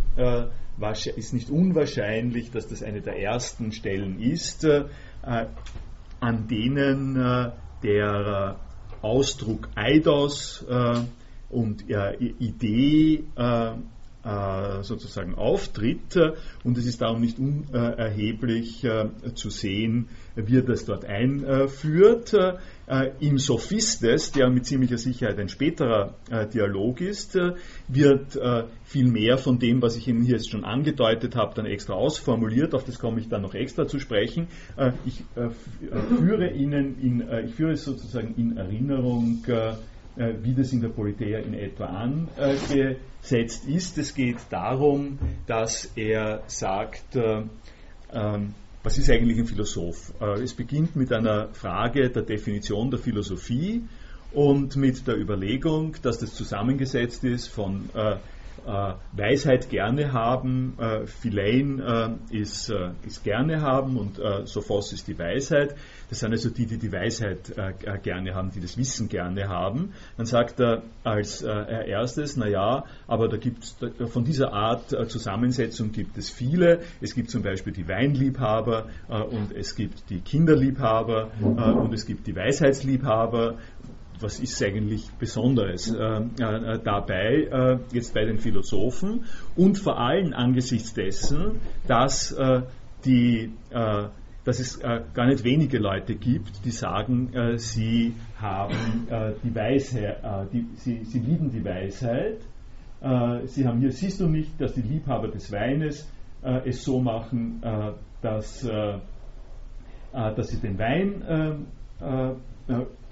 ist 1.15 1.33
nicht 1.33 1.49
unwahrscheinlich, 1.49 2.51
dass 2.51 2.67
das 2.67 2.83
eine 2.83 3.01
der 3.01 3.17
ersten 3.17 3.71
Stellen 3.71 4.19
ist, 4.19 4.63
äh, 4.65 4.85
an 6.19 6.47
denen 6.47 7.15
äh, 7.15 7.51
der 7.83 8.59
Ausdruck 9.01 9.69
Eidos 9.75 10.65
äh, 10.67 11.01
und 11.49 11.85
Idee 11.87 13.23
sozusagen 14.81 15.35
auftritt. 15.35 16.17
Und 16.63 16.77
es 16.79 16.87
ist 16.87 17.03
darum 17.03 17.21
nicht 17.21 17.37
unerheblich 17.37 18.83
zu 19.35 19.49
sehen, 19.51 20.09
wie 20.35 20.57
er 20.57 20.63
das 20.63 20.85
dort 20.85 21.05
einführt. 21.05 22.33
Äh, 22.87 23.11
Im 23.19 23.37
Sophistes, 23.37 24.31
der 24.31 24.49
mit 24.49 24.65
ziemlicher 24.65 24.97
Sicherheit 24.97 25.39
ein 25.39 25.49
späterer 25.49 26.15
Dialog 26.53 27.01
ist, 27.01 27.37
wird 27.87 28.39
viel 28.83 29.07
mehr 29.07 29.37
von 29.37 29.59
dem, 29.59 29.81
was 29.81 29.95
ich 29.95 30.07
Ihnen 30.07 30.23
hier 30.23 30.35
jetzt 30.35 30.51
schon 30.51 30.63
angedeutet 30.63 31.35
habe, 31.35 31.55
dann 31.55 31.65
extra 31.65 31.93
ausformuliert. 31.93 32.73
Auf 32.73 32.83
das 32.83 32.99
komme 32.99 33.19
ich 33.19 33.29
dann 33.29 33.41
noch 33.41 33.53
extra 33.53 33.87
zu 33.87 33.99
sprechen. 33.99 34.47
Ich 35.05 35.23
führe 36.17 36.51
Ihnen 36.51 37.01
in, 37.01 37.23
ich 37.45 37.55
führe 37.55 37.71
es 37.71 37.85
sozusagen 37.85 38.35
in 38.37 38.57
Erinnerung, 38.57 39.43
äh, 40.17 40.33
wie 40.41 40.53
das 40.53 40.71
in 40.71 40.79
der 40.79 40.89
Politeia 40.89 41.39
in 41.39 41.53
etwa 41.53 41.87
angesetzt 41.87 43.67
ist. 43.67 43.97
Es 43.97 44.15
geht 44.15 44.37
darum, 44.49 45.19
dass 45.45 45.91
er 45.97 46.41
sagt, 46.47 47.17
äh, 47.17 47.41
ähm, 48.13 48.53
was 48.85 48.99
ist 48.99 49.09
eigentlich 49.09 49.39
ein 49.39 49.47
Philosoph? 49.47 50.13
Äh, 50.21 50.43
es 50.43 50.53
beginnt 50.53 50.95
mit 50.95 51.11
einer 51.11 51.49
Frage 51.53 52.09
der 52.11 52.21
Definition 52.21 52.91
der 52.91 52.99
Philosophie 52.99 53.83
und 54.31 54.75
mit 54.75 55.07
der 55.07 55.17
Überlegung, 55.17 55.95
dass 56.03 56.19
das 56.19 56.35
zusammengesetzt 56.35 57.23
ist 57.23 57.47
von 57.47 57.89
äh, 57.95 58.17
Weisheit 58.65 59.69
gerne 59.69 60.13
haben, 60.13 60.77
äh, 60.79 61.05
Philein 61.05 61.79
äh, 61.79 62.35
ist, 62.35 62.69
äh, 62.69 62.91
ist 63.05 63.23
gerne 63.23 63.61
haben 63.61 63.97
und 63.97 64.19
äh, 64.19 64.45
Sophos 64.45 64.93
ist 64.93 65.07
die 65.07 65.17
Weisheit. 65.17 65.75
Das 66.09 66.19
sind 66.19 66.31
also 66.31 66.49
die, 66.49 66.65
die 66.65 66.77
die 66.77 66.91
Weisheit 66.91 67.57
äh, 67.57 67.73
äh, 67.83 67.97
gerne 67.99 68.35
haben, 68.35 68.51
die 68.51 68.59
das 68.59 68.77
Wissen 68.77 69.09
gerne 69.09 69.47
haben. 69.47 69.93
Dann 70.17 70.25
sagt 70.25 70.59
er 70.59 70.83
als 71.03 71.41
äh, 71.41 71.89
erstes, 71.89 72.37
naja, 72.37 72.85
aber 73.07 73.27
da 73.27 73.37
gibt 73.37 73.75
von 74.07 74.23
dieser 74.23 74.53
Art 74.53 74.93
äh, 74.93 75.07
Zusammensetzung 75.07 75.91
gibt 75.91 76.17
es 76.17 76.29
viele. 76.29 76.81
Es 77.01 77.15
gibt 77.15 77.29
zum 77.29 77.41
Beispiel 77.41 77.73
die 77.73 77.87
Weinliebhaber 77.87 78.87
äh, 79.09 79.21
und 79.21 79.51
es 79.51 79.75
gibt 79.75 80.09
die 80.09 80.21
Kinderliebhaber 80.21 81.31
äh, 81.41 81.45
und 81.45 81.93
es 81.93 82.05
gibt 82.05 82.27
die 82.27 82.35
Weisheitsliebhaber 82.35 83.55
was 84.21 84.39
ist 84.39 84.61
eigentlich 84.63 85.09
Besonderes 85.19 85.91
äh, 85.91 85.97
äh, 85.97 86.79
dabei, 86.83 87.47
äh, 87.51 87.79
jetzt 87.93 88.13
bei 88.13 88.25
den 88.25 88.37
Philosophen 88.37 89.25
und 89.55 89.77
vor 89.77 89.99
allem 89.99 90.33
angesichts 90.33 90.93
dessen, 90.93 91.59
dass, 91.87 92.31
äh, 92.31 92.61
die, 93.05 93.51
äh, 93.71 94.03
dass 94.43 94.59
es 94.59 94.77
äh, 94.77 95.01
gar 95.13 95.27
nicht 95.27 95.43
wenige 95.43 95.79
Leute 95.79 96.15
gibt, 96.15 96.65
die 96.65 96.71
sagen, 96.71 97.57
sie 97.57 98.13
haben 98.39 99.07
die 99.43 99.55
Weisheit, 99.55 100.17
die, 100.53 100.67
sie, 100.75 101.03
sie, 101.03 101.19
lieben 101.19 101.49
die 101.51 101.65
Weisheit. 101.65 102.41
sie 103.45 103.67
haben 103.67 103.79
hier, 103.79 103.91
siehst 103.91 104.19
du 104.19 104.27
nicht, 104.27 104.61
dass 104.61 104.73
die 104.75 104.81
Liebhaber 104.81 105.29
des 105.29 105.51
Weines 105.51 106.07
es 106.63 106.83
so 106.83 107.01
machen, 107.01 107.59
dass, 108.21 108.67
dass 110.11 110.47
sie 110.47 110.57
den 110.57 110.77
Wein 110.77 111.65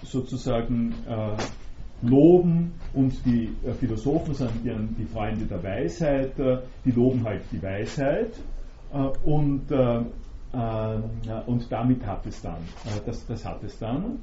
sozusagen 0.04 0.94
äh, 1.08 1.38
loben 2.02 2.74
und 2.94 3.14
die 3.26 3.56
äh, 3.66 3.74
Philosophen 3.74 4.34
sind 4.34 4.52
die, 4.64 4.74
die 4.98 5.06
Freunde 5.06 5.46
der 5.46 5.64
Weisheit, 5.64 6.38
äh, 6.40 6.60
die 6.86 6.92
loben 6.92 7.24
halt 7.24 7.44
die 7.52 7.62
Weisheit 7.62 8.34
äh, 8.94 8.98
und, 9.24 9.72
äh, 9.72 10.00
äh, 10.54 11.42
und 11.46 11.72
damit 11.72 12.06
hat 12.06 12.26
es 12.26 12.42
dann, 12.42 12.62
das, 13.06 13.26
das 13.26 13.46
hat 13.46 13.64
es 13.64 13.80
dann. 13.80 14.20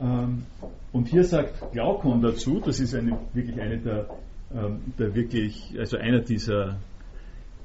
Ähm, 0.00 0.44
und 0.92 1.08
hier 1.08 1.24
sagt 1.24 1.72
Glaukon 1.72 2.22
dazu, 2.22 2.60
das 2.64 2.80
ist 2.80 2.94
eine, 2.94 3.18
wirklich 3.32 3.60
eine 3.60 3.78
der, 3.78 4.06
ähm, 4.54 4.80
der 4.98 5.14
wirklich, 5.14 5.74
also 5.78 5.98
einer 5.98 6.20
dieser 6.20 6.76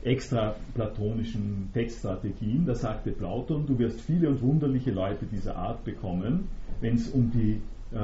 extra 0.04 0.56
platonischen 0.74 1.70
Textstrategien, 1.74 2.66
da 2.66 2.76
sagte 2.76 3.12
Platon, 3.12 3.66
du 3.66 3.78
wirst 3.80 4.02
viele 4.02 4.30
und 4.30 4.42
wunderliche 4.42 4.92
Leute 4.92 5.26
dieser 5.26 5.56
Art 5.56 5.84
bekommen, 5.84 6.48
wenn 6.82 6.96
es 6.96 7.10
um 7.10 7.32
die 7.32 7.62
äh, 7.94 7.98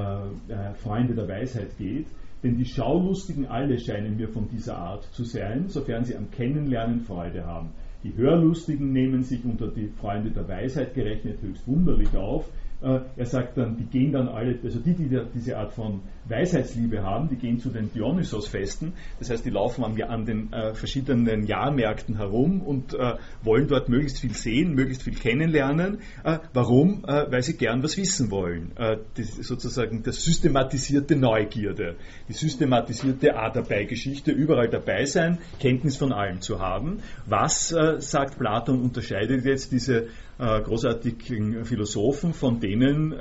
äh, 0.52 0.74
Freunde 0.76 1.14
der 1.14 1.28
Weisheit 1.28 1.78
geht. 1.78 2.08
Denn 2.44 2.58
die 2.58 2.66
Schaulustigen 2.66 3.48
alle 3.48 3.80
scheinen 3.80 4.18
mir 4.18 4.28
von 4.28 4.50
dieser 4.50 4.78
Art 4.78 5.04
zu 5.14 5.24
sein, 5.24 5.70
sofern 5.70 6.04
sie 6.04 6.16
am 6.16 6.30
Kennenlernen 6.30 7.02
Freude 7.02 7.46
haben. 7.46 7.70
die 8.04 8.16
Hörlustigen 8.18 8.92
nehmen 8.92 9.24
sich 9.24 9.46
unter 9.46 9.68
die 9.68 9.88
Freunde 9.88 10.32
der 10.32 10.48
Weisheit 10.48 10.94
gerechnet 10.94 11.42
höchst 11.42 11.66
wunderlich 11.68 12.16
auf. 12.18 12.50
Äh, 12.82 13.00
er 13.16 13.26
sagt 13.26 13.58
dann, 13.58 13.78
die 13.78 13.86
gehen 13.86 14.12
dann 14.12 14.28
alle, 14.28 14.60
also 14.62 14.80
die, 14.80 14.94
die 14.94 15.10
diese 15.34 15.58
Art 15.58 15.72
von 15.72 16.02
Weisheitsliebe 16.26 17.04
haben, 17.04 17.30
die 17.30 17.36
gehen 17.36 17.60
zu 17.60 17.70
den 17.70 17.92
Dionysos-Festen. 17.92 18.94
Das 19.20 19.30
heißt, 19.30 19.46
die 19.46 19.50
laufen 19.50 19.84
an, 19.84 20.02
an 20.02 20.26
den 20.26 20.54
äh, 20.54 20.74
verschiedenen 20.74 21.46
Jahrmärkten 21.46 22.18
herum 22.18 22.62
und 22.62 22.94
äh, 22.94 23.16
wollen 23.44 23.68
dort 23.68 23.90
möglichst 23.90 24.20
viel 24.20 24.34
sehen, 24.34 24.74
möglichst 24.74 25.04
viel 25.04 25.16
kennenlernen. 25.16 26.00
Äh, 26.24 26.40
warum? 26.54 27.04
Äh, 27.06 27.32
weil 27.32 27.44
sie 27.44 27.58
gern 27.58 27.84
was 27.84 27.98
wissen 27.98 28.32
wollen. 28.32 28.72
Äh, 28.78 28.98
das 29.16 29.36
sozusagen 29.36 30.04
das 30.04 30.24
systematisierte 30.24 31.16
Neugierde, 31.16 31.96
die 32.30 32.34
systematisierte 32.34 33.36
A 33.36 33.50
dabei 33.50 33.84
Geschichte, 33.84 34.32
überall 34.32 34.70
dabei 34.70 35.06
sein, 35.06 35.40
Kenntnis 35.60 35.98
von 35.98 36.14
allem 36.14 36.42
zu 36.42 36.60
haben. 36.60 37.00
Was, 37.26 37.74
sagt 38.00 38.38
Platon, 38.38 38.82
unterscheidet 38.82 39.46
jetzt 39.46 39.72
diese 39.72 40.08
großartigen 40.38 41.66
Philosophen 41.66 42.34
von 42.34 42.60
denen, 42.60 43.14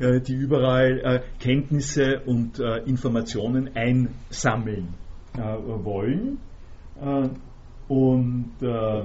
die 0.00 0.34
überall 0.34 1.22
Kenntnisse 1.40 2.20
und 2.24 2.47
und 2.48 2.60
äh, 2.60 2.78
Informationen 2.84 3.70
einsammeln 3.74 4.94
äh, 5.34 5.40
wollen. 5.40 6.38
Äh, 7.00 7.28
und 7.88 8.52
äh, 8.60 9.04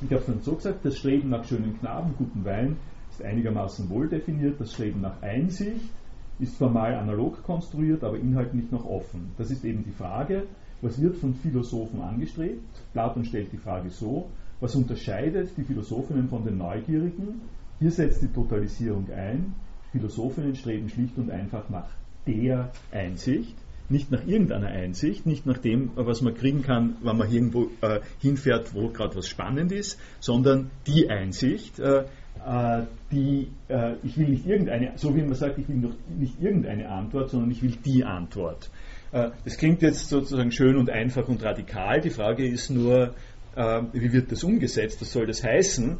ich 0.00 0.10
habe 0.10 0.20
es 0.20 0.26
dann 0.26 0.40
so 0.42 0.54
gesagt, 0.54 0.84
das 0.84 0.96
Streben 0.98 1.30
nach 1.30 1.44
schönen 1.44 1.78
Knaben, 1.78 2.14
guten 2.16 2.44
Wein 2.44 2.76
ist 3.10 3.22
einigermaßen 3.22 3.88
wohl 3.90 4.08
definiert, 4.08 4.60
das 4.60 4.72
Streben 4.72 5.00
nach 5.00 5.20
Einsicht 5.22 5.90
ist 6.38 6.56
formal 6.56 6.94
analog 6.94 7.42
konstruiert, 7.42 8.04
aber 8.04 8.16
inhaltlich 8.16 8.70
noch 8.70 8.84
offen. 8.84 9.32
Das 9.38 9.50
ist 9.50 9.64
eben 9.64 9.82
die 9.82 9.90
Frage, 9.90 10.44
was 10.80 11.00
wird 11.02 11.16
von 11.16 11.34
Philosophen 11.34 12.00
angestrebt? 12.00 12.62
Platon 12.92 13.24
stellt 13.24 13.52
die 13.52 13.56
Frage 13.56 13.90
so, 13.90 14.28
was 14.60 14.76
unterscheidet 14.76 15.56
die 15.56 15.64
Philosophinnen 15.64 16.28
von 16.28 16.44
den 16.44 16.58
Neugierigen? 16.58 17.40
Hier 17.80 17.90
setzt 17.90 18.22
die 18.22 18.28
Totalisierung 18.28 19.08
ein. 19.10 19.54
Philosophinnen 19.90 20.54
streben 20.54 20.88
schlicht 20.88 21.18
und 21.18 21.30
einfach 21.30 21.68
nach 21.70 21.88
der 22.28 22.70
Einsicht, 22.92 23.56
nicht 23.88 24.10
nach 24.10 24.26
irgendeiner 24.26 24.68
Einsicht, 24.68 25.26
nicht 25.26 25.46
nach 25.46 25.58
dem, 25.58 25.90
was 25.94 26.20
man 26.20 26.34
kriegen 26.34 26.62
kann, 26.62 26.96
wenn 27.02 27.16
man 27.16 27.32
irgendwo 27.32 27.70
äh, 27.80 28.00
hinfährt, 28.20 28.74
wo 28.74 28.88
gerade 28.88 29.16
was 29.16 29.28
spannend 29.28 29.72
ist, 29.72 29.98
sondern 30.20 30.70
die 30.86 31.08
Einsicht, 31.08 31.78
äh, 31.78 32.04
äh 32.46 32.82
die, 33.10 33.48
äh, 33.68 33.94
ich 34.02 34.18
will 34.18 34.28
nicht 34.28 34.46
irgendeine, 34.46 34.92
so 34.96 35.16
wie 35.16 35.22
man 35.22 35.34
sagt, 35.34 35.58
ich 35.58 35.68
will 35.68 35.76
noch 35.76 35.94
nicht 36.18 36.40
irgendeine 36.40 36.90
Antwort, 36.90 37.30
sondern 37.30 37.50
ich 37.50 37.62
will 37.62 37.74
die 37.84 38.04
Antwort. 38.04 38.70
Äh, 39.12 39.30
das 39.44 39.56
klingt 39.56 39.80
jetzt 39.80 40.10
sozusagen 40.10 40.52
schön 40.52 40.76
und 40.76 40.90
einfach 40.90 41.26
und 41.26 41.42
radikal. 41.42 42.02
Die 42.02 42.10
Frage 42.10 42.46
ist 42.46 42.68
nur, 42.68 43.14
äh, 43.56 43.82
wie 43.92 44.12
wird 44.12 44.30
das 44.30 44.44
umgesetzt? 44.44 45.00
Was 45.00 45.12
soll 45.12 45.26
das 45.26 45.42
heißen, 45.42 45.98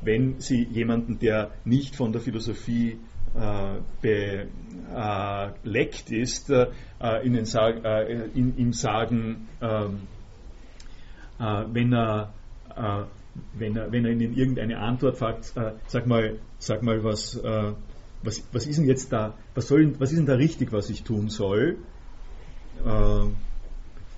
wenn 0.00 0.40
Sie 0.40 0.64
jemanden, 0.64 1.20
der 1.20 1.52
nicht 1.64 1.94
von 1.94 2.10
der 2.10 2.20
Philosophie 2.20 2.98
beleckt 4.02 6.10
ist, 6.10 6.50
äh, 6.50 6.66
ihnen 7.24 7.44
sag, 7.44 7.84
äh, 7.84 8.28
in, 8.34 8.56
ihm 8.58 8.72
sagen, 8.72 9.48
ähm, 9.60 10.00
äh, 11.38 11.64
wenn 11.72 11.92
er 11.92 12.32
wenn 13.54 13.76
er, 13.76 13.92
wenn 13.92 14.04
er 14.04 14.12
Ihnen 14.12 14.34
irgendeine 14.34 14.78
Antwort 14.78 15.16
fragt, 15.16 15.56
äh, 15.56 15.72
sag 15.86 16.06
mal, 16.06 16.38
sag 16.58 16.82
mal 16.82 17.02
was, 17.02 17.36
äh, 17.36 17.72
was, 18.22 18.46
was 18.52 18.66
ist 18.66 18.78
denn 18.78 18.86
jetzt 18.86 19.12
da, 19.12 19.34
was, 19.54 19.68
soll, 19.68 19.98
was 19.98 20.10
ist 20.10 20.18
denn 20.18 20.26
da 20.26 20.34
richtig, 20.34 20.72
was 20.72 20.90
ich 20.90 21.02
tun 21.02 21.28
soll? 21.28 21.78
Äh, 22.84 23.24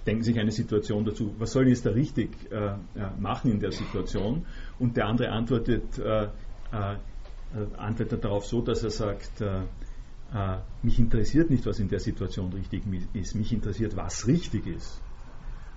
denken 0.06 0.22
sich 0.22 0.38
eine 0.38 0.50
Situation 0.50 1.04
dazu, 1.04 1.34
was 1.38 1.52
soll 1.52 1.64
ich 1.64 1.70
jetzt 1.70 1.86
da 1.86 1.90
richtig 1.90 2.30
machen 3.18 3.50
in 3.50 3.60
der 3.60 3.72
Situation? 3.72 4.44
Und 4.78 4.98
der 4.98 5.06
andere 5.06 5.30
antwortet, 5.30 5.98
äh, 5.98 6.26
antwortet 7.76 8.24
darauf 8.24 8.46
so, 8.46 8.60
dass 8.60 8.82
er 8.82 8.90
sagt, 8.90 9.40
äh, 9.40 9.60
äh, 10.34 10.58
mich 10.82 10.98
interessiert 10.98 11.50
nicht, 11.50 11.64
was 11.66 11.78
in 11.78 11.88
der 11.88 12.00
Situation 12.00 12.52
richtig 12.52 12.82
ist, 13.12 13.34
mich 13.34 13.52
interessiert, 13.52 13.96
was 13.96 14.26
richtig 14.26 14.66
ist. 14.66 15.00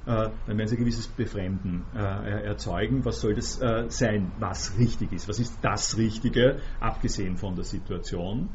Dann 0.08 0.32
werden 0.47 0.68
Sie 0.68 0.76
ein 0.76 0.80
gewisses 0.80 1.08
Befremden 1.08 1.84
erzeugen. 1.93 3.03
Was 3.03 3.20
soll 3.20 3.36
das 3.36 3.60
sein, 3.89 4.32
was 4.39 4.78
richtig 4.80 5.12
ist? 5.12 5.28
Was 5.28 5.38
ist 5.39 5.60
das 5.62 5.97
Richtige, 5.97 6.60
abgesehen 6.80 7.36
von 7.36 7.55
der 7.55 7.66
Situation? 7.66 8.49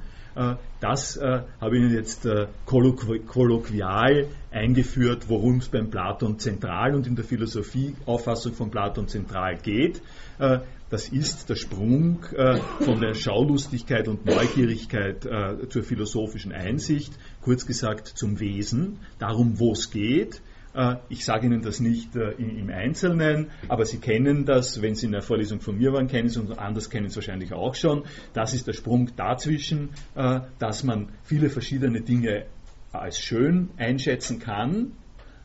Das 0.80 1.20
habe 1.20 1.76
ich 1.76 1.82
Ihnen 1.82 1.94
jetzt 1.94 2.26
kolloquial 2.64 4.28
eingeführt, 4.50 5.28
worum 5.28 5.58
es 5.58 5.68
beim 5.68 5.90
Platon 5.90 6.38
zentral 6.38 6.94
und 6.94 7.06
in 7.06 7.16
der 7.16 7.24
Philosophieauffassung 7.26 8.54
von 8.54 8.70
Platon 8.70 9.08
zentral 9.08 9.58
geht. 9.58 10.00
Das 10.92 11.08
ist 11.08 11.48
der 11.48 11.54
Sprung 11.54 12.22
äh, 12.36 12.58
von 12.84 13.00
der 13.00 13.14
Schaulustigkeit 13.14 14.08
und 14.08 14.26
Neugierigkeit 14.26 15.24
äh, 15.24 15.66
zur 15.70 15.84
philosophischen 15.84 16.52
Einsicht, 16.52 17.14
kurz 17.40 17.64
gesagt 17.64 18.08
zum 18.08 18.40
Wesen, 18.40 18.98
darum, 19.18 19.58
wo 19.58 19.72
es 19.72 19.90
geht. 19.90 20.42
Äh, 20.74 20.96
ich 21.08 21.24
sage 21.24 21.46
Ihnen 21.46 21.62
das 21.62 21.80
nicht 21.80 22.16
äh, 22.16 22.32
im 22.32 22.70
Einzelnen, 22.70 23.50
aber 23.68 23.84
Sie 23.84 23.98
kennen 23.98 24.44
das, 24.44 24.80
wenn 24.80 24.94
Sie 24.94 25.06
in 25.06 25.12
der 25.12 25.22
Vorlesung 25.22 25.60
von 25.60 25.76
mir 25.76 25.92
waren, 25.92 26.08
kennen 26.08 26.28
Sie 26.28 26.40
es 26.40 26.46
und 26.46 26.58
anders 26.58 26.88
kennen 26.90 27.08
Sie 27.08 27.12
es 27.12 27.16
wahrscheinlich 27.16 27.52
auch 27.52 27.74
schon. 27.74 28.04
Das 28.32 28.54
ist 28.54 28.66
der 28.66 28.72
Sprung 28.72 29.10
dazwischen, 29.16 29.90
äh, 30.14 30.40
dass 30.58 30.84
man 30.84 31.10
viele 31.24 31.50
verschiedene 31.50 32.00
Dinge 32.00 32.46
als 32.92 33.18
schön 33.18 33.70
einschätzen 33.76 34.38
kann, 34.38 34.92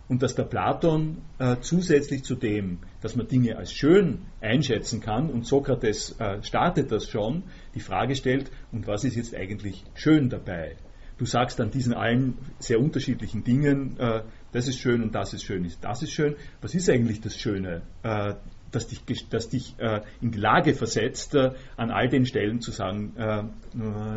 und 0.09 0.23
dass 0.23 0.36
der 0.36 0.43
Platon 0.43 1.17
zusätzlich 1.59 2.23
zu 2.23 2.36
dem, 2.36 2.80
dass 3.01 3.17
man 3.17 3.28
Dinge 3.28 3.57
als 3.57 3.73
schön 3.73 4.19
einschätzen 4.39 5.01
kann, 5.01 5.30
und 5.30 5.45
Sokrates 5.45 6.15
startet 6.43 6.93
das 6.93 7.09
schon, 7.09 7.43
die 7.75 7.82
Frage 7.82 8.15
stellt, 8.15 8.49
und 8.71 8.88
was 8.88 9.03
ist 9.03 9.17
jetzt 9.17 9.36
eigentlich 9.36 9.84
schön 9.95 10.30
dabei? 10.30 10.78
Du 11.17 11.25
sagst 11.25 11.59
an 11.59 11.71
diesen 11.71 11.93
allen 11.93 12.38
sehr 12.59 12.80
unterschiedlichen 12.80 13.43
Dingen, 13.43 13.97
äh, 13.99 14.21
das 14.52 14.68
ist 14.68 14.80
schön 14.80 15.04
und 15.04 15.14
das 15.14 15.34
ist 15.34 15.43
schön, 15.43 15.70
das 15.82 16.04
ist 16.04 16.12
schön. 16.12 16.36
Was 16.62 16.76
ist 16.76 16.89
eigentlich 16.89 17.22
das 17.22 17.38
Schöne, 17.38 17.82
äh, 18.04 18.34
das 18.72 18.88
dich, 18.88 19.02
das 19.30 19.50
dich 19.50 19.76
äh, 19.78 20.02
in 20.22 20.32
die 20.32 20.39
Lage 20.39 20.74
versetzt, 20.74 21.36
äh, 21.36 21.52
an 21.78 21.91
all 21.91 22.10
den 22.10 22.26
Stellen 22.26 22.62
zu 22.62 22.72
sagen, 22.72 23.14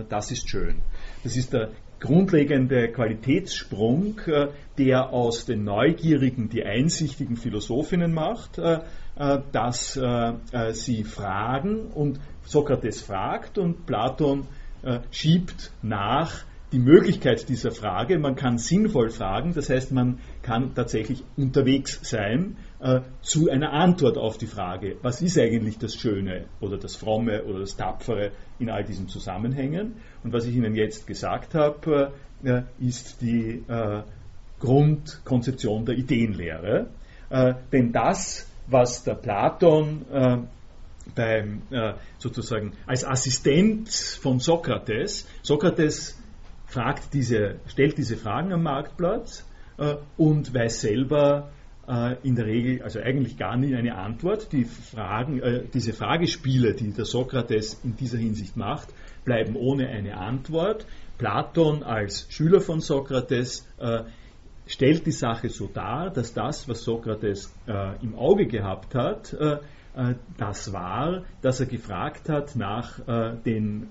das 0.09 0.31
ist 0.31 0.49
schön? 0.49 0.83
Das 1.23 1.37
ist 1.37 1.53
der 1.53 1.71
grundlegende 2.01 2.91
Qualitätssprung, 2.91 4.19
äh, 4.27 4.49
der 4.79 5.13
aus 5.13 5.45
den 5.45 5.65
Neugierigen 5.65 6.49
die 6.49 6.65
einsichtigen 6.65 7.37
Philosophinnen 7.37 8.13
macht, 8.13 8.59
äh, 8.59 8.81
äh, 9.17 9.39
dass 9.53 9.99
sie 10.73 11.05
fragen 11.05 11.89
und 11.89 12.19
Sokrates 12.43 13.03
fragt 13.03 13.59
und 13.59 13.87
Platon 13.87 14.47
schiebt 15.11 15.73
nach 15.83 16.45
die 16.73 16.79
Möglichkeit 16.79 17.49
dieser 17.49 17.73
Frage. 17.73 18.19
Man 18.19 18.37
kann 18.37 18.59
sinnvoll 18.59 19.11
fragen, 19.11 19.55
das 19.55 19.71
heißt, 19.71 19.93
man 19.93 20.21
kann 20.43 20.75
tatsächlich 20.75 21.25
unterwegs 21.37 21.99
sein 22.03 22.57
äh, 22.81 23.01
zu 23.23 23.51
einer 23.51 23.73
Antwort 23.73 24.17
auf 24.17 24.39
die 24.39 24.47
Frage, 24.47 24.97
was 25.03 25.21
ist 25.21 25.39
eigentlich 25.39 25.79
das 25.79 25.97
Schöne 25.97 26.47
oder 26.61 26.79
das 26.79 26.97
Fromme 26.97 27.45
oder 27.45 27.61
das 27.61 27.77
Tapfere 27.77 28.31
in 28.59 28.71
all 28.71 28.85
diesen 28.85 29.09
Zusammenhängen. 29.09 29.95
Und 30.23 30.33
was 30.33 30.47
ich 30.47 30.55
Ihnen 30.55 30.75
jetzt 30.75 31.07
gesagt 31.07 31.55
habe, 31.55 32.13
äh, 32.45 32.63
ist 32.79 33.21
die 33.21 33.65
äh, 33.67 34.03
Grundkonzeption 34.61 35.85
der 35.87 35.97
Ideenlehre. 35.97 36.89
Äh, 37.31 37.55
denn 37.73 37.93
das, 37.93 38.49
was 38.67 39.03
der 39.03 39.15
Platon 39.15 40.05
äh, 40.13 40.39
beim, 41.15 41.63
äh, 41.71 41.95
sozusagen 42.19 42.73
als 42.87 43.05
Assistent 43.05 43.89
von 43.89 44.39
Sokrates, 44.39 45.27
Sokrates 45.43 46.20
fragt 46.71 47.13
diese, 47.13 47.57
stellt 47.67 47.99
diese 47.99 48.17
Fragen 48.17 48.53
am 48.53 48.63
Marktplatz 48.63 49.47
und 50.17 50.55
weiß 50.55 50.83
selber, 50.83 51.51
äh, 51.91 52.17
in 52.23 52.37
der 52.37 52.47
Regel, 52.47 52.83
also 52.83 53.01
eigentlich 53.01 53.37
gar 53.37 53.57
nie 53.57 53.75
eine 53.75 53.97
Antwort. 53.97 54.53
Die 54.53 54.65
Fragen, 54.65 55.41
äh, 55.41 55.65
diese 55.73 55.93
Fragespiele, 55.93 56.75
die 56.75 56.93
der 56.93 57.05
Sokrates 57.05 57.81
in 57.83 57.97
dieser 57.97 58.19
Hinsicht 58.19 58.57
macht, 58.57 58.89
bleiben 59.25 59.57
ohne 59.57 59.89
eine 59.89 60.17
Antwort. 60.17 60.87
Platon 61.19 61.83
als 61.83 62.27
Schüler 62.31 62.61
von 62.61 62.81
Sokrates 62.81 63.69
äh, 63.79 64.05
stellt 64.67 65.07
die 65.07 65.13
Sache 65.13 65.49
so 65.49 65.67
dar, 65.67 66.11
dass 66.11 66.33
das, 66.33 66.69
was 66.69 66.85
Sokrates 66.85 67.53
äh, 67.67 68.03
im 68.03 68.15
Auge 68.15 68.47
gehabt 68.47 68.95
hat, 68.95 69.33
äh, 69.33 69.59
äh, 69.97 70.15
das 70.39 70.73
war, 70.73 71.25
dass 71.43 71.59
er 71.61 71.67
gefragt 71.67 72.29
hat 72.29 72.55
nach 72.55 73.01
den 73.45 73.89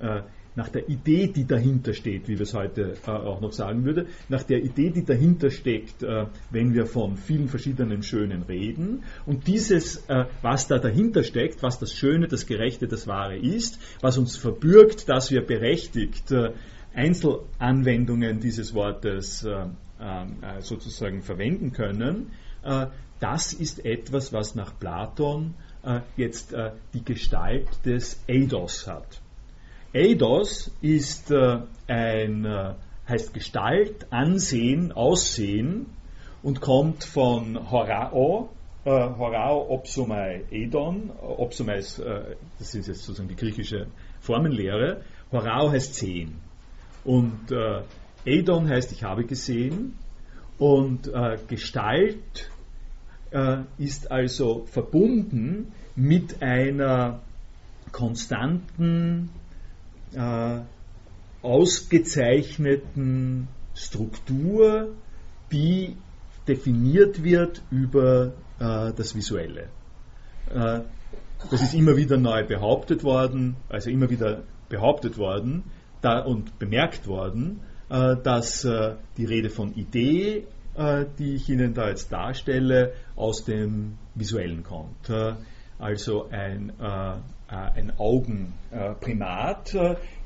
nach 0.60 0.68
der 0.68 0.90
Idee, 0.90 1.28
die 1.28 1.46
dahinter 1.48 1.94
steht, 1.94 2.28
wie 2.28 2.38
wir 2.38 2.42
es 2.42 2.54
heute 2.54 2.96
äh, 3.08 3.12
auch 3.12 3.40
noch 3.40 3.54
sagen 3.54 3.86
würde, 3.86 4.08
nach 4.28 4.44
der 4.44 4.62
Idee, 4.62 4.90
die 4.90 5.06
dahinter 5.06 5.52
steckt, 5.52 6.04
äh, 6.04 6.26
wenn 6.52 6.74
wir 6.74 6.86
von 6.86 7.16
vielen 7.16 7.48
verschiedenen 7.48 8.04
Schönen 8.04 8.44
reden. 8.44 9.04
Und 9.26 9.48
dieses, 9.48 10.04
äh, 10.10 10.26
was 10.42 10.68
da 10.68 10.78
dahinter 10.78 11.24
steckt, 11.24 11.64
was 11.64 11.80
das 11.80 11.94
Schöne, 11.94 12.28
das 12.28 12.46
Gerechte, 12.46 12.90
das 12.90 13.08
Wahre 13.08 13.38
ist, 13.38 13.80
was 14.02 14.18
uns 14.18 14.36
verbürgt, 14.36 15.08
dass 15.08 15.32
wir 15.32 15.46
berechtigt 15.46 16.30
äh, 16.32 16.52
Einzelanwendungen 16.94 18.42
dieses 18.42 18.74
Wortes 18.74 19.46
äh, 19.46 19.54
äh, 19.54 20.60
sozusagen 20.60 21.22
verwenden 21.22 21.72
können, 21.72 22.32
das 23.22 23.54
ist 23.54 23.86
etwas, 23.86 24.34
was 24.34 24.54
nach 24.54 24.78
Platon 24.78 25.54
jetzt 26.18 26.54
die 26.94 27.06
Gestalt 27.06 27.70
des 27.86 28.22
Eidos 28.28 28.86
hat. 28.86 29.22
Eidos 29.94 30.72
ist 30.82 31.32
ein, 31.88 32.76
heißt 33.08 33.34
Gestalt, 33.34 34.08
Ansehen, 34.12 34.92
Aussehen 34.92 35.88
und 36.44 36.62
kommt 36.62 37.04
von 37.04 37.72
Horao, 37.72 38.50
äh, 38.86 38.90
Horao 38.90 39.70
Opsomai 39.70 40.44
Edon, 40.52 41.10
Opsomai 41.22 41.78
ist, 41.78 42.00
äh, 42.00 42.36
das 42.60 42.76
ist 42.76 42.88
jetzt 42.88 43.04
sozusagen 43.04 43.28
die 43.28 43.36
griechische 43.36 43.88
Formenlehre, 44.22 45.02
Horao 45.32 45.72
heißt 45.72 45.96
sehen. 45.96 46.36
Und 47.04 47.52
äh, 47.52 47.82
Edon 48.26 48.70
heißt 48.70 48.92
ich 48.92 49.04
habe 49.04 49.26
gesehen. 49.26 49.98
Und 50.58 51.08
äh, 51.08 51.38
Gestalt 51.48 52.52
äh, 53.32 53.60
ist 53.78 54.12
also 54.12 54.66
verbunden 54.66 55.72
mit 55.96 56.42
einer 56.42 57.22
konstanten, 57.92 59.30
äh, 60.14 60.60
ausgezeichneten 61.42 63.48
Struktur, 63.74 64.96
die 65.52 65.96
definiert 66.48 67.24
wird 67.24 67.62
über 67.72 68.34
äh, 68.60 68.94
das 68.94 69.16
Visuelle. 69.16 69.70
Äh, 70.50 70.82
das 71.50 71.62
ist 71.62 71.74
immer 71.74 71.96
wieder 71.96 72.18
neu 72.18 72.46
behauptet 72.46 73.04
worden, 73.04 73.56
also 73.70 73.90
immer 73.90 74.10
wieder 74.10 74.44
behauptet 74.68 75.18
worden 75.18 75.64
da, 76.02 76.20
und 76.20 76.60
bemerkt 76.60 77.08
worden, 77.08 77.62
äh, 77.90 78.18
dass 78.18 78.66
äh, 78.66 78.96
die 79.18 79.26
Rede 79.26 79.50
von 79.50 79.74
Idee, 79.76 80.48
äh, 80.76 81.06
die 81.18 81.36
ich 81.36 81.50
Ihnen 81.50 81.74
da 81.74 81.90
jetzt 81.90 82.12
darstelle, 82.12 82.94
aus 83.16 83.46
dem 83.46 83.98
Visuellen 84.16 84.64
kommt. 84.64 85.10
Äh, 85.10 85.36
also 85.78 86.28
ein, 86.30 86.74
ein 87.50 87.94
Augenprimat. 87.98 89.76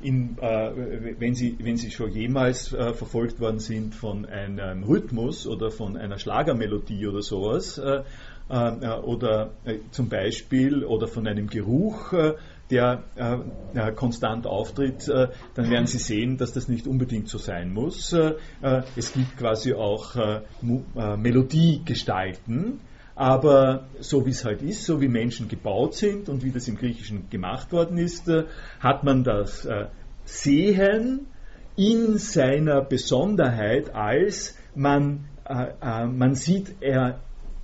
In, 0.02 0.36
wenn, 0.36 1.34
Sie, 1.34 1.56
wenn 1.58 1.76
Sie 1.76 1.90
schon 1.90 2.12
jemals 2.12 2.68
verfolgt 2.68 3.40
worden 3.40 3.60
sind 3.60 3.94
von 3.94 4.26
einem 4.26 4.84
Rhythmus 4.84 5.46
oder 5.46 5.70
von 5.70 5.96
einer 5.96 6.18
Schlagermelodie 6.18 7.06
oder 7.06 7.22
sowas, 7.22 7.80
äh, 8.48 8.88
oder 9.02 9.52
äh, 9.64 9.78
zum 9.90 10.10
Beispiel 10.10 10.84
oder 10.84 11.08
von 11.08 11.26
einem 11.26 11.46
Geruch, 11.46 12.12
äh, 12.12 12.34
der 12.70 13.02
konstant 13.94 14.46
auftritt, 14.46 15.06
dann 15.06 15.70
werden 15.70 15.86
Sie 15.86 15.98
sehen, 15.98 16.38
dass 16.38 16.54
das 16.54 16.66
nicht 16.66 16.86
unbedingt 16.86 17.28
so 17.28 17.36
sein 17.36 17.74
muss. 17.74 18.16
es 18.96 19.12
gibt 19.12 19.36
quasi 19.36 19.74
auch 19.74 20.16
Melodiegestalten, 21.18 22.80
aber 23.14 23.86
so 24.00 24.26
wie 24.26 24.30
es 24.30 24.44
halt 24.44 24.62
ist, 24.62 24.84
so 24.84 25.00
wie 25.00 25.08
Menschen 25.08 25.48
gebaut 25.48 25.94
sind 25.94 26.28
und 26.28 26.42
wie 26.42 26.50
das 26.50 26.66
im 26.68 26.76
Griechischen 26.76 27.30
gemacht 27.30 27.72
worden 27.72 27.98
ist, 27.98 28.28
hat 28.80 29.04
man 29.04 29.22
das 29.22 29.68
Sehen 30.24 31.26
in 31.76 32.18
seiner 32.18 32.80
Besonderheit 32.82 33.94
als 33.94 34.56
man, 34.74 35.26
man 35.46 36.34
sieht, 36.34 36.74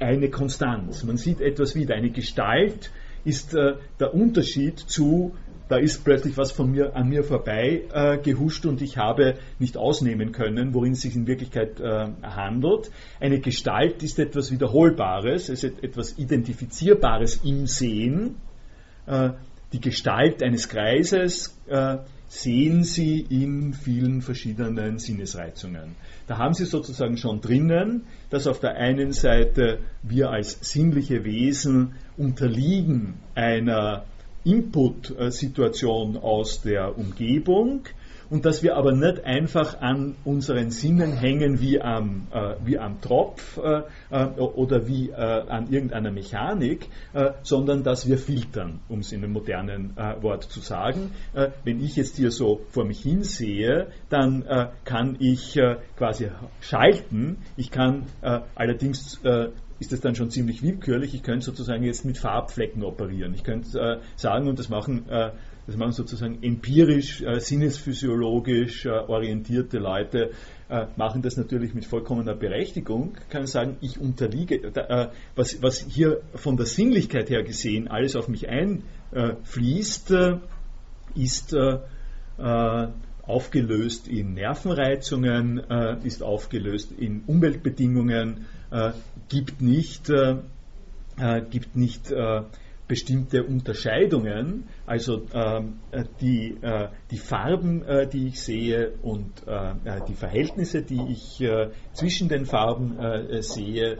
eine 0.00 0.30
Konstanz. 0.30 1.04
Man 1.04 1.16
sieht 1.16 1.40
etwas 1.40 1.74
wieder. 1.74 1.94
Eine 1.94 2.10
Gestalt 2.10 2.90
ist 3.24 3.54
äh, 3.54 3.74
der 4.00 4.14
Unterschied 4.14 4.78
zu, 4.78 5.34
da 5.70 5.76
ist 5.76 6.04
plötzlich 6.04 6.36
was 6.36 6.50
von 6.50 6.72
mir 6.72 6.96
an 6.96 7.08
mir 7.08 7.22
vorbei 7.22 7.82
äh, 7.92 8.18
gehuscht 8.18 8.66
und 8.66 8.82
ich 8.82 8.98
habe 8.98 9.36
nicht 9.60 9.76
ausnehmen 9.76 10.32
können, 10.32 10.74
worin 10.74 10.92
es 10.92 11.02
sich 11.02 11.14
in 11.14 11.28
Wirklichkeit 11.28 11.78
äh, 11.78 12.08
handelt. 12.22 12.90
Eine 13.20 13.38
Gestalt 13.38 14.02
ist 14.02 14.18
etwas 14.18 14.50
Wiederholbares, 14.50 15.48
es 15.48 15.62
ist 15.62 15.82
etwas 15.84 16.18
Identifizierbares 16.18 17.42
im 17.44 17.68
Sehen. 17.68 18.36
Äh, 19.06 19.30
die 19.72 19.80
Gestalt 19.80 20.42
eines 20.42 20.68
Kreises 20.68 21.56
äh, 21.68 21.98
sehen 22.26 22.82
Sie 22.82 23.20
in 23.20 23.72
vielen 23.72 24.22
verschiedenen 24.22 24.98
Sinnesreizungen. 24.98 25.94
Da 26.26 26.38
haben 26.38 26.54
Sie 26.54 26.64
sozusagen 26.64 27.16
schon 27.16 27.40
drinnen, 27.40 28.06
dass 28.28 28.48
auf 28.48 28.58
der 28.58 28.74
einen 28.74 29.12
Seite 29.12 29.78
wir 30.02 30.30
als 30.30 30.58
sinnliche 30.62 31.22
Wesen 31.24 31.94
unterliegen 32.16 33.14
einer 33.36 34.04
Input-Situation 34.44 36.16
aus 36.16 36.62
der 36.62 36.96
Umgebung, 36.98 37.82
und 38.30 38.44
dass 38.44 38.62
wir 38.62 38.76
aber 38.76 38.92
nicht 38.92 39.24
einfach 39.24 39.80
an 39.80 40.14
unseren 40.24 40.70
Sinnen 40.70 41.12
hängen 41.12 41.60
wie 41.60 41.80
am, 41.80 42.28
äh, 42.32 42.54
wie 42.64 42.78
am 42.78 43.00
Tropf 43.00 43.58
äh, 43.58 43.82
äh 44.10 44.26
oder 44.38 44.86
wie 44.86 45.10
äh, 45.10 45.14
an 45.14 45.70
irgendeiner 45.70 46.12
Mechanik, 46.12 46.88
äh, 47.12 47.32
sondern 47.42 47.82
dass 47.82 48.08
wir 48.08 48.18
filtern, 48.18 48.78
um 48.88 49.00
es 49.00 49.12
in 49.12 49.24
einem 49.24 49.32
modernen 49.32 49.96
äh, 49.96 50.22
Wort 50.22 50.44
zu 50.44 50.60
sagen. 50.60 51.10
wenn 51.64 51.82
ich 51.82 51.96
jetzt 51.96 52.16
hier 52.16 52.30
so 52.30 52.60
vor 52.70 52.84
mich 52.84 53.00
hinsehe, 53.00 53.88
dann 54.08 54.44
kann 54.84 55.16
ich 55.18 55.58
quasi 55.96 56.28
schalten. 56.60 57.38
Ich 57.56 57.70
kann 57.70 58.04
allerdings 58.54 59.20
ist 59.80 59.92
das 59.92 60.00
dann 60.00 60.14
schon 60.14 60.30
ziemlich 60.30 60.62
willkürlich. 60.62 61.14
Ich 61.14 61.22
könnte 61.22 61.46
sozusagen 61.46 61.82
jetzt 61.82 62.04
mit 62.04 62.18
Farbflecken 62.18 62.84
operieren. 62.84 63.34
Ich 63.34 63.42
könnte 63.42 63.78
äh, 63.78 63.98
sagen, 64.16 64.48
und 64.48 64.58
das 64.58 64.68
machen 64.68 65.08
äh, 65.08 65.30
das 65.70 65.76
machen 65.76 65.92
sozusagen 65.92 66.42
empirisch, 66.42 67.22
äh, 67.22 67.38
sinnesphysiologisch 67.38 68.86
äh, 68.86 68.90
orientierte 68.90 69.78
Leute, 69.78 70.32
äh, 70.68 70.86
machen 70.96 71.22
das 71.22 71.36
natürlich 71.36 71.74
mit 71.74 71.84
vollkommener 71.84 72.34
Berechtigung, 72.34 73.12
kann 73.28 73.46
sagen, 73.46 73.76
ich 73.80 74.00
unterliege, 74.00 74.56
äh, 74.56 75.08
was, 75.36 75.62
was, 75.62 75.86
hier 75.88 76.22
von 76.34 76.56
der 76.56 76.66
Sinnlichkeit 76.66 77.30
her 77.30 77.44
gesehen 77.44 77.86
alles 77.86 78.16
auf 78.16 78.26
mich 78.26 78.48
einfließt, 78.48 80.12
ist 81.14 81.56
aufgelöst 83.30 84.08
in 84.08 84.34
Nervenreizungen, 84.34 85.58
ist 86.04 86.22
aufgelöst 86.22 86.92
in 86.98 87.22
Umweltbedingungen, 87.26 88.46
gibt 89.28 89.62
nicht, 89.62 90.10
gibt 91.50 91.76
nicht 91.76 92.12
bestimmte 92.90 93.44
Unterscheidungen, 93.44 94.64
also 94.84 95.22
ähm, 95.32 95.74
die, 96.20 96.56
äh, 96.60 96.88
die 97.12 97.18
Farben, 97.18 97.84
äh, 97.84 98.08
die 98.08 98.26
ich 98.26 98.40
sehe 98.40 98.94
und 99.02 99.30
äh, 99.46 99.70
äh 99.84 100.00
die 100.08 100.14
Verhältnisse, 100.14 100.82
die 100.82 101.00
ich 101.08 101.40
äh, 101.40 101.70
zwischen 101.92 102.28
den 102.28 102.46
Farben 102.46 102.98
äh, 102.98 103.42
sehe, 103.42 103.98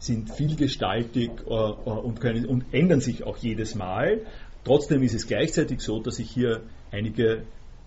sind 0.00 0.28
vielgestaltig 0.30 1.46
und, 1.46 2.20
können, 2.20 2.46
und 2.46 2.64
ändern 2.72 3.00
sich 3.00 3.22
auch 3.22 3.36
jedes 3.36 3.76
Mal. 3.76 4.22
Trotzdem 4.64 5.04
ist 5.04 5.14
es 5.14 5.28
gleichzeitig 5.28 5.82
so, 5.82 6.00
dass 6.00 6.18
ich 6.18 6.28
hier 6.28 6.62
einige 6.90 7.44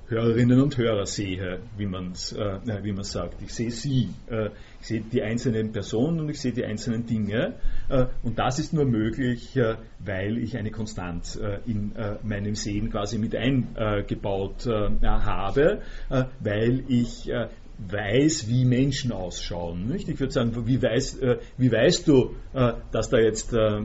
Hörerinnen 0.07 0.61
und 0.61 0.77
Hörer 0.77 1.05
sehe, 1.05 1.59
wie 1.77 1.87
man 1.87 2.13
äh, 2.13 2.83
wie 2.83 2.91
man 2.91 3.03
sagt. 3.03 3.41
Ich 3.41 3.53
sehe 3.53 3.71
sie, 3.71 4.09
äh, 4.29 4.49
ich 4.79 4.87
sehe 4.87 5.01
die 5.01 5.23
einzelnen 5.23 5.71
Personen 5.71 6.19
und 6.19 6.29
ich 6.29 6.39
sehe 6.39 6.51
die 6.51 6.63
einzelnen 6.63 7.07
Dinge. 7.07 7.55
Äh, 7.89 8.05
und 8.21 8.37
das 8.37 8.59
ist 8.59 8.73
nur 8.73 8.85
möglich, 8.85 9.57
äh, 9.57 9.77
weil 9.99 10.37
ich 10.37 10.57
eine 10.57 10.69
Konstanz 10.69 11.37
äh, 11.37 11.59
in 11.65 11.95
äh, 11.95 12.17
meinem 12.23 12.53
Sehen 12.55 12.91
quasi 12.91 13.17
mit 13.17 13.35
eingebaut 13.35 14.67
habe, 14.67 15.81
weil 16.39 16.83
ich 16.87 17.31
weiß, 17.77 18.47
wie 18.47 18.65
Menschen 18.65 19.11
ausschauen. 19.11 19.87
Nicht? 19.87 20.07
Ich 20.09 20.19
würde 20.19 20.31
sagen, 20.31 20.51
wie, 20.65 20.81
weiß, 20.81 21.17
äh, 21.19 21.37
wie 21.57 21.71
weißt 21.71 22.07
du, 22.07 22.35
äh, 22.53 22.73
dass 22.91 23.09
da 23.09 23.17
jetzt 23.17 23.53
äh, 23.53 23.81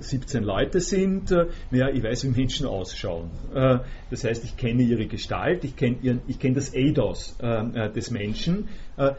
17 0.00 0.42
äh, 0.42 0.46
Leute 0.46 0.80
sind? 0.80 1.30
Äh, 1.30 1.46
naja, 1.70 1.90
ich 1.90 2.02
weiß, 2.02 2.24
wie 2.24 2.40
Menschen 2.40 2.66
ausschauen. 2.66 3.30
Äh, 3.54 3.78
das 4.10 4.24
heißt, 4.24 4.44
ich 4.44 4.56
kenne 4.56 4.82
ihre 4.82 5.06
Gestalt, 5.06 5.64
ich 5.64 5.76
kenne 5.76 6.20
kenn 6.38 6.54
das 6.54 6.74
Eidos 6.74 7.36
des 7.38 8.10
Menschen. 8.10 8.68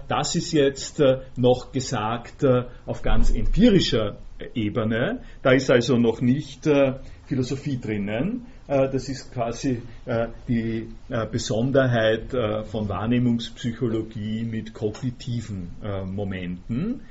das 0.07 0.35
ist 0.35 0.53
jetzt 0.53 1.01
noch 1.35 1.71
gesagt 1.73 2.45
auf 2.85 3.01
ganz 3.01 3.31
empirischer 3.31 4.17
Ebene. 4.53 5.21
Da 5.41 5.51
ist 5.51 5.69
also 5.69 5.97
noch 5.97 6.21
nicht 6.21 6.69
Philosophie 7.25 7.79
drinnen. 7.79 8.45
Äh, 8.67 8.89
das 8.89 9.07
ist 9.09 9.33
quasi 9.33 9.81
äh, 10.05 10.27
die 10.47 10.89
äh, 11.09 11.25
Besonderheit 11.25 12.31
von 12.65 12.89
Wahrnehmungspsychologie 12.89 14.43
mit 14.43 14.73
kognitiven 14.73 15.71
Momenten. 16.05 17.01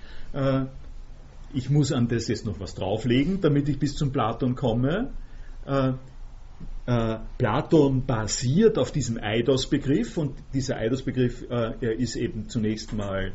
Ich 1.54 1.70
muss 1.70 1.92
an 1.92 2.08
das 2.08 2.28
jetzt 2.28 2.44
noch 2.44 2.60
was 2.60 2.74
drauflegen, 2.74 3.40
damit 3.40 3.68
ich 3.68 3.78
bis 3.78 3.94
zum 3.94 4.12
Platon 4.12 4.54
komme. 4.54 5.10
Platon 7.38 8.06
basiert 8.06 8.78
auf 8.78 8.92
diesem 8.92 9.18
Eidos-Begriff 9.18 10.16
und 10.18 10.34
dieser 10.52 10.76
Eidos-Begriff 10.76 11.42
ist 11.80 12.16
eben 12.16 12.48
zunächst 12.48 12.92
mal, 12.92 13.32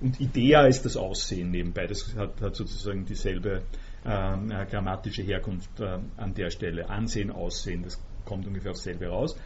und 0.00 0.20
Idea 0.20 0.66
ist 0.66 0.84
das 0.84 0.96
Aussehen 0.96 1.50
nebenbei, 1.50 1.86
das 1.86 2.14
hat, 2.16 2.40
hat 2.40 2.54
sozusagen 2.54 3.06
dieselbe 3.06 3.62
äh, 4.04 4.66
grammatische 4.66 5.22
Herkunft 5.22 5.80
äh, 5.80 5.98
an 6.16 6.34
der 6.34 6.50
Stelle. 6.50 6.88
Ansehen, 6.88 7.30
Aussehen, 7.30 7.82
das 7.82 8.00
kommt 8.24 8.46
ungefähr 8.46 8.72
aufs 8.72 8.82
selbe 8.82 9.06
raus. 9.06 9.36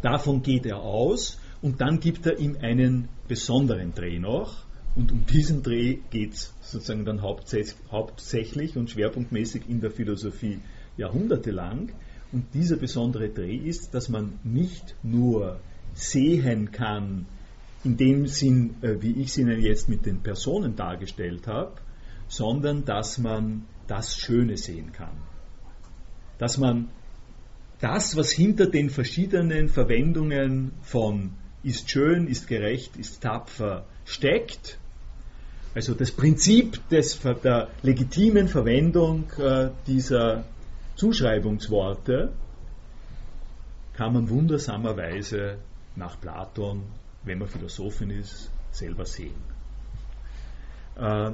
Davon 0.00 0.42
geht 0.42 0.66
er 0.66 0.78
aus 0.78 1.38
und 1.60 1.80
dann 1.80 2.00
gibt 2.00 2.26
er 2.26 2.38
ihm 2.38 2.56
einen 2.60 3.08
besonderen 3.28 3.94
Dreh 3.94 4.18
noch. 4.18 4.64
Und 4.94 5.10
um 5.12 5.24
diesen 5.26 5.62
Dreh 5.62 5.98
geht 6.10 6.34
es 6.34 6.54
sozusagen 6.60 7.04
dann 7.04 7.22
hauptsächlich 7.22 8.76
und 8.76 8.90
schwerpunktmäßig 8.90 9.68
in 9.68 9.80
der 9.80 9.90
Philosophie 9.90 10.60
jahrhundertelang. 10.96 11.92
Und 12.30 12.54
dieser 12.54 12.76
besondere 12.76 13.28
Dreh 13.28 13.56
ist, 13.56 13.94
dass 13.94 14.08
man 14.08 14.38
nicht 14.44 14.96
nur 15.02 15.60
sehen 15.94 16.72
kann, 16.72 17.26
in 17.84 17.96
dem 17.96 18.26
Sinn, 18.26 18.76
äh, 18.82 19.00
wie 19.00 19.12
ich 19.12 19.28
es 19.28 19.38
Ihnen 19.38 19.60
jetzt 19.60 19.88
mit 19.88 20.06
den 20.06 20.22
Personen 20.22 20.76
dargestellt 20.76 21.46
habe, 21.46 21.72
sondern 22.32 22.86
dass 22.86 23.18
man 23.18 23.66
das 23.88 24.16
Schöne 24.16 24.56
sehen 24.56 24.92
kann. 24.92 25.16
Dass 26.38 26.56
man 26.56 26.88
das, 27.78 28.16
was 28.16 28.30
hinter 28.30 28.66
den 28.66 28.88
verschiedenen 28.88 29.68
Verwendungen 29.68 30.72
von 30.80 31.34
ist 31.62 31.90
schön, 31.90 32.26
ist 32.26 32.48
gerecht, 32.48 32.96
ist 32.96 33.22
tapfer 33.22 33.84
steckt, 34.06 34.78
also 35.74 35.94
das 35.94 36.10
Prinzip 36.10 36.88
des, 36.88 37.20
der 37.20 37.68
legitimen 37.82 38.48
Verwendung 38.48 39.30
äh, 39.38 39.68
dieser 39.86 40.44
Zuschreibungsworte 40.96 42.32
kann 43.94 44.14
man 44.14 44.28
wundersamerweise 44.30 45.58
nach 45.96 46.18
Platon, 46.20 46.82
wenn 47.24 47.38
man 47.38 47.48
Philosophin 47.48 48.10
ist, 48.10 48.50
selber 48.70 49.04
sehen. 49.04 49.34
Äh, 50.96 51.32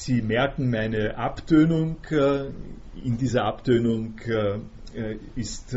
Sie 0.00 0.22
merken 0.22 0.70
meine 0.70 1.18
Abtönung. 1.18 1.98
Äh, 2.10 2.46
in 3.04 3.18
dieser 3.18 3.44
Abtönung 3.44 4.18
äh, 4.26 5.16
ist 5.36 5.76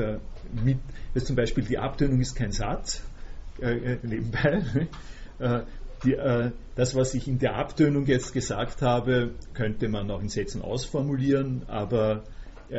mit, 0.64 0.78
also 1.14 1.28
zum 1.28 1.36
Beispiel 1.36 1.66
die 1.66 1.78
Abtönung 1.78 2.22
ist 2.22 2.34
kein 2.34 2.54
Satz, 2.54 3.04
nebenbei. 3.60 4.64
Die, 6.04 6.18
das, 6.76 6.96
was 6.96 7.14
ich 7.14 7.28
in 7.30 7.40
der 7.40 7.56
Abtönung 7.56 8.06
jetzt 8.08 8.34
gesagt 8.34 8.82
habe, 8.82 9.36
könnte 9.54 9.88
man 9.88 10.10
auch 10.10 10.22
in 10.22 10.28
Sätzen 10.28 10.62
ausformulieren, 10.62 11.62
aber 11.68 12.24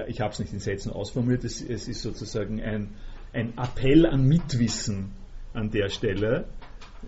ich 0.09 0.21
habe 0.21 0.33
es 0.33 0.41
nicht 0.41 0.53
in 0.53 0.59
Sätzen 0.59 0.93
ausformuliert. 0.93 1.45
Es, 1.45 1.63
es 1.63 1.89
ist 1.89 2.03
sozusagen 2.03 2.61
ein, 2.61 2.91
ein 3.33 3.55
Appell 3.57 4.05
an 4.05 4.27
Mitwissen 4.27 5.13
an 5.55 5.71
der 5.71 5.89
Stelle. 5.89 6.47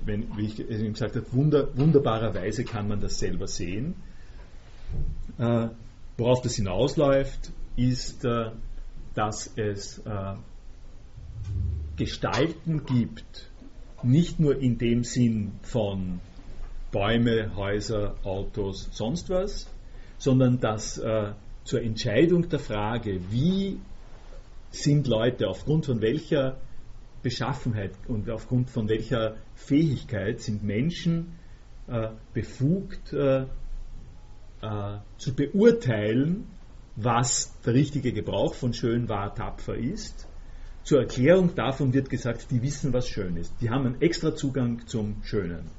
Wenn, 0.05 0.37
wie 0.39 0.47
ich 0.47 0.61
eben 0.61 0.93
gesagt 0.93 1.17
habe, 1.17 1.27
wunder, 1.33 1.77
wunderbarerweise 1.77 2.65
kann 2.65 2.89
man 2.89 3.01
das 3.01 3.19
selber 3.19 3.47
sehen. 3.47 3.97
Äh, 5.39 5.69
worauf 6.17 6.41
das 6.43 6.57
hinausläuft, 6.57 7.53
ist, 7.77 8.25
äh, 8.25 8.51
dass 9.15 9.53
es 9.57 9.99
äh, 9.99 10.35
Gestalten 11.97 12.85
gibt, 12.85 13.51
nicht 14.03 14.39
nur 14.41 14.59
in 14.61 14.79
dem 14.79 15.05
Sinn 15.05 15.53
von 15.63 16.21
Bäume, 16.93 17.55
Häuser, 17.57 18.15
Autos, 18.25 18.89
sonst 18.93 19.29
was, 19.31 19.67
sondern 20.19 20.61
dass 20.61 20.99
äh, 20.99 21.33
zur 21.65 21.83
Entscheidung 21.83 22.49
der 22.49 22.59
Frage, 22.59 23.21
wie 23.31 23.79
sind 24.71 25.07
Leute 25.07 25.49
aufgrund 25.49 25.87
von 25.87 26.01
welcher 26.01 26.59
Beschaffenheit 27.23 27.93
und 28.09 28.31
aufgrund 28.31 28.71
von 28.71 28.89
welcher 28.89 29.37
Fähigkeit 29.55 30.41
sind 30.41 30.63
Menschen 30.63 31.39
äh, 31.89 32.09
befugt 32.33 33.13
äh, 34.63 34.67
äh, 34.67 34.99
zu 35.19 35.35
beurteilen, 35.35 36.47
was 36.97 37.53
der 37.65 37.75
richtige 37.75 38.13
Gebrauch 38.13 38.55
von 38.55 38.73
schön, 38.73 39.09
wahr, 39.09 39.35
tapfer 39.35 39.77
ist. 39.77 40.27
Zur 40.83 41.01
Erklärung 41.01 41.55
davon 41.55 41.93
wird 41.93 42.09
gesagt, 42.09 42.51
die 42.51 42.63
wissen, 42.63 42.93
was 42.93 43.09
schön 43.09 43.37
ist. 43.37 43.53
Die 43.61 43.71
haben 43.71 43.87
einen 43.87 44.01
extra 44.01 44.35
Zugang 44.35 44.87
zum 44.87 45.23
Schönen. 45.25 45.71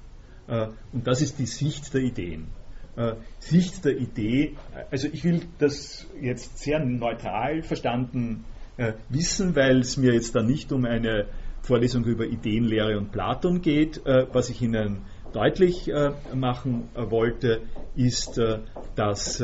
Äh, 0.48 0.68
und 0.92 1.08
das 1.08 1.22
ist 1.22 1.40
die 1.40 1.46
Sicht 1.46 1.94
der 1.94 2.02
Ideen. 2.02 2.48
Äh, 2.96 3.16
Sicht 3.40 3.86
der 3.86 3.98
Idee, 3.98 4.56
also 4.92 5.08
ich 5.12 5.24
will 5.24 5.42
das 5.60 6.08
jetzt 6.22 6.60
sehr 6.60 6.80
neutral 6.84 7.64
verstanden 7.64 8.46
äh, 8.78 8.94
wissen, 9.10 9.56
weil 9.56 9.80
es 9.80 9.98
mir 9.98 10.14
jetzt 10.14 10.36
dann 10.36 10.46
nicht 10.46 10.72
um 10.72 10.86
eine 10.86 11.28
Vorlesung 11.62 12.06
über 12.06 12.26
Ideenlehre 12.26 12.98
und 12.98 13.12
Platon 13.12 13.62
geht. 13.62 14.06
Äh, 14.06 14.28
was 14.34 14.50
ich 14.50 14.62
Ihnen 14.62 15.02
deutlich 15.34 15.90
äh, 15.90 16.12
machen 16.34 16.90
äh, 16.96 17.10
wollte, 17.10 17.62
ist, 17.96 18.38
äh, 18.38 18.60
dass 18.96 19.44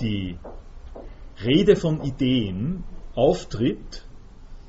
die 0.00 0.38
Rede 1.44 1.76
von 1.76 2.02
Ideen 2.02 2.84
auftritt 3.14 4.06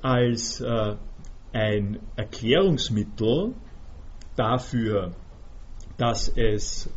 als 0.02 0.62
ein 1.54 2.00
Erklärungsmittel 2.18 3.54
dafür, 4.36 5.14
dass 5.98 6.28
es 6.28 6.90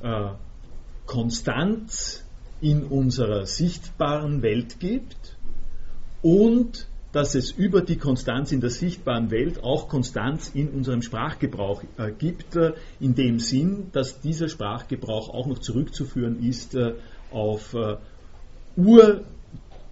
Konstanz 1.07 2.24
in 2.61 2.84
unserer 2.84 3.47
sichtbaren 3.47 4.43
Welt 4.43 4.80
gibt 4.80 5.39
und 6.22 6.89
dass 7.16 7.34
es 7.34 7.50
über 7.50 7.80
die 7.80 7.96
Konstanz 7.96 8.52
in 8.52 8.60
der 8.60 8.68
sichtbaren 8.68 9.30
Welt 9.30 9.64
auch 9.64 9.88
Konstanz 9.88 10.50
in 10.52 10.68
unserem 10.68 11.00
Sprachgebrauch 11.00 11.82
äh, 11.96 12.12
gibt, 12.12 12.56
äh, 12.56 12.74
in 13.00 13.14
dem 13.14 13.38
Sinn, 13.38 13.86
dass 13.92 14.20
dieser 14.20 14.50
Sprachgebrauch 14.50 15.30
auch 15.30 15.46
noch 15.46 15.60
zurückzuführen 15.60 16.46
ist 16.46 16.74
äh, 16.74 16.92
auf, 17.30 17.74
Ur, 18.76 19.22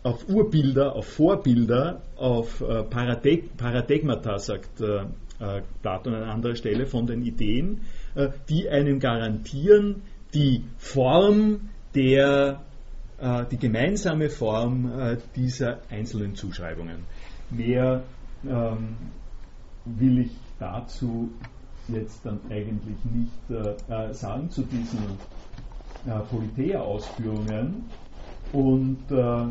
auf 0.02 0.28
Urbilder, 0.28 0.94
auf 0.94 1.06
Vorbilder, 1.06 2.02
auf 2.16 2.62
Paradeg 2.90 3.56
Paradigmata, 3.56 4.38
sagt 4.38 4.76
Platon 4.76 6.14
an 6.14 6.22
anderer 6.22 6.54
Stelle 6.54 6.86
von 6.86 7.06
den 7.06 7.22
Ideen, 7.22 7.80
die 8.48 8.68
einem 8.68 9.00
garantieren, 9.00 10.02
die 10.32 10.62
Form 10.78 11.70
der 11.94 12.60
äh, 13.24 13.44
die 13.50 13.58
gemeinsame 13.58 14.28
Form 14.28 14.90
äh, 14.98 15.16
dieser 15.36 15.78
einzelnen 15.88 16.34
Zuschreibungen. 16.34 17.04
Mehr 17.57 18.02
ähm, 18.44 18.96
will 19.84 20.18
ich 20.20 20.32
dazu 20.59 21.30
jetzt 21.88 22.24
dann 22.24 22.40
eigentlich 22.50 22.96
nicht 23.05 23.50
äh, 23.90 24.12
sagen 24.12 24.50
zu 24.50 24.62
diesen 24.62 25.18
äh, 26.07 26.18
Politeia-Ausführungen 26.30 27.84
und 28.52 28.98
äh, 29.11 29.46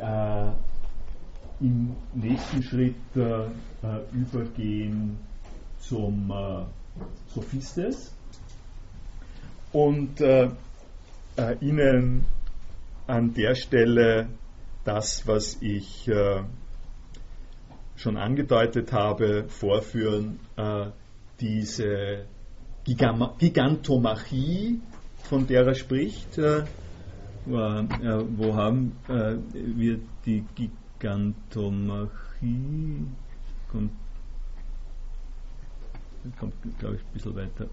äh, 0.00 0.52
im 1.60 1.96
nächsten 2.14 2.62
Schritt 2.62 2.94
übergehen 4.12 5.18
zum 5.80 6.32
Sophistes. 7.34 8.14
Und 9.72 10.20
äh, 10.20 10.50
Ihnen 11.60 12.24
an 13.08 13.34
der 13.34 13.56
Stelle 13.56 14.28
das, 14.88 15.26
was 15.26 15.58
ich 15.60 16.08
äh, 16.08 16.42
schon 17.96 18.16
angedeutet 18.16 18.92
habe, 18.92 19.44
vorführen, 19.48 20.40
äh, 20.56 20.86
diese 21.40 22.24
Gigama 22.84 23.34
Gigantomachie, 23.38 24.80
von 25.24 25.46
der 25.46 25.66
er 25.66 25.74
spricht. 25.74 26.38
Äh, 26.38 26.64
wo 27.44 28.54
haben 28.54 28.96
äh, 29.08 29.36
wir 29.52 30.00
die 30.24 30.42
Gigantomachie? 30.54 33.06
Kommt, 33.70 33.92
kommt 36.38 36.54
glaube 36.78 36.96
ich, 36.96 37.02
ein 37.02 37.12
bisschen 37.12 37.36
weiter 37.36 37.64
äh, 37.64 37.68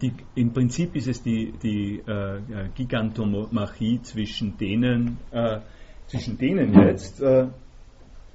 die, 0.00 0.12
Im 0.34 0.52
Prinzip 0.52 0.96
ist 0.96 1.06
es 1.06 1.22
die, 1.22 1.52
die 1.62 2.02
äh, 2.06 2.36
äh, 2.36 2.40
Gigantomachie 2.74 4.00
zwischen 4.02 4.56
denen, 4.56 5.18
äh, 5.30 5.60
zwischen 6.06 6.38
denen 6.38 6.72
jetzt, 6.74 7.20
äh, 7.20 7.48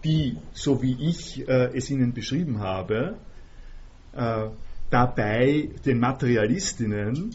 die, 0.03 0.37
so 0.53 0.81
wie 0.81 0.97
ich 0.99 1.47
äh, 1.47 1.75
es 1.75 1.89
Ihnen 1.89 2.13
beschrieben 2.13 2.59
habe, 2.59 3.15
dabei 4.89 5.69
den 5.85 5.99
Materialistinnen, 6.01 7.33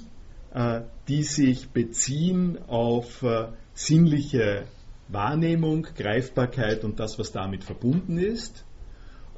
die 1.08 1.22
sich 1.22 1.70
beziehen 1.70 2.58
auf 2.68 3.24
sinnliche 3.72 4.64
Wahrnehmung, 5.08 5.86
Greifbarkeit 5.96 6.84
und 6.84 7.00
das, 7.00 7.18
was 7.18 7.32
damit 7.32 7.64
verbunden 7.64 8.18
ist, 8.18 8.62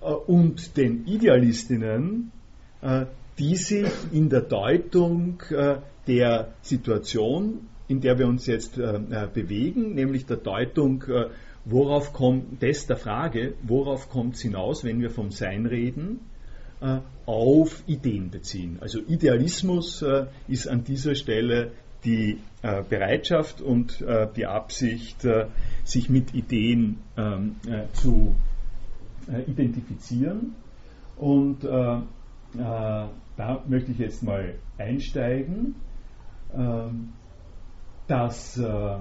und 0.00 0.76
den 0.76 1.06
Idealistinnen, 1.06 2.32
die 3.38 3.56
sich 3.56 3.90
in 4.12 4.28
der 4.28 4.40
Deutung 4.40 5.42
äh, 5.50 5.76
der 6.06 6.54
Situation, 6.62 7.68
in 7.86 8.00
der 8.00 8.18
wir 8.18 8.26
uns 8.26 8.46
jetzt 8.46 8.78
äh, 8.78 8.96
äh, 8.96 9.28
bewegen, 9.32 9.94
nämlich 9.94 10.26
der 10.26 10.38
Deutung, 10.38 11.04
worauf 11.64 12.12
kommt, 12.12 12.62
des 12.62 12.86
der 12.86 12.96
Frage, 12.96 13.54
worauf 13.62 14.08
kommt 14.08 14.36
es 14.36 14.40
hinaus, 14.40 14.84
wenn 14.84 15.00
wir 15.00 15.10
vom 15.10 15.30
Sein 15.30 15.66
reden, 15.66 16.20
auf 17.26 17.82
Ideen 17.88 18.30
beziehen. 18.30 18.78
Also 18.80 19.00
Idealismus 19.00 20.04
ist 20.46 20.68
an 20.68 20.84
dieser 20.84 21.16
Stelle 21.16 21.72
die 22.04 22.38
Bereitschaft 22.62 23.60
und 23.60 24.02
die 24.36 24.46
Absicht, 24.46 25.26
sich 25.84 26.08
mit 26.08 26.34
Ideen 26.34 26.98
ähm, 27.16 27.56
zu 27.92 28.34
identifizieren. 29.48 30.54
Und 31.16 31.66
da 33.38 33.64
möchte 33.66 33.92
ich 33.92 33.98
jetzt 33.98 34.22
mal 34.22 34.56
einsteigen. 34.76 35.76
Ähm, 36.54 37.14
dass 38.08 38.58
äh, 38.58 38.96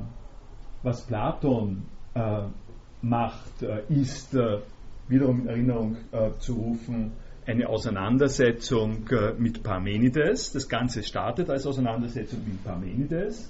was 0.83 1.01
Platon 1.07 1.83
äh, 2.13 2.43
macht, 3.01 3.63
äh, 3.63 3.81
ist 3.89 4.37
wiederum 5.07 5.41
in 5.41 5.47
Erinnerung 5.47 5.97
zu 6.39 6.53
rufen, 6.55 7.13
eine 7.45 7.69
Auseinandersetzung 7.69 9.05
mit 9.37 9.63
Parmenides. 9.63 10.51
Das 10.51 10.67
Ganze 10.67 11.01
startet 11.01 11.49
als 11.49 11.65
Auseinandersetzung 11.65 12.39
mit 12.45 12.61
Parmenides. 12.65 13.49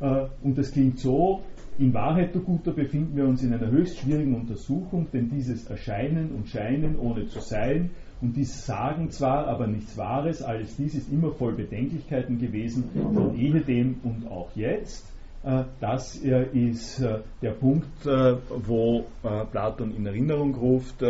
Und 0.00 0.56
das 0.56 0.72
klingt 0.72 0.98
so, 1.00 1.42
in 1.78 1.92
Wahrheit, 1.92 2.34
du 2.34 2.40
Guter, 2.40 2.72
befinden 2.72 3.14
wir 3.14 3.26
uns 3.26 3.42
in 3.42 3.52
einer 3.52 3.70
höchst 3.70 3.98
schwierigen 3.98 4.34
Untersuchung, 4.34 5.08
denn 5.12 5.28
dieses 5.28 5.66
Erscheinen 5.66 6.30
und 6.30 6.48
Scheinen 6.48 6.98
ohne 6.98 7.26
zu 7.26 7.40
sein 7.40 7.90
und 8.20 8.34
dies 8.34 8.64
sagen 8.64 9.10
zwar, 9.10 9.46
aber 9.46 9.66
nichts 9.66 9.96
Wahres, 9.96 10.42
alles 10.42 10.76
dies 10.76 10.94
ist 10.94 11.12
immer 11.12 11.32
voll 11.32 11.52
Bedenklichkeiten 11.52 12.38
gewesen, 12.38 12.84
von 12.92 13.36
ehedem 13.36 13.96
und 14.02 14.30
auch 14.30 14.48
jetzt. 14.54 15.06
Äh, 15.46 15.64
das 15.80 16.22
äh, 16.24 16.46
ist 16.52 17.00
äh, 17.00 17.20
der 17.40 17.52
Punkt, 17.52 17.86
wo 18.04 19.04
Platon 19.22 19.94
in 19.96 20.06
Erinnerung 20.06 20.54
ruft, 20.54 21.02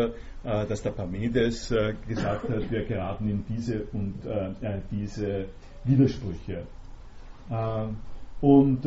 dass 0.43 0.83
der 0.83 0.91
Parmenides 0.91 1.75
gesagt 2.07 2.49
hat, 2.49 2.71
wir 2.71 2.85
geraten 2.85 3.29
in 3.29 3.45
diese 3.49 3.83
und 3.93 4.15
diese 4.93 5.47
Widersprüche. 5.85 6.63
Und 8.41 8.85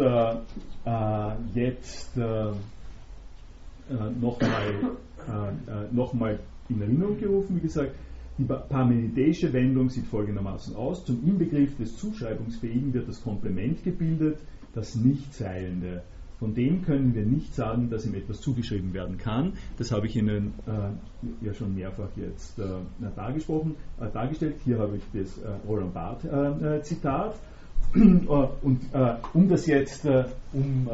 jetzt 1.53 2.17
nochmal 4.21 4.73
noch 5.91 6.13
in 6.69 6.81
Erinnerung 6.81 7.19
gerufen, 7.19 7.57
wie 7.57 7.61
gesagt, 7.61 7.91
die 8.39 8.45
parmenidäische 8.45 9.51
Wendung 9.51 9.89
sieht 9.89 10.07
folgendermaßen 10.07 10.75
aus. 10.75 11.03
Zum 11.03 11.27
Inbegriff 11.27 11.75
des 11.77 11.97
Zuschreibungsfähigen 11.97 12.93
wird 12.93 13.09
das 13.09 13.21
Komplement 13.21 13.83
gebildet, 13.83 14.39
das 14.73 14.95
Nichtseiende. 14.95 16.03
Von 16.39 16.55
dem 16.55 16.83
können 16.83 17.13
wir 17.13 17.25
nicht 17.25 17.53
sagen, 17.53 17.89
dass 17.89 18.05
ihm 18.05 18.15
etwas 18.15 18.39
zugeschrieben 18.39 18.93
werden 18.93 19.17
kann. 19.17 19.53
Das 19.77 19.91
habe 19.91 20.07
ich 20.07 20.15
Ihnen 20.15 20.53
äh, 20.65 21.45
ja 21.45 21.53
schon 21.53 21.75
mehrfach 21.75 22.07
jetzt 22.15 22.57
äh, 22.59 22.63
dargesprochen, 23.13 23.75
äh, 23.99 24.09
dargestellt. 24.09 24.55
Hier 24.63 24.79
habe 24.79 24.95
ich 24.95 25.03
das 25.11 25.37
äh, 25.39 25.49
Roland 25.67 25.93
Barth 25.93 26.23
äh, 26.23 26.77
äh, 26.77 26.81
Zitat. 26.81 27.35
Und 27.93 28.81
um 29.33 29.49
das 29.49 29.65
jetzt, 29.65 30.05
um 30.53 30.87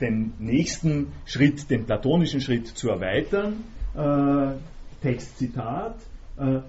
den 0.00 0.32
nächsten 0.40 1.12
Schritt, 1.26 1.70
den 1.70 1.84
platonischen 1.84 2.40
Schritt 2.40 2.66
zu 2.66 2.88
erweitern, 2.88 3.62
Textzitat, 5.00 5.94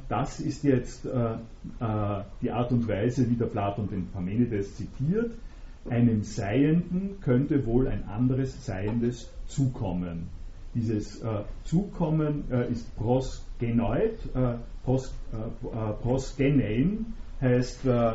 das 0.10 0.40
ist 0.40 0.64
jetzt 0.64 1.06
die 1.06 2.52
Art 2.52 2.72
und 2.72 2.88
Weise, 2.88 3.28
wie 3.30 3.36
der 3.36 3.48
Platon 3.48 3.90
den 3.90 4.08
Parmenides 4.12 4.76
zitiert 4.76 5.32
einem 5.90 6.24
Seienden 6.24 7.20
könnte 7.22 7.66
wohl 7.66 7.88
ein 7.88 8.08
anderes 8.08 8.66
Seiendes 8.66 9.30
zukommen. 9.48 10.30
Dieses 10.74 11.22
äh, 11.22 11.44
Zukommen 11.64 12.52
äh, 12.52 12.72
ist 12.72 12.96
prosgenoid, 12.98 14.18
äh, 14.36 14.56
pros, 14.84 15.14
äh, 15.32 15.38
äh, 15.38 15.94
prosgenein 16.02 17.14
heißt, 17.40 17.86
äh, 17.86 18.14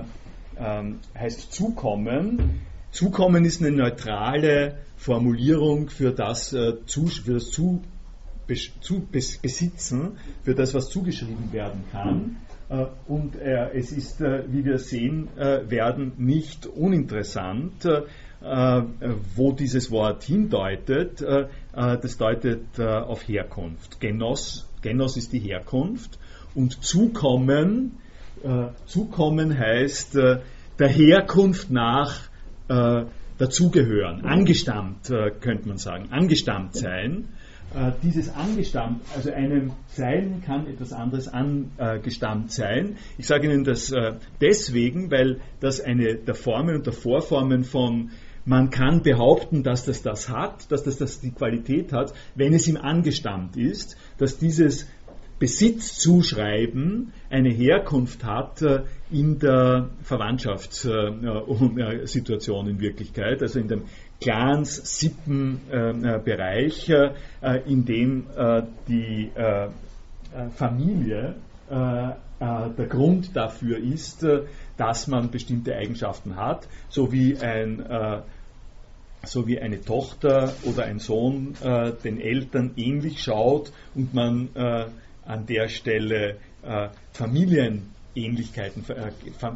ähm, 0.59 0.99
heißt 1.17 1.53
Zukommen. 1.53 2.61
Zukommen 2.91 3.45
ist 3.45 3.63
eine 3.63 3.75
neutrale 3.75 4.79
Formulierung 4.97 5.89
für 5.89 6.13
das, 6.13 6.49
für 6.51 7.33
das 7.35 7.51
zu, 7.51 7.81
zu 8.81 9.07
Besitzen, 9.11 10.19
für 10.43 10.55
das, 10.55 10.75
was 10.75 10.89
zugeschrieben 10.89 11.53
werden 11.53 11.85
kann. 11.91 12.37
Äh, 12.71 12.87
und 13.09 13.35
es 13.37 13.93
ist, 13.93 14.21
äh, 14.21 14.45
wie 14.49 14.65
wir 14.65 14.79
sehen 14.79 15.29
äh, 15.37 15.69
werden, 15.69 16.13
nicht 16.17 16.67
uninteressant, 16.67 17.87
wo 19.37 19.53
dieses 19.53 19.91
Wort 19.91 20.23
hindeutet. 20.23 21.23
Das 21.75 22.17
deutet 22.17 22.81
auf 22.81 23.29
Herkunft. 23.29 24.01
Genos, 24.01 24.67
Genos 24.81 25.19
ist 25.19 25.35
die 25.35 25.41
Herkunft 25.41 26.19
und 26.55 26.83
Zukommen, 26.83 27.99
Zukommen 28.87 29.59
heißt 29.59 30.15
der 30.15 30.89
Herkunft 30.89 31.71
nach 31.71 32.31
dazugehören, 33.37 34.25
angestammt, 34.25 35.09
könnte 35.43 35.69
man 35.69 35.77
sagen, 35.77 36.09
angestammt 36.13 36.75
sein. 36.77 37.29
Äh, 37.73 37.93
dieses 38.03 38.35
angestammt, 38.35 39.03
also 39.15 39.31
einem 39.31 39.71
Sein 39.87 40.43
kann 40.45 40.67
etwas 40.67 40.93
anderes 40.93 41.29
angestammt 41.29 42.51
sein. 42.51 42.97
Ich 43.17 43.29
sage 43.29 43.47
Ihnen 43.47 43.63
das 43.63 43.93
äh, 43.93 44.15
deswegen, 44.41 45.13
weil 45.13 45.39
das 45.61 45.81
eine 45.81 46.17
der 46.17 46.35
Formen 46.35 46.75
und 46.75 46.87
der 46.87 46.93
Vorformen 46.93 47.63
von 47.63 48.11
man 48.45 48.71
kann 48.71 49.03
behaupten, 49.03 49.63
dass 49.63 49.85
das 49.85 50.03
das 50.03 50.29
hat, 50.29 50.73
dass 50.73 50.83
das, 50.83 50.97
das 50.97 51.21
die 51.21 51.31
Qualität 51.31 51.93
hat, 51.93 52.13
wenn 52.35 52.55
es 52.55 52.67
ihm 52.67 52.77
angestammt 52.77 53.57
ist, 53.57 53.97
dass 54.19 54.39
dieses 54.39 54.89
Besitzzuschreiben 55.39 57.13
eine 57.31 57.51
Herkunft 57.51 58.25
hat 58.25 58.63
äh, 58.63 58.83
in 59.13 59.39
der 59.39 59.91
Verwandtschaftssituation 60.03 62.67
in 62.67 62.81
Wirklichkeit, 62.81 63.41
also 63.43 63.61
in 63.61 63.69
dem 63.69 63.85
Clans-Sippen-Bereich, 64.21 66.89
äh, 66.91 67.11
äh, 67.43 67.63
in 67.67 67.85
dem 67.85 68.27
äh, 68.37 68.63
die 68.89 69.33
Familie 70.57 71.35
der 71.69 72.17
Grund 72.89 73.35
dafür 73.35 73.79
ist, 73.79 74.25
dass 74.77 75.09
man 75.09 75.31
bestimmte 75.31 75.75
Eigenschaften 75.75 76.37
hat, 76.37 76.69
so 76.89 77.11
wie 77.13 77.37
ein 77.39 77.85
so 79.25 79.47
wie 79.47 79.61
eine 79.61 79.83
Tochter 79.83 80.55
oder 80.63 80.85
ein 80.85 80.99
Sohn 80.99 81.55
äh, 81.63 81.93
den 81.93 82.19
Eltern 82.21 82.73
ähnlich 82.77 83.23
schaut 83.23 83.73
und 83.95 84.15
man 84.15 84.49
äh, 84.55 84.87
an 85.27 85.47
der 85.47 85.69
Stelle 85.69 86.37
äh, 86.63 86.89
Familienähnlichkeiten, 87.13 88.85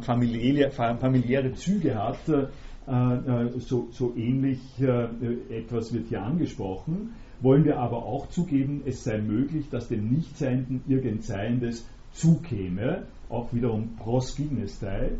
familiäre, 0.01 0.71
familiäre 0.71 1.53
Züge 1.55 1.95
hat, 1.95 2.29
äh, 2.29 2.33
äh, 2.33 2.47
so, 2.87 3.87
so 3.91 4.13
ähnlich 4.15 4.59
äh, 4.79 5.07
etwas 5.57 5.93
wird 5.93 6.07
hier 6.07 6.21
angesprochen. 6.21 7.13
Wollen 7.41 7.65
wir 7.65 7.79
aber 7.79 7.97
auch 7.97 8.29
zugeben, 8.29 8.83
es 8.85 9.03
sei 9.03 9.17
möglich, 9.17 9.69
dass 9.69 9.87
dem 9.87 10.09
Nichtseienden 10.09 10.81
irgend 10.87 11.23
Seiendes 11.23 11.85
zukäme, 12.13 13.03
auch 13.29 13.53
wiederum 13.53 13.95
prosginestai. 13.97 15.11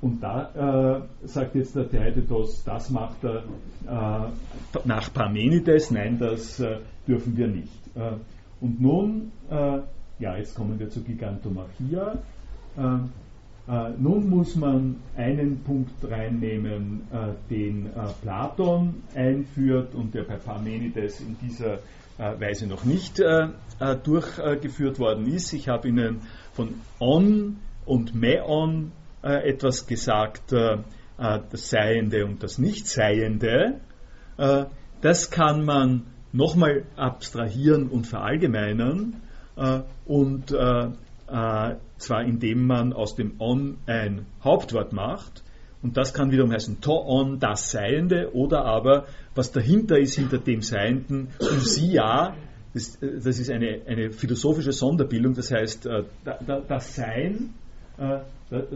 Und 0.00 0.20
da 0.20 1.02
äh, 1.22 1.26
sagt 1.26 1.54
jetzt 1.54 1.76
der 1.76 1.88
Theaetetos, 1.88 2.64
das 2.64 2.90
macht 2.90 3.22
er 3.22 3.44
äh, 3.86 4.28
nach 4.84 5.12
Parmenides, 5.12 5.92
nein, 5.92 6.18
das 6.18 6.58
äh, 6.58 6.78
dürfen 7.06 7.36
wir 7.36 7.46
nicht. 7.46 7.80
und 8.60 8.80
nun, 8.80 9.30
ja, 10.18 10.36
jetzt 10.36 10.54
kommen 10.54 10.78
wir 10.78 10.88
zur 10.88 11.04
Gigantomachia. 11.04 12.18
Äh, 13.66 13.90
nun 13.98 14.28
muss 14.28 14.56
man 14.56 14.96
einen 15.16 15.62
Punkt 15.64 16.04
reinnehmen, 16.04 17.08
äh, 17.10 17.32
den 17.50 17.86
äh, 17.86 17.90
Platon 18.20 19.02
einführt 19.14 19.94
und 19.94 20.14
der 20.14 20.24
bei 20.24 20.36
Parmenides 20.36 21.20
in 21.20 21.36
dieser 21.40 21.78
äh, 22.16 22.40
Weise 22.40 22.68
noch 22.68 22.84
nicht 22.84 23.18
äh, 23.18 23.48
äh, 23.80 23.96
durchgeführt 23.96 25.00
worden 25.00 25.26
ist. 25.26 25.52
Ich 25.52 25.68
habe 25.68 25.88
Ihnen 25.88 26.20
von 26.52 26.74
On 27.00 27.56
und 27.86 28.14
Meon 28.14 28.92
etwas 29.22 29.86
gesagt, 29.86 30.52
das 30.52 31.70
Seiende 31.70 32.26
und 32.26 32.42
das 32.42 32.58
Nichtseiende. 32.58 33.80
das 35.00 35.30
kann 35.30 35.64
man 35.64 36.02
nochmal 36.32 36.84
abstrahieren 36.94 37.88
und 37.88 38.06
verallgemeinern 38.06 39.22
und 40.04 40.54
äh, 41.28 41.76
zwar 41.98 42.22
indem 42.22 42.66
man 42.66 42.92
aus 42.92 43.14
dem 43.14 43.40
On 43.40 43.78
ein 43.86 44.26
Hauptwort 44.42 44.92
macht, 44.92 45.42
und 45.84 45.98
das 45.98 46.14
kann 46.14 46.32
wiederum 46.32 46.50
heißen 46.50 46.80
To-On, 46.80 47.38
das 47.38 47.70
Seiende, 47.70 48.34
oder 48.34 48.64
aber, 48.64 49.04
was 49.34 49.52
dahinter 49.52 49.98
ist, 49.98 50.14
hinter 50.14 50.38
dem 50.38 50.62
Seienden, 50.62 51.28
Usia, 51.38 52.34
das, 52.72 52.98
das 53.00 53.38
ist 53.38 53.50
eine, 53.50 53.82
eine 53.86 54.10
philosophische 54.10 54.72
Sonderbildung, 54.72 55.34
das 55.34 55.52
heißt, 55.52 55.86
äh, 55.86 56.04
das 56.66 56.96
Sein, 56.96 57.50
äh, 57.98 58.20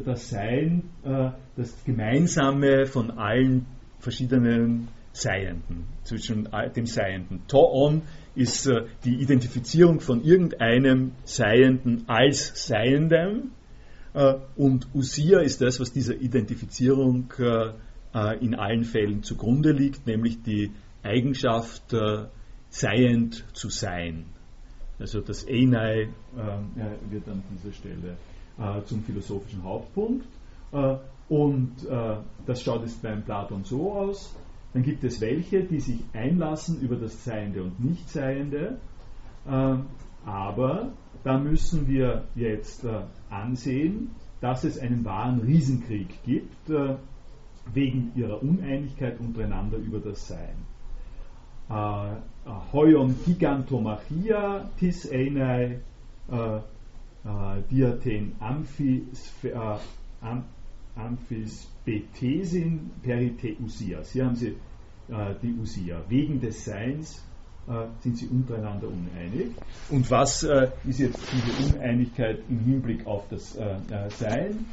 das 0.04 0.28
Sein, 0.28 0.84
äh, 1.02 1.30
das 1.56 1.82
Gemeinsame 1.86 2.84
von 2.84 3.12
allen 3.12 3.64
verschiedenen 4.00 4.88
Seienden, 5.12 5.86
zwischen 6.04 6.46
dem 6.76 6.86
Seienden. 6.86 7.40
To-On 7.48 8.02
ist 8.38 8.66
äh, 8.66 8.86
die 9.04 9.20
Identifizierung 9.20 10.00
von 10.00 10.24
irgendeinem 10.24 11.12
Seienden 11.24 12.04
als 12.08 12.66
Seiendem 12.66 13.50
äh, 14.14 14.34
und 14.56 14.88
Usia 14.94 15.40
ist 15.40 15.60
das, 15.60 15.80
was 15.80 15.92
dieser 15.92 16.14
Identifizierung 16.14 17.32
äh, 17.38 17.72
in 18.40 18.54
allen 18.54 18.84
Fällen 18.84 19.22
zugrunde 19.22 19.72
liegt, 19.72 20.06
nämlich 20.06 20.42
die 20.42 20.72
Eigenschaft, 21.02 21.94
seiend 22.70 23.44
zu 23.52 23.70
sein. 23.70 24.24
Also 24.98 25.20
das 25.20 25.46
Einai 25.46 26.02
äh, 26.02 26.08
wird 27.10 27.28
an 27.28 27.42
dieser 27.52 27.72
Stelle 27.72 28.16
äh, 28.58 28.82
zum 28.84 29.02
philosophischen 29.04 29.62
Hauptpunkt. 29.62 30.26
Äh, 30.72 30.96
und 31.28 31.72
äh, 31.88 32.16
das 32.46 32.62
schaut 32.62 32.82
jetzt 32.82 33.02
beim 33.02 33.22
Platon 33.22 33.62
so 33.64 33.92
aus. 33.92 34.34
Dann 34.72 34.82
gibt 34.82 35.04
es 35.04 35.20
welche, 35.20 35.64
die 35.64 35.80
sich 35.80 36.00
einlassen 36.12 36.80
über 36.80 36.96
das 36.96 37.24
Seiende 37.24 37.62
und 37.62 37.82
Nichtseiende. 37.82 38.78
Äh, 39.46 39.76
aber 40.26 40.92
da 41.24 41.38
müssen 41.38 41.88
wir 41.88 42.24
jetzt 42.34 42.84
äh, 42.84 43.02
ansehen, 43.30 44.10
dass 44.40 44.64
es 44.64 44.78
einen 44.78 45.04
wahren 45.04 45.40
Riesenkrieg 45.40 46.22
gibt, 46.24 46.70
äh, 46.70 46.96
wegen 47.72 48.12
ihrer 48.14 48.42
Uneinigkeit 48.42 49.18
untereinander 49.20 49.78
über 49.78 49.98
das 49.98 50.28
Sein. 50.28 50.54
Äh, 51.68 52.52
Hoion 52.72 53.14
gigantomachia 53.26 54.70
tis 54.78 55.10
einai 55.10 55.80
diaten 57.70 58.32
amphispe, 60.98 61.68
amphispetesin 61.86 62.90
periteusia. 63.02 64.00
Hier 64.04 64.26
haben 64.26 64.36
Sie 64.36 64.56
die 65.42 65.54
Usia. 65.58 66.02
Wegen 66.08 66.38
des 66.38 66.66
Seins 66.66 67.24
äh, 67.66 67.86
sind 68.00 68.18
sie 68.18 68.26
untereinander 68.26 68.88
uneinig. 68.88 69.52
Und 69.90 70.10
was 70.10 70.42
äh, 70.44 70.68
ist 70.86 71.00
jetzt 71.00 71.18
diese 71.32 71.76
Uneinigkeit 71.76 72.40
im 72.48 72.60
Hinblick 72.60 73.06
auf 73.06 73.26
das 73.28 73.56
äh, 73.56 73.76
Sein? 74.10 74.66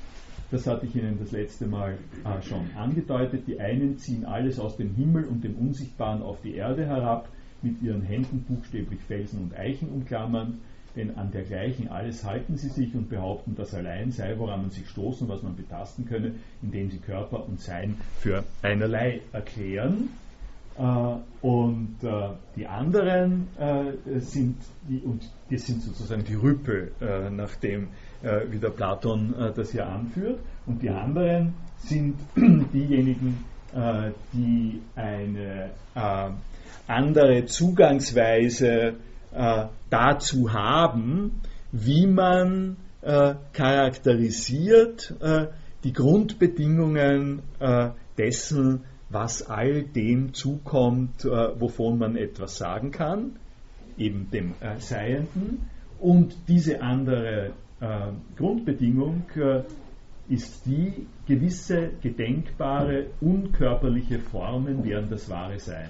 Das 0.51 0.67
hatte 0.67 0.85
ich 0.85 0.95
Ihnen 0.95 1.17
das 1.19 1.31
letzte 1.31 1.65
Mal 1.65 1.97
schon 2.41 2.69
angedeutet. 2.77 3.47
Die 3.47 3.59
einen 3.59 3.97
ziehen 3.97 4.25
alles 4.25 4.59
aus 4.59 4.77
dem 4.77 4.93
Himmel 4.93 5.25
und 5.25 5.43
dem 5.43 5.55
Unsichtbaren 5.55 6.21
auf 6.21 6.39
die 6.41 6.53
Erde 6.53 6.85
herab, 6.85 7.29
mit 7.63 7.81
ihren 7.81 8.03
Händen 8.03 8.43
buchstäblich 8.43 9.01
Felsen 9.01 9.41
und 9.41 9.57
Eichen 9.57 9.89
umklammern, 9.89 10.59
denn 10.95 11.17
an 11.17 11.31
dergleichen 11.31 11.89
alles 11.89 12.23
halten 12.23 12.57
sie 12.57 12.69
sich 12.69 12.95
und 12.95 13.09
behaupten, 13.09 13.55
das 13.55 13.73
allein 13.73 14.11
sei, 14.11 14.35
woran 14.37 14.61
man 14.61 14.69
sich 14.69 14.87
stoßen, 14.89 15.27
was 15.27 15.43
man 15.43 15.55
betasten 15.55 16.05
könne, 16.05 16.35
indem 16.61 16.89
sie 16.89 16.99
Körper 16.99 17.45
und 17.47 17.59
Sein 17.59 17.97
für 18.19 18.43
einerlei 18.61 19.21
erklären. 19.33 20.09
Äh, 20.77 21.15
und 21.41 21.95
äh, 22.03 22.29
die 22.55 22.67
anderen 22.67 23.47
äh, 23.57 24.19
sind, 24.19 24.57
die, 24.89 24.99
und 24.99 25.21
das 25.49 25.65
sind 25.65 25.81
sozusagen 25.81 26.23
die 26.23 26.35
Rüppel, 26.35 26.91
nachdem 27.31 27.89
wieder 28.49 28.71
Platon 28.71 29.35
das 29.55 29.71
hier 29.71 29.85
anführt. 29.85 30.39
Und 30.65 30.81
die 30.81 30.89
anderen 30.89 31.53
sind 31.77 32.15
diejenigen, 32.35 33.45
die 34.33 34.81
eine 34.95 35.69
andere 36.87 37.45
Zugangsweise 37.45 38.95
dazu 39.89 40.53
haben, 40.53 41.41
wie 41.71 42.07
man 42.07 42.77
charakterisiert 43.01 45.13
die 45.83 45.93
Grundbedingungen 45.93 47.41
dessen, 48.17 48.83
was 49.09 49.43
all 49.43 49.83
dem 49.83 50.33
zukommt, 50.33 51.25
äh, 51.25 51.59
wovon 51.59 51.97
man 51.97 52.15
etwas 52.15 52.57
sagen 52.57 52.91
kann, 52.91 53.37
eben 53.97 54.29
dem 54.31 54.53
äh, 54.59 54.79
Seienden. 54.79 55.69
Und 55.99 56.35
diese 56.47 56.81
andere 56.81 57.51
äh, 57.79 58.11
Grundbedingung 58.35 59.23
äh, 59.35 59.61
ist 60.27 60.65
die, 60.65 61.07
gewisse 61.27 61.91
gedenkbare, 62.01 63.07
unkörperliche 63.21 64.19
Formen 64.19 64.83
wären 64.83 65.09
das 65.09 65.29
wahre 65.29 65.59
Sein. 65.59 65.89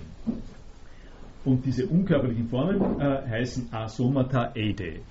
Und 1.45 1.65
diese 1.65 1.85
unkörperlichen 1.87 2.49
Formen 2.49 2.99
äh, 2.99 3.21
heißen 3.29 3.69
Asomata 3.71 4.51
Eide. 4.55 5.01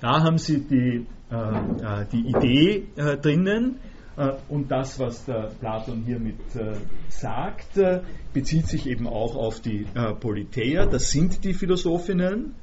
Da 0.00 0.22
haben 0.22 0.38
Sie 0.38 0.60
die, 0.60 1.06
äh, 1.30 2.06
die 2.12 2.28
Idee 2.28 2.86
drinnen, 3.20 3.80
äh, 4.16 4.32
und 4.48 4.70
das, 4.70 4.98
was 4.98 5.24
der 5.24 5.50
Platon 5.60 6.02
hiermit 6.04 6.38
äh, 6.54 6.74
sagt, 7.08 7.76
äh, 7.76 8.00
bezieht 8.32 8.66
sich 8.66 8.86
eben 8.86 9.06
auch 9.06 9.36
auf 9.36 9.60
die 9.60 9.86
Politeia. 10.20 10.86
Das 10.86 11.10
sind 11.10 11.44
die 11.44 11.54
Philosophinnen, 11.54 12.54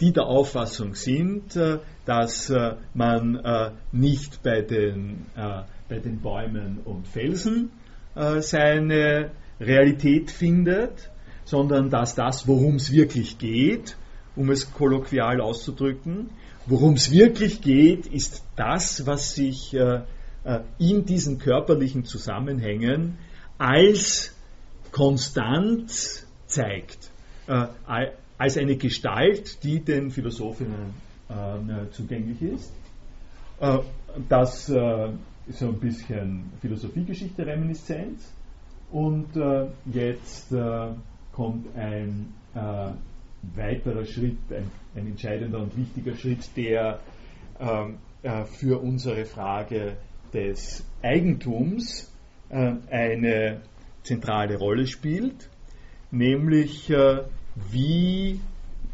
die 0.00 0.12
der 0.12 0.24
Auffassung 0.24 0.94
sind, 0.94 1.56
dass 2.06 2.52
man 2.92 3.72
nicht 3.92 4.42
bei 4.42 4.62
den, 4.62 5.26
bei 5.36 5.98
den 5.98 6.20
Bäumen 6.20 6.80
und 6.84 7.06
Felsen 7.06 7.70
seine 8.14 9.30
Realität 9.60 10.32
findet, 10.32 11.09
sondern 11.44 11.90
dass 11.90 12.14
das, 12.14 12.46
worum 12.46 12.76
es 12.76 12.92
wirklich 12.92 13.38
geht, 13.38 13.96
um 14.36 14.50
es 14.50 14.72
kolloquial 14.72 15.40
auszudrücken, 15.40 16.30
worum 16.66 16.94
es 16.94 17.10
wirklich 17.10 17.60
geht, 17.60 18.06
ist 18.06 18.44
das, 18.56 19.06
was 19.06 19.34
sich 19.34 19.74
äh, 19.74 20.02
in 20.78 21.04
diesen 21.04 21.38
körperlichen 21.38 22.04
Zusammenhängen 22.04 23.18
als 23.58 24.34
konstant 24.92 25.90
zeigt, 26.46 27.10
äh, 27.46 27.66
als 28.38 28.56
eine 28.56 28.76
Gestalt, 28.76 29.62
die 29.62 29.80
den 29.80 30.10
Philosophinnen 30.10 30.94
äh, 31.28 31.90
zugänglich 31.90 32.40
ist. 32.42 32.72
Das 34.30 34.70
ist 34.70 35.58
so 35.58 35.66
ein 35.66 35.78
bisschen 35.78 36.50
Philosophiegeschichte 36.62 37.44
Reminiszenz. 37.44 38.32
Und 38.90 39.28
jetzt 39.92 40.50
kommt 41.40 41.74
ein 41.76 42.34
weiterer 43.54 44.04
Schritt, 44.04 44.38
ein, 44.50 44.70
ein, 44.94 45.06
entscheidender 45.06 45.60
und 45.60 45.74
wichtiger 45.76 46.14
Schritt, 46.14 46.50
der 46.56 47.00
für 48.58 48.82
unsere 48.82 49.24
Frage 49.24 49.96
des 50.32 50.84
Eigentums 51.02 52.12
äh, 52.50 52.74
eine 52.90 53.62
zentrale 54.02 54.56
Rolle 54.58 54.86
spielt, 54.86 55.48
nämlich 56.10 56.90
äh, 56.90 57.22
wie 57.70 58.40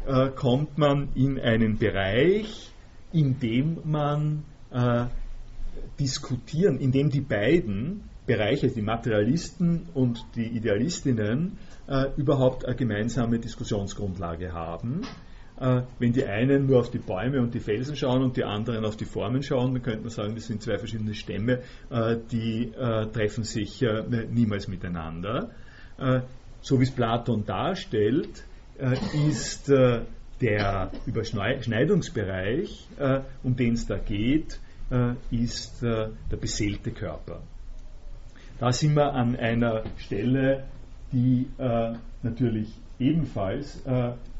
äh, 0.05 0.29
kommt 0.35 0.77
man 0.77 1.09
in 1.15 1.39
einen 1.39 1.77
Bereich, 1.77 2.71
in 3.11 3.39
dem 3.39 3.79
man 3.85 4.43
äh, 4.71 5.05
diskutieren, 5.99 6.79
in 6.79 6.91
dem 6.91 7.09
die 7.09 7.21
beiden 7.21 8.03
Bereiche, 8.25 8.67
die 8.67 8.81
Materialisten 8.81 9.87
und 9.93 10.25
die 10.35 10.45
Idealistinnen, 10.45 11.57
äh, 11.87 12.05
überhaupt 12.17 12.65
eine 12.65 12.75
gemeinsame 12.75 13.39
Diskussionsgrundlage 13.39 14.53
haben 14.53 15.01
äh, 15.59 15.81
wenn 15.97 16.13
die 16.13 16.25
einen 16.25 16.67
nur 16.67 16.79
auf 16.79 16.91
die 16.91 16.99
Bäume 16.99 17.41
und 17.41 17.53
die 17.53 17.59
Felsen 17.59 17.95
schauen 17.95 18.21
und 18.21 18.37
die 18.37 18.43
anderen 18.43 18.85
auf 18.85 18.95
die 18.95 19.05
Formen 19.05 19.41
schauen, 19.41 19.73
dann 19.73 19.81
könnte 19.81 20.01
man 20.01 20.09
sagen, 20.09 20.35
das 20.35 20.45
sind 20.45 20.61
zwei 20.61 20.77
verschiedene 20.77 21.15
Stämme, 21.15 21.61
äh, 21.89 22.17
die 22.31 22.71
äh, 22.73 23.07
treffen 23.07 23.43
sich 23.43 23.83
niemals 24.29 24.67
miteinander. 24.67 25.51
So 26.61 26.79
wie 26.79 26.83
es 26.83 26.91
Platon 26.91 27.43
darstellt, 27.43 28.43
ist 29.31 29.67
der 29.67 30.91
Überschneidungsbereich, 31.07 32.87
um 33.41 33.55
den 33.55 33.73
es 33.73 33.87
da 33.87 33.97
geht, 33.97 34.59
ist 35.31 35.81
der 35.81 36.37
beseelte 36.39 36.91
Körper. 36.91 37.41
Da 38.59 38.71
sind 38.71 38.95
wir 38.95 39.11
an 39.11 39.35
einer 39.35 39.85
Stelle, 39.97 40.65
die 41.11 41.47
natürlich 42.21 42.73
ebenfalls 42.99 43.81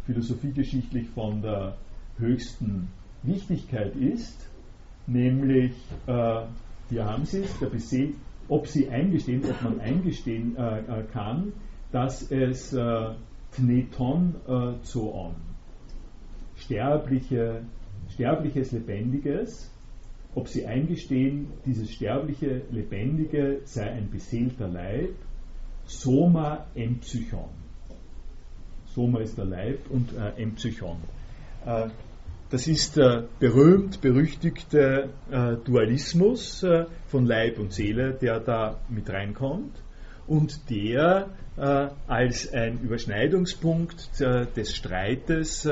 philosophiegeschichtlich 0.05 1.07
von 1.09 1.41
der 1.41 1.75
höchsten 2.17 2.89
Wichtigkeit 3.23 3.95
ist, 3.95 4.47
nämlich, 5.05 5.73
äh, 6.07 6.41
hier 6.89 7.05
haben 7.05 7.25
Sie 7.25 7.41
es, 7.41 7.59
der 7.59 7.67
Bese 7.67 8.13
ob 8.49 8.67
Sie 8.67 8.89
eingestehen, 8.89 9.43
ob 9.43 9.61
man 9.61 9.79
eingestehen 9.81 10.55
äh, 10.55 10.79
äh 10.79 11.03
kann, 11.11 11.51
dass 11.91 12.31
es 12.31 12.73
äh, 12.73 13.09
Tneton 13.51 14.35
äh, 14.47 14.83
Zoon, 14.83 15.35
sterbliche, 16.55 17.63
sterbliches 18.09 18.71
Lebendiges, 18.71 19.69
ob 20.35 20.47
Sie 20.47 20.65
eingestehen, 20.65 21.47
dieses 21.65 21.91
sterbliche 21.91 22.61
Lebendige 22.71 23.59
sei 23.65 23.91
ein 23.91 24.09
beseelter 24.09 24.67
Leib, 24.67 25.09
Soma 25.87 26.67
Empsychon. 26.75 27.49
Soma 28.93 29.19
ist 29.21 29.37
der 29.37 29.45
Leib 29.45 29.89
und 29.89 30.13
äh, 30.13 30.41
Empsychon. 30.41 30.97
Äh, 31.65 31.89
das 32.49 32.65
ist 32.67 32.95
der 32.95 33.27
berühmt 33.39 33.99
berüchtigte 33.99 35.09
äh, 35.29 35.55
Dualismus 35.65 36.63
äh, 36.63 36.85
von 37.07 37.25
Leib 37.25 37.59
und 37.59 37.73
Seele, 37.73 38.13
der 38.13 38.39
da 38.39 38.79
mit 38.87 39.09
reinkommt 39.09 39.75
und 40.27 40.69
der 40.69 41.29
äh, 41.57 41.89
als 42.07 42.53
ein 42.53 42.79
Überschneidungspunkt 42.79 44.21
äh, 44.21 44.45
des 44.45 44.75
Streites 44.75 45.67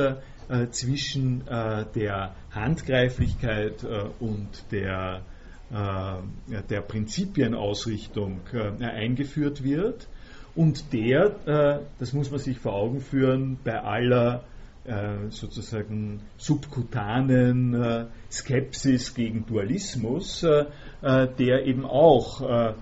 zwischen 0.70 1.44
der 1.48 2.36
Handgreiflichkeit 2.52 3.84
und 4.20 4.72
der, 4.72 5.24
der 5.72 6.82
Prinzipienausrichtung 6.82 8.42
eingeführt 8.80 9.64
wird 9.64 10.08
und 10.56 10.94
der, 10.94 11.36
äh, 11.46 11.80
das 12.00 12.14
muss 12.14 12.32
man 12.32 12.40
sich 12.40 12.60
vor 12.60 12.74
Augen 12.74 13.02
führen, 13.02 13.58
bei 13.64 13.82
aller 13.82 14.46
äh, 14.86 15.30
sozusagen 15.30 16.22
subkutanen 16.38 17.74
äh, 17.74 18.06
Skepsis 18.32 19.14
gegen 19.14 19.46
Dualismus, 19.46 20.44
äh, 20.44 20.66
der 21.02 21.66
eben 21.66 21.86
auch 21.86 22.76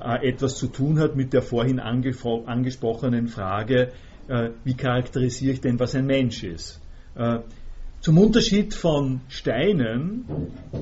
etwas 0.00 0.56
zu 0.56 0.68
tun 0.68 0.98
hat 0.98 1.14
mit 1.14 1.34
der 1.34 1.42
vorhin 1.42 1.78
angesprochenen 1.78 3.28
Frage, 3.28 3.92
wie 4.64 4.74
charakterisiere 4.74 5.52
ich 5.52 5.60
denn, 5.60 5.78
was 5.78 5.94
ein 5.94 6.06
Mensch 6.06 6.42
ist. 6.42 6.80
Zum 8.00 8.18
Unterschied 8.18 8.72
von 8.72 9.20
Steinen 9.28 10.24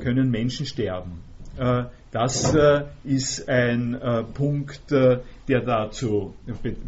können 0.01 0.31
Menschen 0.31 0.67
sterben. 0.67 1.21
Das 2.11 2.57
ist 3.05 3.49
ein 3.49 4.01
Punkt, 4.35 4.91
der 4.91 5.61
da 5.61 5.91
zu 5.91 6.35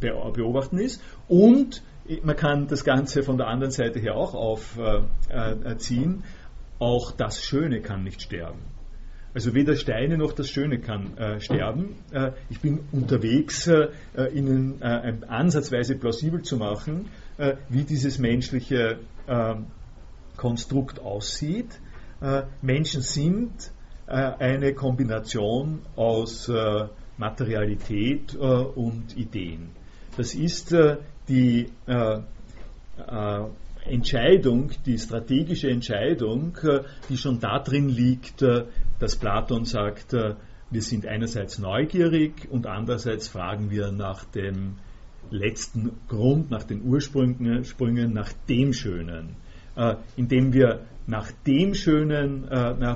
beobachten 0.01 0.79
ist. 0.79 1.03
Und 1.29 1.83
man 2.23 2.37
kann 2.37 2.67
das 2.69 2.85
Ganze 2.85 3.23
von 3.23 3.37
der 3.37 3.49
anderen 3.49 3.73
Seite 3.73 3.99
her 3.99 4.15
auch 4.15 4.35
aufziehen. 4.35 6.25
Auch 6.79 7.13
das 7.13 7.43
Schöne 7.43 7.81
kann 7.81 8.05
nicht 8.05 8.23
sterben. 8.23 8.61
Also 9.33 9.55
weder 9.55 9.77
Steine 9.77 10.19
noch 10.19 10.33
das 10.33 10.49
Schöne 10.49 10.81
kann 10.81 11.17
äh, 11.17 11.41
sterben. 11.41 11.95
Äh, 12.11 12.33
ich 12.49 12.61
bin 12.61 12.81
unterwegs, 12.91 13.69
äh, 13.69 13.89
Ihnen 14.35 14.83
äh, 14.83 15.13
ansatzweise 15.29 15.95
plausibel 15.95 16.43
zu 16.43 16.57
machen, 16.57 17.11
äh, 17.39 17.55
wie 17.69 17.85
dieses 17.85 18.19
menschliche 18.19 18.99
Konstrukt 20.37 20.99
aussieht. 20.99 21.79
Äh, 22.21 22.43
Menschen 22.63 23.03
sind 23.03 23.53
eine 24.11 24.75
Kombination 24.75 25.81
aus 25.97 26.51
Materialität 27.17 28.35
und 28.35 29.17
Ideen. 29.17 29.71
Das 30.17 30.35
ist 30.35 30.75
die 31.29 31.69
äh, 31.87 32.19
äh, 33.07 33.45
Entscheidung, 33.85 34.71
die 34.85 34.99
strategische 34.99 35.71
Entscheidung, 35.71 36.57
äh, 36.63 36.81
die 37.09 37.17
schon 37.17 37.41
darin 37.41 37.89
liegt, 37.89 38.43
äh, 38.43 38.65
dass 38.99 39.17
Platon 39.17 39.65
sagt, 39.65 40.13
äh, 40.13 40.35
wir 40.71 40.83
sind 40.83 41.07
einerseits 41.07 41.59
neugierig 41.59 42.49
und 42.51 42.67
andererseits 42.67 43.29
fragen 43.29 43.71
wir 43.71 43.91
nach 43.91 44.25
dem 44.25 44.77
letzten 45.31 45.93
Grund, 46.09 46.51
nach 46.51 46.65
den 46.65 46.83
Ursprüngen, 46.83 47.65
Sprüngen, 47.65 48.13
nach 48.13 48.33
dem 48.49 48.73
Schönen. 48.73 49.37
indem 50.17 50.53
wir 50.53 50.81
nach 51.07 51.31
dem 51.47 51.75
Schönen 51.75 52.47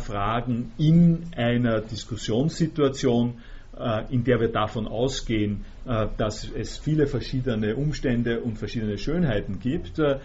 fragen 0.01 0.73
in 0.79 1.27
einer 1.37 1.81
Diskussionssituation, 1.81 3.35
äh, 3.77 4.05
in 4.15 4.23
der 4.23 4.41
wir 4.41 4.53
davon 4.53 4.87
ausgehen, 4.87 5.65
äh, 5.85 6.07
dass 6.17 6.49
es 6.49 6.79
viele 6.79 7.09
verschiedene 7.09 7.75
Umstände 7.75 8.41
und 8.41 8.57
verschiedene 8.57 8.99
Schönheiten 8.99 9.59
gibt, 9.59 9.99
äh, 9.99 10.19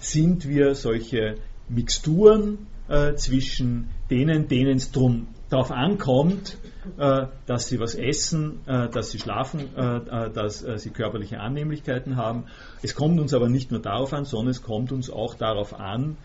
sind 0.00 0.48
wir 0.48 0.74
solche 0.74 1.36
Mixturen 1.68 2.66
zwischen 3.16 3.88
denen, 4.10 4.46
denen 4.46 4.76
es 4.76 4.92
darauf 4.92 5.72
ankommt, 5.72 6.56
dass 6.96 7.66
sie 7.66 7.80
was 7.80 7.96
essen, 7.96 8.60
dass 8.64 9.10
sie 9.10 9.18
schlafen, 9.18 9.70
dass 9.74 10.64
sie 10.76 10.90
körperliche 10.90 11.40
Annehmlichkeiten 11.40 12.14
haben. 12.14 12.44
Es 12.84 12.94
kommt 12.94 13.18
uns 13.18 13.34
aber 13.34 13.48
nicht 13.48 13.72
nur 13.72 13.80
darauf 13.80 14.12
an, 14.12 14.24
sondern 14.24 14.50
es 14.50 14.62
kommt 14.62 14.92
uns 14.92 15.10
auch 15.10 15.34
darauf 15.34 15.74
an, 15.74 16.16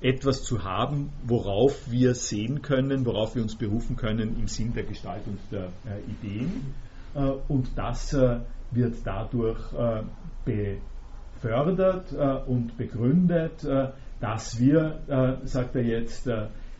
etwas 0.00 0.42
zu 0.42 0.64
haben, 0.64 1.10
worauf 1.24 1.90
wir 1.90 2.14
sehen 2.14 2.62
können, 2.62 3.06
worauf 3.06 3.34
wir 3.34 3.42
uns 3.42 3.56
berufen 3.56 3.96
können 3.96 4.36
im 4.38 4.46
Sinn 4.46 4.74
der 4.74 4.84
Gestaltung 4.84 5.38
der 5.50 5.68
äh, 5.84 6.00
Ideen. 6.10 6.74
Äh, 7.14 7.20
und 7.48 7.70
das 7.76 8.12
äh, 8.12 8.40
wird 8.70 8.96
dadurch 9.04 9.60
äh, 9.72 10.02
befördert 10.44 12.12
äh, 12.12 12.50
und 12.50 12.76
begründet, 12.76 13.64
äh, 13.64 13.88
dass 14.20 14.58
wir, 14.58 15.38
sagt 15.44 15.76
er 15.76 15.82
jetzt, 15.82 16.26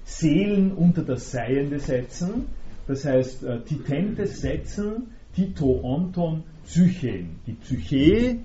Seelen 0.05 0.73
unter 0.73 1.03
das 1.03 1.31
Seiende 1.31 1.81
setzen, 1.81 2.47
das 2.87 3.05
heißt 3.05 3.45
Titentes 3.67 4.41
setzen, 4.41 5.09
Tito 5.35 5.83
Onton 5.83 6.45
Psychen. 6.65 7.41
Die 7.47 7.53
Psyche 7.53 8.39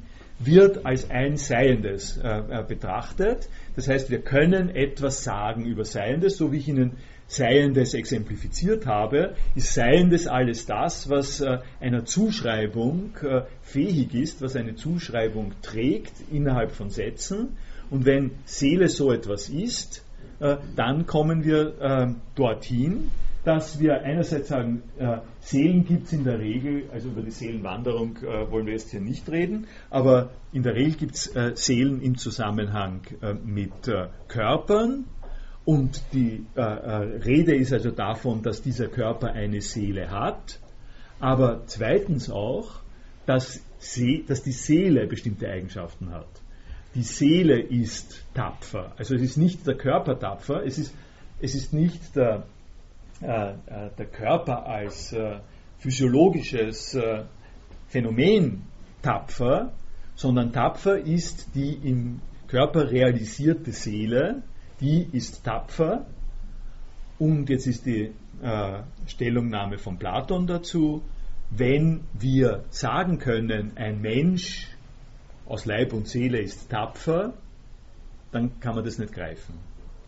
wird 0.45 0.85
als 0.85 1.09
ein 1.09 1.37
Seiendes 1.37 2.17
äh, 2.17 2.27
äh, 2.27 2.63
betrachtet. 2.67 3.49
Das 3.75 3.87
heißt, 3.87 4.09
wir 4.09 4.21
können 4.21 4.69
etwas 4.69 5.23
sagen 5.23 5.65
über 5.65 5.85
Seiendes, 5.85 6.37
so 6.37 6.51
wie 6.51 6.57
ich 6.57 6.67
Ihnen 6.67 6.97
Seiendes 7.27 7.93
exemplifiziert 7.93 8.85
habe, 8.85 9.35
ist 9.55 9.73
Seiendes 9.73 10.27
alles 10.27 10.65
das, 10.65 11.09
was 11.09 11.39
äh, 11.39 11.59
einer 11.79 12.03
Zuschreibung 12.03 13.11
äh, 13.23 13.43
fähig 13.61 14.13
ist, 14.13 14.41
was 14.41 14.55
eine 14.55 14.75
Zuschreibung 14.75 15.53
trägt 15.61 16.13
innerhalb 16.29 16.71
von 16.71 16.89
Sätzen. 16.89 17.57
Und 17.89 18.05
wenn 18.05 18.31
Seele 18.45 18.89
so 18.89 19.11
etwas 19.13 19.47
ist, 19.47 20.03
äh, 20.39 20.57
dann 20.75 21.05
kommen 21.05 21.45
wir 21.45 21.79
äh, 21.79 22.07
dorthin, 22.35 23.11
dass 23.43 23.79
wir 23.79 24.01
einerseits 24.03 24.49
sagen, 24.49 24.83
äh, 24.99 25.17
Seelen 25.39 25.85
gibt 25.85 26.05
es 26.05 26.13
in 26.13 26.23
der 26.23 26.39
Regel, 26.39 26.83
also 26.91 27.09
über 27.09 27.21
die 27.21 27.31
Seelenwanderung 27.31 28.17
äh, 28.17 28.51
wollen 28.51 28.67
wir 28.67 28.73
jetzt 28.73 28.91
hier 28.91 29.01
nicht 29.01 29.29
reden, 29.29 29.67
aber 29.89 30.29
in 30.53 30.63
der 30.63 30.75
Regel 30.75 30.93
gibt 30.93 31.15
es 31.15 31.35
äh, 31.35 31.51
Seelen 31.55 32.01
im 32.01 32.17
Zusammenhang 32.17 33.01
äh, 33.21 33.33
mit 33.33 33.87
äh, 33.87 34.07
Körpern. 34.27 35.05
Und 35.63 36.01
die 36.11 36.43
äh, 36.55 36.61
Rede 36.61 37.55
ist 37.55 37.71
also 37.71 37.91
davon, 37.91 38.41
dass 38.41 38.63
dieser 38.63 38.87
Körper 38.87 39.31
eine 39.31 39.61
Seele 39.61 40.09
hat, 40.09 40.59
aber 41.19 41.61
zweitens 41.67 42.31
auch, 42.31 42.81
dass, 43.27 43.61
See, 43.77 44.23
dass 44.27 44.43
die 44.43 44.51
Seele 44.51 45.07
bestimmte 45.07 45.47
Eigenschaften 45.47 46.11
hat. 46.11 46.27
Die 46.93 47.03
Seele 47.03 47.59
ist 47.59 48.25
tapfer, 48.33 48.93
also 48.97 49.15
es 49.15 49.21
ist 49.21 49.37
nicht 49.37 49.65
der 49.65 49.75
Körper 49.75 50.19
tapfer, 50.19 50.63
es 50.65 50.77
ist, 50.77 50.93
es 51.39 51.55
ist 51.55 51.73
nicht 51.73 52.15
der 52.15 52.43
der 53.21 54.07
Körper 54.11 54.65
als 54.65 55.13
äh, 55.13 55.39
physiologisches 55.77 56.97
Phänomen 57.87 58.63
tapfer, 59.01 59.73
sondern 60.15 60.51
tapfer 60.51 60.97
ist 60.97 61.53
die 61.55 61.73
im 61.73 62.21
Körper 62.47 62.91
realisierte 62.91 63.71
Seele, 63.71 64.43
die 64.79 65.07
ist 65.11 65.43
tapfer. 65.43 66.05
Und 67.17 67.49
jetzt 67.49 67.67
ist 67.67 67.85
die 67.85 68.11
äh, 68.41 68.79
Stellungnahme 69.07 69.77
von 69.77 69.97
Platon 69.97 70.47
dazu, 70.47 71.03
wenn 71.49 72.01
wir 72.13 72.63
sagen 72.69 73.19
können, 73.19 73.73
ein 73.75 74.01
Mensch 74.01 74.69
aus 75.45 75.65
Leib 75.65 75.93
und 75.93 76.07
Seele 76.07 76.39
ist 76.39 76.69
tapfer, 76.69 77.33
dann 78.31 78.59
kann 78.59 78.75
man 78.75 78.83
das 78.85 78.97
nicht 78.97 79.13
greifen. 79.13 79.55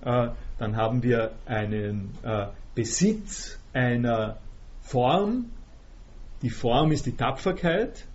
Äh, 0.04 0.30
dann 0.64 0.78
haben 0.78 1.04
wir 1.04 1.34
einen 1.46 2.12
äh, 2.24 2.48
Besitz 2.74 3.60
einer 3.74 4.38
Form. 4.82 5.52
Die 6.42 6.50
Form 6.50 6.94
ist 6.94 7.06
die 7.06 7.18
Tapferkeit. 7.18 8.06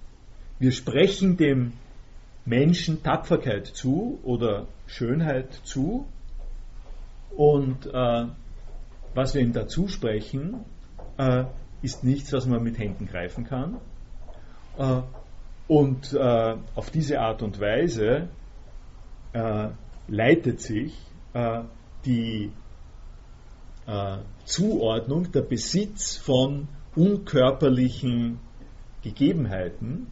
Wir 0.58 0.72
sprechen 0.72 1.36
dem 1.36 1.74
Menschen 2.46 3.02
Tapferkeit 3.02 3.66
zu 3.66 4.18
oder 4.22 4.66
Schönheit 4.86 5.52
zu. 5.64 6.06
Und 7.36 7.84
äh, 7.86 8.26
was 9.14 9.34
wir 9.34 9.42
ihm 9.42 9.52
dazu 9.52 9.86
sprechen, 9.86 10.64
äh, 11.18 11.44
ist 11.82 12.02
nichts, 12.02 12.32
was 12.32 12.46
man 12.46 12.62
mit 12.62 12.78
Händen 12.78 13.06
greifen 13.06 13.44
kann. 13.44 13.76
Äh, 14.78 15.02
und 15.68 16.14
äh, 16.14 16.56
auf 16.74 16.90
diese 16.90 17.20
Art 17.20 17.42
und 17.42 17.60
Weise 17.60 18.28
äh, 19.34 19.68
leitet 20.06 20.62
sich 20.62 20.98
äh, 21.34 21.60
die 22.04 22.50
äh, 23.86 24.18
Zuordnung, 24.44 25.32
der 25.32 25.42
Besitz 25.42 26.16
von 26.16 26.68
unkörperlichen 26.94 28.38
Gegebenheiten. 29.02 30.08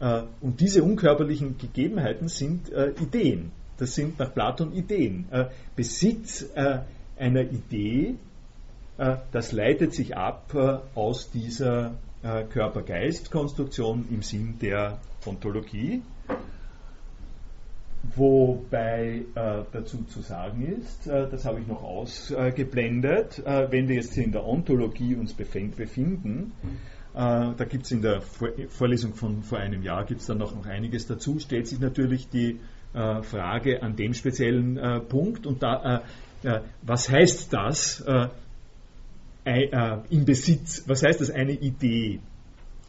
Äh, 0.00 0.22
und 0.40 0.60
diese 0.60 0.82
unkörperlichen 0.82 1.58
Gegebenheiten 1.58 2.28
sind 2.28 2.72
äh, 2.72 2.90
Ideen. 3.00 3.52
Das 3.80 3.94
sind 3.94 4.18
nach 4.18 4.32
Platon 4.32 4.74
Ideen. 4.74 5.26
Äh, 5.30 5.46
Besitz 5.74 6.42
äh, 6.54 6.80
einer 7.18 7.40
Idee, 7.40 8.16
äh, 8.98 9.16
das 9.32 9.52
leitet 9.52 9.94
sich 9.94 10.16
ab 10.16 10.54
aus 10.94 11.30
dieser 11.30 11.94
Körper-Geist-Konstruktion 12.22 14.04
im 14.10 14.20
Sinn 14.20 14.58
der 14.60 14.98
Ontologie. 15.24 16.02
Wobei 18.16 19.24
äh, 19.34 19.62
dazu 19.72 20.02
zu 20.04 20.20
sagen 20.20 20.66
ist, 20.80 21.06
äh, 21.06 21.28
das 21.30 21.44
habe 21.44 21.60
ich 21.60 21.66
noch 21.66 21.82
ausgeblendet, 21.82 23.40
äh, 23.44 23.70
wenn 23.70 23.88
wir 23.88 23.96
jetzt 23.96 24.16
in 24.16 24.32
der 24.32 24.46
Ontologie 24.46 25.14
uns 25.14 25.32
befinden, 25.34 26.52
äh, 27.14 27.18
da 27.56 27.64
gibt 27.68 27.84
es 27.84 27.92
in 27.92 28.02
der 28.02 28.20
vor 28.20 28.48
Vorlesung 28.68 29.14
von 29.14 29.42
vor 29.42 29.58
einem 29.58 29.82
Jahr 29.82 30.04
gibt 30.04 30.22
es 30.22 30.26
dann 30.26 30.38
noch, 30.38 30.54
noch 30.54 30.66
einiges 30.66 31.06
dazu, 31.06 31.38
stellt 31.38 31.68
sich 31.68 31.78
natürlich 31.78 32.28
die 32.28 32.58
äh, 32.94 33.22
Frage 33.22 33.82
an 33.82 33.96
dem 33.96 34.14
speziellen 34.14 34.76
äh, 34.76 35.00
Punkt 35.00 35.46
und 35.46 35.62
da, 35.62 36.02
was 36.80 37.10
heißt 37.10 37.52
das 37.52 38.02
im 39.44 40.24
Besitz, 40.24 40.84
was 40.86 41.02
heißt 41.02 41.20
das 41.20 41.30
eine 41.30 41.52
Idee 41.52 42.20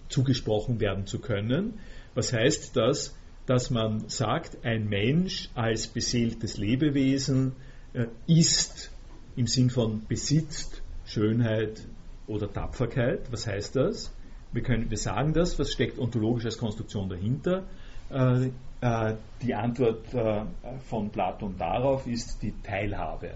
zugesprochen 0.07 0.79
werden 0.79 1.05
zu 1.05 1.19
können, 1.19 1.73
was 2.15 2.31
heißt 2.31 2.77
das 2.77 3.13
dass 3.45 3.69
man 3.69 4.07
sagt, 4.07 4.63
ein 4.63 4.87
Mensch 4.87 5.49
als 5.55 5.87
beseeltes 5.87 6.57
Lebewesen 6.57 7.53
äh, 7.93 8.05
ist 8.27 8.91
im 9.35 9.47
Sinn 9.47 9.69
von 9.69 10.05
besitzt 10.07 10.81
Schönheit 11.05 11.81
oder 12.27 12.51
Tapferkeit. 12.51 13.31
Was 13.31 13.47
heißt 13.47 13.75
das? 13.75 14.13
Wir, 14.51 14.63
können, 14.63 14.89
wir 14.89 14.97
sagen 14.97 15.33
das, 15.33 15.57
was 15.59 15.71
steckt 15.71 15.97
ontologisch 15.97 16.45
als 16.45 16.57
Konstruktion 16.57 17.09
dahinter? 17.09 17.63
Äh, 18.09 18.49
äh, 18.81 19.15
die 19.43 19.53
Antwort 19.53 20.11
äh, 20.13 20.41
von 20.89 21.11
Platon 21.11 21.55
darauf 21.57 22.07
ist 22.07 22.41
die 22.41 22.53
Teilhabe. 22.63 23.35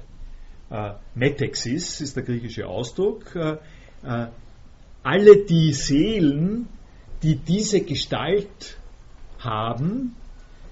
Äh, 0.72 0.94
Metexis 1.14 2.02
ist 2.02 2.16
der 2.16 2.24
griechische 2.24 2.68
Ausdruck. 2.68 3.38
Alle 5.04 5.38
die 5.46 5.74
Seelen, 5.74 6.68
die 7.24 7.36
diese 7.36 7.82
Gestalt 7.82 8.78
haben, 9.46 10.16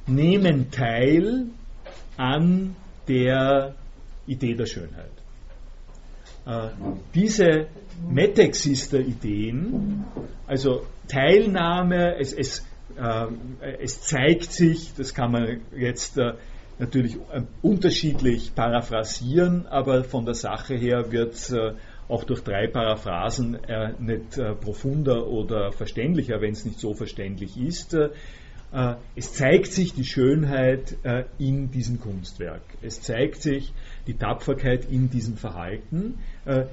nehmen 0.07 0.71
teil 0.71 1.45
an 2.17 2.75
der 3.07 3.75
Idee 4.27 4.55
der 4.55 4.65
Schönheit. 4.65 5.11
Äh, 6.45 6.69
diese 7.13 7.67
Metaxister-Ideen, 8.09 10.03
also 10.47 10.85
Teilnahme, 11.07 12.17
es, 12.19 12.33
es, 12.33 12.65
äh, 12.97 13.27
es, 13.81 14.01
zeigt 14.01 14.51
sich, 14.51 14.93
das 14.95 15.13
kann 15.13 15.31
man 15.31 15.61
jetzt 15.75 16.17
äh, 16.17 16.33
natürlich 16.79 17.15
äh, 17.15 17.43
unterschiedlich 17.61 18.53
paraphrasieren, 18.55 19.67
aber 19.67 20.03
von 20.03 20.25
der 20.25 20.33
Sache 20.35 20.75
her 20.75 21.11
wird 21.11 21.33
es 21.35 21.51
äh, 21.51 21.75
auch 22.09 22.25
durch 22.25 22.43
drei 22.43 22.67
Paraphrasen 22.67 23.63
äh, 23.63 23.93
nicht 23.99 24.37
profunder 24.59 25.27
oder 25.27 25.71
verständlicher, 25.71 26.41
wenn 26.41 26.51
es 26.51 26.65
nicht 26.65 26.79
so 26.79 26.93
verständlich 26.93 27.55
ist. 27.57 27.95
Es 29.15 29.33
zeigt 29.33 29.71
sich 29.71 29.93
die 29.93 30.03
Schönheit 30.03 30.97
in 31.37 31.69
diesem 31.69 31.99
Kunstwerk. 31.99 32.63
Es 32.81 33.01
zeigt 33.01 33.41
sich 33.41 33.71
die 34.07 34.15
Tapferkeit 34.15 34.89
in 34.89 35.11
diesem 35.11 35.37
Verhalten. 35.37 36.15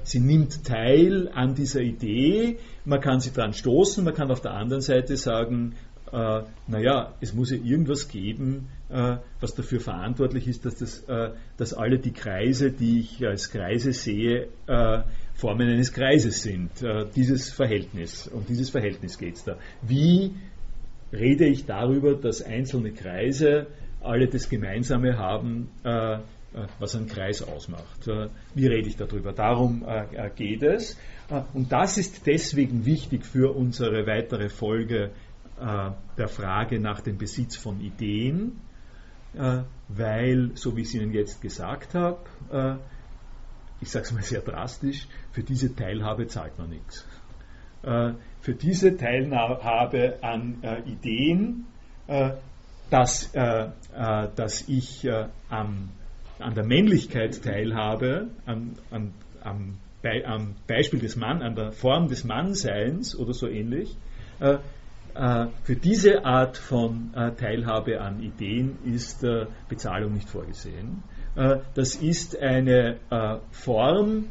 Sie 0.02 0.20
nimmt 0.20 0.64
teil 0.64 1.28
an 1.28 1.54
dieser 1.54 1.82
Idee. 1.82 2.56
Man 2.86 3.02
kann 3.02 3.20
sie 3.20 3.32
dran 3.32 3.52
stoßen. 3.52 4.02
Man 4.02 4.14
kann 4.14 4.30
auf 4.30 4.40
der 4.40 4.52
anderen 4.52 4.80
Seite 4.80 5.18
sagen, 5.18 5.74
naja, 6.10 7.14
es 7.20 7.34
muss 7.34 7.50
ja 7.50 7.58
irgendwas 7.58 8.08
geben, 8.08 8.68
äh, 8.90 9.18
was 9.38 9.54
dafür 9.54 9.80
verantwortlich 9.80 10.48
ist, 10.48 10.64
dass, 10.64 10.76
das, 10.76 11.00
äh, 11.04 11.30
dass 11.56 11.72
alle 11.72 11.98
die 11.98 12.10
Kreise, 12.10 12.72
die 12.72 13.00
ich 13.00 13.24
als 13.24 13.50
Kreise 13.50 13.92
sehe, 13.92 14.48
äh, 14.66 15.02
Formen 15.34 15.68
eines 15.70 15.92
Kreises 15.92 16.42
sind. 16.42 16.70
dieses 17.16 17.50
Verhältnis, 17.50 18.28
um 18.28 18.44
dieses 18.46 18.68
Verhältnis 18.68 19.16
geht 19.16 19.36
es 19.36 19.44
da. 19.44 19.56
Wie 19.80 20.34
rede 21.12 21.46
ich 21.46 21.66
darüber, 21.66 22.14
dass 22.14 22.42
einzelne 22.42 22.92
Kreise 22.92 23.66
alle 24.00 24.28
das 24.28 24.48
Gemeinsame 24.48 25.18
haben, 25.18 25.68
was 26.78 26.96
ein 26.96 27.06
Kreis 27.06 27.42
ausmacht. 27.42 28.08
Wie 28.54 28.66
rede 28.66 28.88
ich 28.88 28.96
darüber? 28.96 29.32
Darum 29.32 29.84
geht 30.36 30.62
es. 30.62 30.96
Und 31.52 31.70
das 31.70 31.98
ist 31.98 32.26
deswegen 32.26 32.86
wichtig 32.86 33.26
für 33.26 33.54
unsere 33.54 34.06
weitere 34.06 34.48
Folge 34.48 35.10
der 36.16 36.28
Frage 36.28 36.80
nach 36.80 37.00
dem 37.02 37.18
Besitz 37.18 37.56
von 37.56 37.80
Ideen, 37.80 38.60
äh, 39.34 39.62
weil, 39.88 40.50
so 40.54 40.76
wie 40.76 40.82
ich 40.82 40.88
es 40.88 40.94
Ihnen 40.94 41.12
jetzt 41.12 41.40
gesagt 41.40 41.94
habe, 41.94 42.18
äh, 42.50 42.76
ich 43.80 43.90
sage 43.90 44.06
es 44.06 44.12
mal 44.12 44.22
sehr 44.22 44.40
drastisch, 44.40 45.06
für 45.32 45.42
diese 45.42 45.74
Teilhabe 45.74 46.26
zahlt 46.26 46.58
man 46.58 46.70
nichts. 46.70 47.06
Äh, 48.50 48.52
für 48.52 48.54
diese 48.54 48.96
Teilhabe 48.96 50.18
an 50.22 50.62
Ideen, 50.86 51.66
dass, 52.90 53.30
dass 53.32 54.68
ich 54.68 55.08
an 55.08 56.54
der 56.54 56.64
Männlichkeit 56.64 57.42
teilhabe, 57.42 58.28
an, 58.46 58.76
an, 58.90 59.12
am, 59.42 59.78
am 60.24 60.54
Beispiel 60.66 60.98
des 60.98 61.16
Mann, 61.16 61.42
an 61.42 61.54
der 61.54 61.72
Form 61.72 62.08
des 62.08 62.24
Mannseins 62.24 63.16
oder 63.16 63.32
so 63.32 63.46
ähnlich, 63.46 63.96
äh, 65.14 65.46
für 65.64 65.74
diese 65.74 66.24
Art 66.24 66.56
von 66.56 67.12
äh, 67.14 67.32
Teilhabe 67.32 68.00
an 68.00 68.20
Ideen 68.20 68.78
ist 68.84 69.24
äh, 69.24 69.46
Bezahlung 69.68 70.14
nicht 70.14 70.28
vorgesehen. 70.28 71.02
Das 71.74 71.94
ist 71.94 72.36
eine 72.40 72.96
Form 73.52 74.26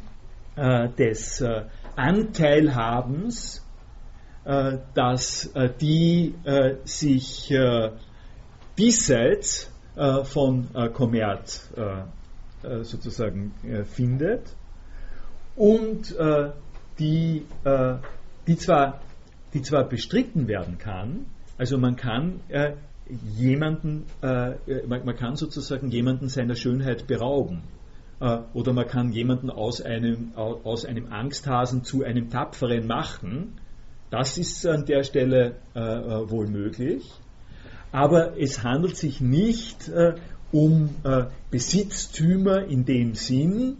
des 0.57 1.41
Anteilhabens, 1.95 3.65
dass 4.93 5.51
die 5.79 6.33
sich 6.83 7.53
diesseits 8.77 9.71
von 10.23 10.67
Kommerz 10.93 11.69
sozusagen 12.63 13.53
findet 13.93 14.55
und 15.55 16.15
die, 16.99 17.45
die 18.47 18.57
zwar 18.57 19.01
die 19.53 19.61
zwar 19.61 19.87
bestritten 19.87 20.47
werden 20.47 20.77
kann, 20.77 21.25
also 21.57 21.77
man 21.77 21.95
kann 21.95 22.39
äh, 22.49 22.73
jemanden, 23.35 24.05
äh, 24.21 24.53
man, 24.87 25.15
kann 25.15 25.35
sozusagen 25.35 25.89
jemanden 25.89 26.29
seiner 26.29 26.55
Schönheit 26.55 27.07
berauben. 27.07 27.63
Äh, 28.19 28.39
oder 28.53 28.73
man 28.73 28.87
kann 28.87 29.11
jemanden 29.11 29.49
aus 29.49 29.81
einem, 29.81 30.33
aus 30.35 30.85
einem 30.85 31.11
Angsthasen 31.11 31.83
zu 31.83 32.03
einem 32.03 32.29
Tapferen 32.29 32.85
machen. 32.87 33.55
Das 34.09 34.37
ist 34.37 34.65
an 34.65 34.85
der 34.85 35.03
Stelle 35.03 35.55
äh, 35.75 35.79
äh, 35.79 36.29
wohl 36.29 36.47
möglich. 36.47 37.11
Aber 37.91 38.39
es 38.39 38.63
handelt 38.63 38.97
sich 38.97 39.19
nicht 39.19 39.87
äh, 39.89 40.13
um 40.51 40.89
Besitztümer 41.51 42.65
in 42.65 42.83
dem 42.83 43.13
Sinn, 43.13 43.77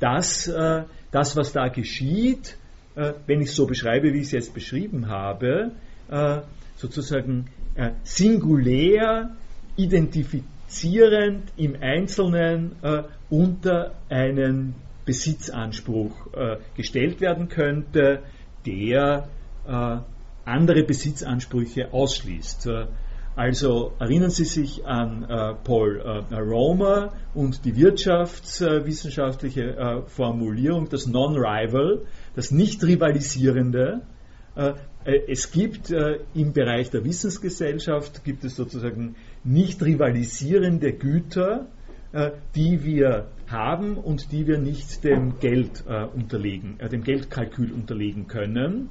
dass 0.00 0.52
das, 1.10 1.34
was 1.34 1.52
da 1.52 1.68
geschieht, 1.68 2.58
äh, 2.98 3.14
wenn 3.26 3.40
ich 3.40 3.50
es 3.50 3.54
so 3.54 3.66
beschreibe, 3.66 4.12
wie 4.12 4.18
ich 4.18 4.26
es 4.26 4.32
jetzt 4.32 4.54
beschrieben 4.54 5.08
habe, 5.08 5.70
äh, 6.10 6.40
sozusagen 6.76 7.46
äh, 7.76 7.92
singulär 8.02 9.36
identifizierend 9.76 11.44
im 11.56 11.76
Einzelnen 11.80 12.72
unter 13.30 13.94
einen 14.08 14.74
Besitzanspruch 15.04 16.26
gestellt 16.74 17.20
werden 17.20 17.48
könnte, 17.48 18.24
der 18.66 19.28
andere 19.68 20.82
Besitzansprüche 20.82 21.92
ausschließt. 21.92 22.68
Also 23.38 23.92
erinnern 24.00 24.30
Sie 24.30 24.44
sich 24.44 24.84
an 24.84 25.22
äh, 25.22 25.54
Paul 25.62 26.00
äh, 26.00 26.34
Romer 26.34 27.12
und 27.34 27.64
die 27.64 27.76
wirtschaftswissenschaftliche 27.76 29.76
äh, 29.76 30.02
Formulierung, 30.08 30.88
das 30.88 31.06
Non-Rival, 31.06 32.00
das 32.34 32.50
Nicht-Rivalisierende. 32.50 34.00
Äh, 34.56 34.72
äh, 35.04 35.20
es 35.28 35.52
gibt 35.52 35.92
äh, 35.92 36.18
im 36.34 36.52
Bereich 36.52 36.90
der 36.90 37.04
Wissensgesellschaft 37.04 38.24
gibt 38.24 38.42
es 38.42 38.56
sozusagen 38.56 39.14
nicht 39.44 39.80
rivalisierende 39.84 40.92
Güter, 40.92 41.66
die 42.54 42.84
wir 42.84 43.26
haben 43.48 43.98
und 43.98 44.32
die 44.32 44.46
wir 44.46 44.56
nicht 44.56 45.04
dem 45.04 45.40
Geld 45.40 45.84
unterlegen, 45.86 46.78
dem 46.90 47.04
Geldkalkül 47.04 47.70
unterlegen 47.70 48.26
können. 48.26 48.88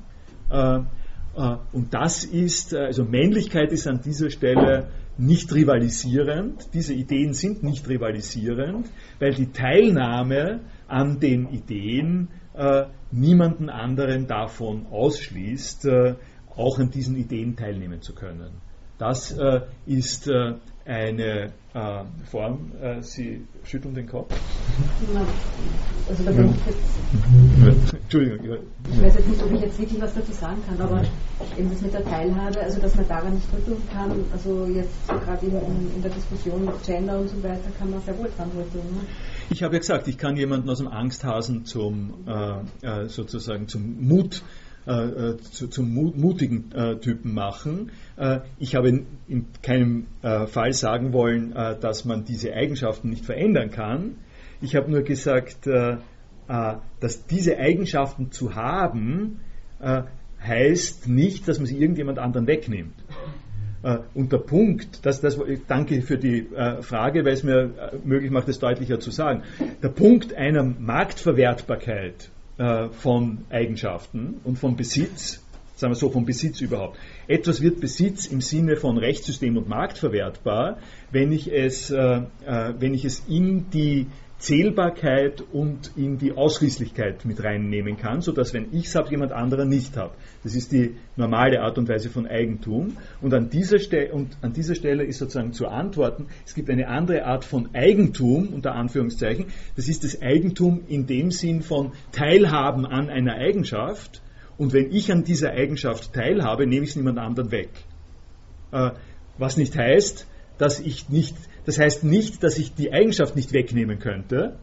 Und 0.49 1.93
das 1.93 2.23
ist, 2.23 2.73
also 2.73 3.03
Männlichkeit 3.03 3.71
ist 3.71 3.87
an 3.87 4.01
dieser 4.01 4.29
Stelle 4.31 4.89
nicht 5.17 5.53
rivalisierend, 5.53 6.69
diese 6.73 6.93
Ideen 6.93 7.33
sind 7.33 7.63
nicht 7.63 7.87
rivalisierend, 7.89 8.87
weil 9.19 9.33
die 9.33 9.51
Teilnahme 9.51 10.61
an 10.87 11.19
den 11.19 11.47
Ideen 11.49 12.29
äh, 12.53 12.85
niemanden 13.11 13.69
anderen 13.69 14.27
davon 14.27 14.87
ausschließt, 14.87 15.85
äh, 15.85 16.15
auch 16.55 16.79
an 16.79 16.91
diesen 16.91 17.15
Ideen 17.15 17.55
teilnehmen 17.55 18.01
zu 18.01 18.13
können. 18.13 18.51
Das 18.97 19.31
äh, 19.31 19.61
ist 19.85 20.27
äh, 20.27 20.55
eine 20.87 21.51
äh, 21.73 22.03
Form, 22.31 22.71
äh, 22.81 23.01
Sie 23.01 23.45
schütteln 23.63 23.93
den 23.93 24.07
Kopf. 24.07 24.33
Also 26.07 26.23
da 26.23 26.31
bin 26.31 26.49
ich 26.49 26.65
jetzt, 26.65 27.93
Entschuldigung. 27.93 28.57
Ich 28.89 29.01
weiß 29.01 29.15
jetzt 29.15 29.27
nicht, 29.27 29.43
ob 29.43 29.51
ich 29.51 29.61
jetzt 29.61 29.77
wirklich 29.77 30.01
was 30.01 30.13
dazu 30.13 30.31
sagen 30.31 30.57
kann, 30.65 30.79
aber 30.79 31.03
eben 31.57 31.69
das 31.69 31.81
mit 31.81 31.93
der 31.93 32.05
Teilhabe, 32.05 32.61
also 32.61 32.79
dass 32.79 32.95
man 32.95 33.07
daran 33.09 33.33
nicht 33.33 33.47
rütteln 33.53 33.81
kann, 33.93 34.11
also 34.31 34.65
jetzt 34.67 35.07
gerade 35.07 35.45
in, 35.45 35.95
in, 35.95 36.01
der 36.01 36.11
Diskussion 36.11 36.69
Gender 36.85 37.19
und 37.19 37.29
so 37.29 37.43
weiter, 37.43 37.69
kann 37.77 37.89
man 37.89 38.01
sehr 38.01 38.17
wohl 38.17 38.29
dran 38.37 38.49
rütteln. 38.51 38.85
Ne? 38.85 39.01
Ich 39.49 39.63
habe 39.63 39.75
ja 39.75 39.79
gesagt, 39.79 40.07
ich 40.07 40.17
kann 40.17 40.37
jemanden 40.37 40.69
aus 40.69 40.77
dem 40.77 40.87
Angsthasen 40.87 41.65
zum 41.65 42.13
äh, 42.25 43.03
äh 43.03 43.09
sozusagen 43.09 43.67
zum 43.67 44.07
Mut 44.07 44.41
äh, 44.85 44.91
äh, 44.91 45.37
zu, 45.37 45.67
zum 45.67 45.93
mutigen 45.93 46.69
Typen 47.01 47.33
machen. 47.33 47.91
Äh, 48.17 48.39
ich 48.59 48.75
habe 48.75 48.89
in, 48.89 49.05
in 49.27 49.45
keinem 49.61 50.07
äh, 50.21 50.47
Fall 50.47 50.73
sagen 50.73 51.13
wollen, 51.13 51.53
dass 51.53 52.05
man 52.05 52.25
diese 52.25 52.53
Eigenschaften 52.53 53.09
nicht 53.09 53.25
verändern 53.25 53.71
kann. 53.71 54.15
Ich 54.61 54.75
habe 54.75 54.89
nur 54.89 55.01
gesagt, 55.03 55.67
dass 55.67 57.27
diese 57.27 57.57
Eigenschaften 57.57 58.31
zu 58.31 58.55
haben, 58.55 59.39
heißt 60.41 61.07
nicht, 61.07 61.47
dass 61.47 61.59
man 61.59 61.67
sie 61.67 61.77
irgendjemand 61.77 62.17
anderen 62.17 62.47
wegnimmt. 62.47 62.95
Äh, 63.83 63.99
und 64.13 64.31
der 64.31 64.39
Punkt, 64.39 65.05
das, 65.05 65.21
das, 65.21 65.39
danke 65.67 66.01
für 66.01 66.17
die 66.17 66.47
äh, 66.53 66.81
Frage, 66.81 67.23
weil 67.25 67.33
es 67.33 67.43
mir 67.43 67.71
äh, 67.77 67.97
möglich 68.03 68.31
macht, 68.31 68.47
es 68.49 68.59
deutlicher 68.59 68.99
zu 68.99 69.11
sagen. 69.11 69.43
Der 69.81 69.89
Punkt 69.89 70.33
einer 70.33 70.63
Marktverwertbarkeit 70.63 72.29
von 72.93 73.45
Eigenschaften 73.51 74.41
und 74.43 74.57
von 74.57 74.75
Besitz, 74.75 75.45
sagen 75.77 75.91
wir 75.91 75.95
so, 75.95 76.09
von 76.09 76.25
Besitz 76.25 76.59
überhaupt. 76.59 76.97
Etwas 77.27 77.61
wird 77.61 77.79
Besitz 77.79 78.25
im 78.25 78.41
Sinne 78.41 78.75
von 78.75 78.97
Rechtssystem 78.97 79.55
und 79.55 79.69
Markt 79.69 79.97
verwertbar, 79.97 80.79
wenn 81.11 81.31
ich 81.31 81.51
es, 81.51 81.91
wenn 81.91 82.93
ich 82.93 83.05
es 83.05 83.23
in 83.27 83.69
die 83.69 84.07
Zählbarkeit 84.39 85.43
und 85.51 85.93
in 85.95 86.19
die 86.19 86.31
Ausschließlichkeit 86.31 87.25
mit 87.25 87.43
reinnehmen 87.43 87.97
kann, 87.97 88.21
sodass 88.21 88.53
wenn 88.53 88.67
ich 88.71 88.85
es 88.85 88.93
habe, 88.93 89.09
jemand 89.09 89.31
anderer 89.31 89.65
nicht 89.65 89.97
hat. 89.97 90.11
Das 90.43 90.53
ist 90.53 90.71
die 90.71 90.95
normale 91.15 91.61
Art 91.61 91.79
und 91.79 91.89
Weise 91.89 92.09
von 92.09 92.27
Eigentum. 92.27 92.97
Und 93.19 93.33
an 93.33 93.49
dieser, 93.49 93.77
und 94.13 94.37
an 94.43 94.53
dieser 94.53 94.75
Stelle 94.75 95.05
ist 95.05 95.17
sozusagen 95.17 95.53
zu 95.53 95.67
antworten, 95.67 96.27
es 96.45 96.53
gibt 96.53 96.69
eine 96.69 96.87
andere 96.87 97.25
Art 97.25 97.45
von 97.45 97.73
Eigentum, 97.73 98.49
unter 98.53 98.75
Anführungszeichen. 98.75 99.47
Das 99.75 99.87
ist 99.87 100.03
das 100.03 100.21
Eigentum 100.21 100.81
in 100.87 101.07
dem 101.07 101.31
Sinn 101.31 101.63
von 101.63 101.93
Teilhaben 102.11 102.85
an 102.85 103.09
einer 103.09 103.33
Eigenschaft. 103.33 104.21
Und 104.57 104.73
wenn 104.73 104.91
ich 104.91 105.11
an 105.11 105.23
dieser 105.23 105.51
Eigenschaft 105.51 106.13
teilhabe, 106.13 106.65
nehme 106.65 106.83
ich 106.83 106.91
es 106.91 106.95
niemand 106.95 107.19
anderen 107.19 107.51
weg. 107.51 107.69
Äh, 108.71 108.91
was 109.37 109.57
nicht 109.57 109.77
heißt, 109.77 110.27
dass 110.57 110.79
ich 110.79 111.09
nicht 111.09 111.35
das 111.67 111.77
heißt 111.79 112.05
nicht, 112.05 112.43
dass 112.43 112.57
ich 112.57 112.73
die 112.73 112.93
Eigenschaft 112.93 113.35
nicht 113.35 113.51
wegnehmen 113.51 113.99
könnte. 113.99 114.57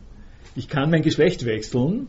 Ich 0.56 0.68
kann 0.68 0.90
mein 0.90 1.02
Geschlecht 1.02 1.44
wechseln. 1.44 2.08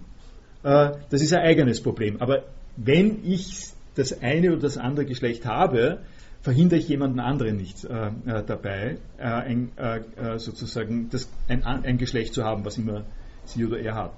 Äh, 0.64 0.92
das 1.10 1.22
ist 1.22 1.34
ein 1.34 1.42
eigenes 1.42 1.84
Problem. 1.84 2.22
Aber 2.22 2.44
wenn 2.78 3.26
ich 3.26 3.68
das 3.96 4.22
eine 4.22 4.54
oder 4.54 4.62
das 4.62 4.78
andere 4.78 5.06
Geschlecht 5.06 5.46
habe, 5.46 6.00
verhindere 6.42 6.80
ich 6.80 6.88
jemanden 6.88 7.20
anderen 7.20 7.58
nicht 7.58 7.84
äh, 7.84 8.12
dabei, 8.46 8.98
sozusagen 10.38 11.10
das, 11.10 11.30
ein, 11.50 11.64
ein, 11.64 11.98
Geschlecht 11.98 12.34
zu 12.34 12.44
haben, 12.46 12.64
was 12.64 12.78
immer 12.78 13.04
sie 13.46 13.66
oder 13.66 13.80
er 13.80 13.96
hat. 13.96 14.12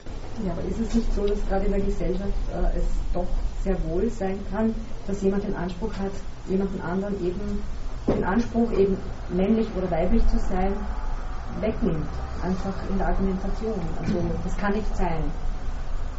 Ja, 0.45 0.51
aber 0.51 0.61
ist 0.69 0.79
es 0.79 0.93
nicht 0.93 1.13
so, 1.13 1.25
dass 1.25 1.37
gerade 1.47 1.65
in 1.65 1.71
der 1.71 1.81
Gesellschaft 1.81 2.33
äh, 2.53 2.77
es 2.77 2.85
doch 3.13 3.27
sehr 3.63 3.75
wohl 3.85 4.09
sein 4.09 4.37
kann, 4.51 4.73
dass 5.07 5.21
jemand 5.21 5.43
den 5.43 5.55
Anspruch 5.55 5.93
hat, 5.97 6.11
jemanden 6.47 6.79
anderen 6.81 7.13
eben 7.25 7.61
den 8.07 8.23
Anspruch, 8.23 8.71
eben 8.71 8.97
männlich 9.29 9.67
oder 9.77 9.89
weiblich 9.91 10.25
zu 10.27 10.37
sein, 10.39 10.73
wegnimmt. 11.59 12.07
Einfach 12.43 12.75
in 12.89 12.97
der 12.97 13.07
Argumentation. 13.07 13.79
Also 13.99 14.13
das 14.43 14.57
kann 14.57 14.73
nicht 14.73 14.95
sein. 14.95 15.23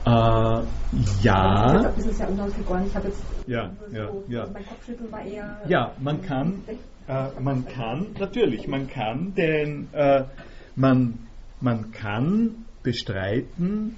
Äh, 0.04 0.62
ja. 1.22 1.72
Das 1.72 1.80
ist 1.80 1.86
ein 1.86 1.94
bisschen 1.94 2.14
sehr 2.14 2.30
unausgegoren. 2.30 2.86
Ich 2.86 2.96
habe 2.96 3.08
jetzt 3.08 3.22
ja, 3.46 3.70
ja, 3.92 4.06
so, 4.08 4.24
ja. 4.28 4.46
mein 4.52 4.66
Kopfschütteln 4.66 5.12
war 5.12 5.22
eher. 5.22 5.58
Ja, 5.68 5.92
man 5.98 6.22
kann, 6.22 6.62
äh, 7.06 7.28
man 7.40 7.66
kann, 7.66 8.08
natürlich, 8.18 8.66
man 8.66 8.88
kann 8.88 9.34
den, 9.34 9.88
äh, 9.92 10.24
man, 10.76 11.18
man 11.60 11.92
kann 11.92 12.64
bestreiten, 12.82 13.96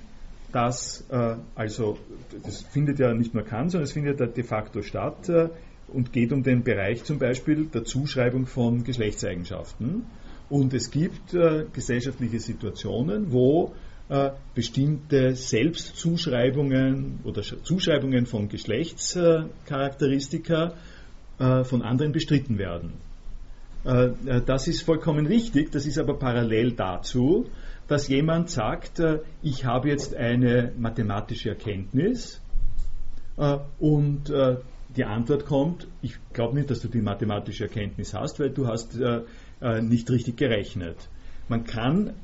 dass, 0.52 1.04
äh, 1.10 1.36
also, 1.54 1.98
das 2.44 2.62
findet 2.62 2.98
ja 2.98 3.14
nicht 3.14 3.34
nur 3.34 3.44
kann, 3.44 3.70
sondern 3.70 3.84
es 3.84 3.92
findet 3.92 4.20
ja 4.20 4.26
de 4.26 4.44
facto 4.44 4.82
statt, 4.82 5.28
äh, 5.28 5.48
und 5.92 6.12
geht 6.12 6.32
um 6.32 6.42
den 6.42 6.62
Bereich 6.62 7.04
zum 7.04 7.18
Beispiel 7.18 7.66
der 7.66 7.84
Zuschreibung 7.84 8.46
von 8.46 8.84
Geschlechtseigenschaften. 8.84 10.06
Und 10.48 10.72
es 10.74 10.90
gibt 10.90 11.34
äh, 11.34 11.66
gesellschaftliche 11.72 12.40
Situationen, 12.40 13.30
wo 13.32 13.72
äh, 14.08 14.30
bestimmte 14.54 15.36
Selbstzuschreibungen 15.36 17.20
oder 17.24 17.42
Zuschreibungen 17.42 18.24
von 18.26 18.48
Geschlechtscharakteristika 18.48 20.74
äh, 21.38 21.64
von 21.64 21.82
anderen 21.82 22.12
bestritten 22.12 22.56
werden. 22.58 22.94
Äh, 23.84 24.10
das 24.44 24.66
ist 24.66 24.82
vollkommen 24.82 25.26
richtig, 25.26 25.70
das 25.70 25.86
ist 25.86 25.98
aber 25.98 26.18
parallel 26.18 26.72
dazu, 26.72 27.46
dass 27.90 28.08
jemand 28.08 28.50
sagt, 28.50 29.00
äh, 29.00 29.20
ich 29.42 29.64
habe 29.64 29.88
jetzt 29.88 30.14
eine 30.14 30.72
mathematische 30.78 31.50
Erkenntnis 31.50 32.40
und 33.78 34.30
die 34.96 35.04
Antwort 35.04 35.46
kommt, 35.46 35.86
ich 36.02 36.16
glaube 36.32 36.56
nicht, 36.56 36.70
dass 36.70 36.80
du 36.80 36.88
die 36.88 37.00
mathematische 37.00 37.64
Erkenntnis 37.64 38.14
hast, 38.14 38.40
weil 38.40 38.50
du 38.50 38.66
hast 38.66 38.98
äh, 38.98 39.22
äh, 39.60 39.80
nicht 39.82 40.10
richtig 40.10 40.36
gerechnet. 40.36 40.96
Man 41.48 41.64
kann 41.64 42.14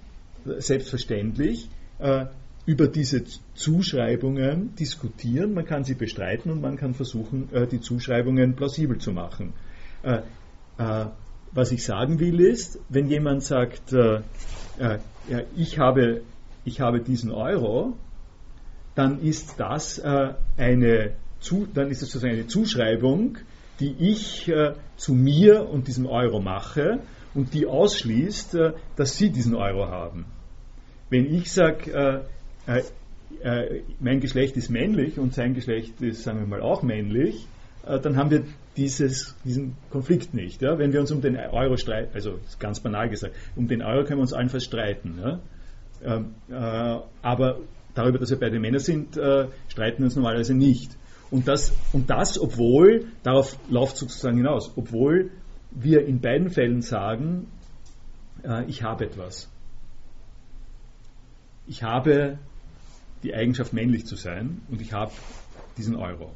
selbstverständlich 0.45 1.69
äh, 1.99 2.27
über 2.65 2.89
diese 2.89 3.23
Zuschreibungen 3.55 4.75
diskutieren, 4.75 5.55
man 5.55 5.65
kann 5.65 5.85
sie 5.85 5.95
bestreiten 5.95 6.51
und 6.51 6.61
man 6.61 6.77
kann 6.77 6.95
versuchen, 6.95 7.49
äh, 7.53 7.67
die 7.67 7.81
Zuschreibungen 7.81 8.57
plausibel 8.57 8.99
zu 8.99 9.13
machen. 9.13 9.53
Äh, 10.03 10.23
äh, 10.79 11.07
was 11.53 11.73
ich 11.73 11.85
sagen 11.85 12.19
will 12.19 12.41
ist, 12.41 12.81
wenn 12.89 13.09
jemand 13.09 13.43
sagt, 13.43 13.95
ja, 14.79 15.41
ich, 15.57 15.79
habe, 15.79 16.23
ich 16.65 16.81
habe 16.81 17.01
diesen 17.01 17.31
Euro, 17.31 17.95
dann 18.95 19.21
ist 19.21 19.59
das 19.59 20.01
eine 20.57 21.13
zu, 21.41 21.67
dann 21.73 21.91
ist 21.91 22.03
es 22.03 22.11
sozusagen 22.11 22.35
eine 22.35 22.47
Zuschreibung, 22.47 23.39
die 23.81 23.95
ich 23.99 24.49
äh, 24.49 24.73
zu 24.97 25.13
mir 25.13 25.69
und 25.69 25.89
diesem 25.89 26.07
Euro 26.07 26.41
mache 26.41 27.01
und 27.35 27.55
die 27.55 27.67
ausschließt, 27.67 28.55
äh, 28.55 28.73
dass 28.97 29.17
Sie 29.17 29.31
diesen 29.31 29.55
Euro 29.55 29.87
haben. 29.87 30.27
Wenn 31.11 31.33
ich 31.33 31.53
sage, 31.53 32.25
äh, 32.67 32.79
äh, 32.79 32.83
äh, 33.43 33.83
mein 34.01 34.21
Geschlecht 34.21 34.57
ist 34.57 34.71
männlich 34.71 35.19
und 35.19 35.35
sein 35.35 35.55
Geschlecht 35.55 36.01
ist, 36.01 36.23
sagen 36.23 36.41
wir 36.41 36.47
mal, 36.47 36.63
auch 36.63 36.83
männlich, 36.83 37.47
äh, 37.87 38.01
dann 38.01 38.17
haben 38.17 38.31
wir 38.31 38.45
dieses, 38.77 39.35
diesen 39.45 39.77
Konflikt 39.91 40.35
nicht. 40.35 40.63
Ja? 40.63 40.79
Wenn 40.79 40.93
wir 40.93 41.01
uns 41.01 41.11
um 41.11 41.21
den 41.21 41.37
Euro 41.37 41.77
streiten, 41.77 42.15
also 42.15 42.39
ganz 42.59 42.81
banal 42.81 43.09
gesagt, 43.09 43.35
um 43.55 43.69
den 43.69 43.83
Euro 43.83 44.05
können 44.05 44.19
wir 44.19 44.23
uns 44.23 44.33
allenfalls 44.33 44.65
streiten. 44.65 45.19
Ja? 45.21 45.41
Ähm, 46.05 46.35
aber 47.23 47.61
darüber, 47.95 48.19
dass 48.19 48.31
wir 48.31 48.39
beide 48.39 48.59
Männer 48.59 48.81
sind, 48.81 49.15
streiten 49.69 49.99
wir 49.99 50.05
uns 50.05 50.17
normalerweise 50.17 50.55
nicht. 50.55 50.97
Und 51.31 51.49
das, 51.49 51.73
und 51.93 52.11
das, 52.11 52.39
obwohl, 52.39 53.07
darauf 53.23 53.59
läuft 53.69 53.97
sozusagen 53.97 54.37
hinaus, 54.37 54.73
obwohl 54.77 55.31
wir 55.71 56.07
in 56.07 56.21
beiden 56.21 56.51
Fällen 56.51 56.83
sagen, 56.83 57.49
äh, 58.43 58.65
ich 58.67 58.83
habe 58.83 59.07
etwas. 59.07 59.49
Ich 61.67 61.83
habe 61.83 62.39
die 63.23 63.35
Eigenschaft, 63.35 63.73
männlich 63.73 64.07
zu 64.07 64.15
sein 64.15 64.63
und 64.71 64.81
ich 64.81 64.93
habe 64.93 65.11
diesen 65.77 65.97
Euro. 65.97 66.33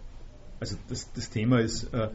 Also 0.58 0.76
das, 0.88 1.12
das 1.12 1.30
Thema 1.30 1.60
ist, 1.60 1.84
äh, 1.94 2.08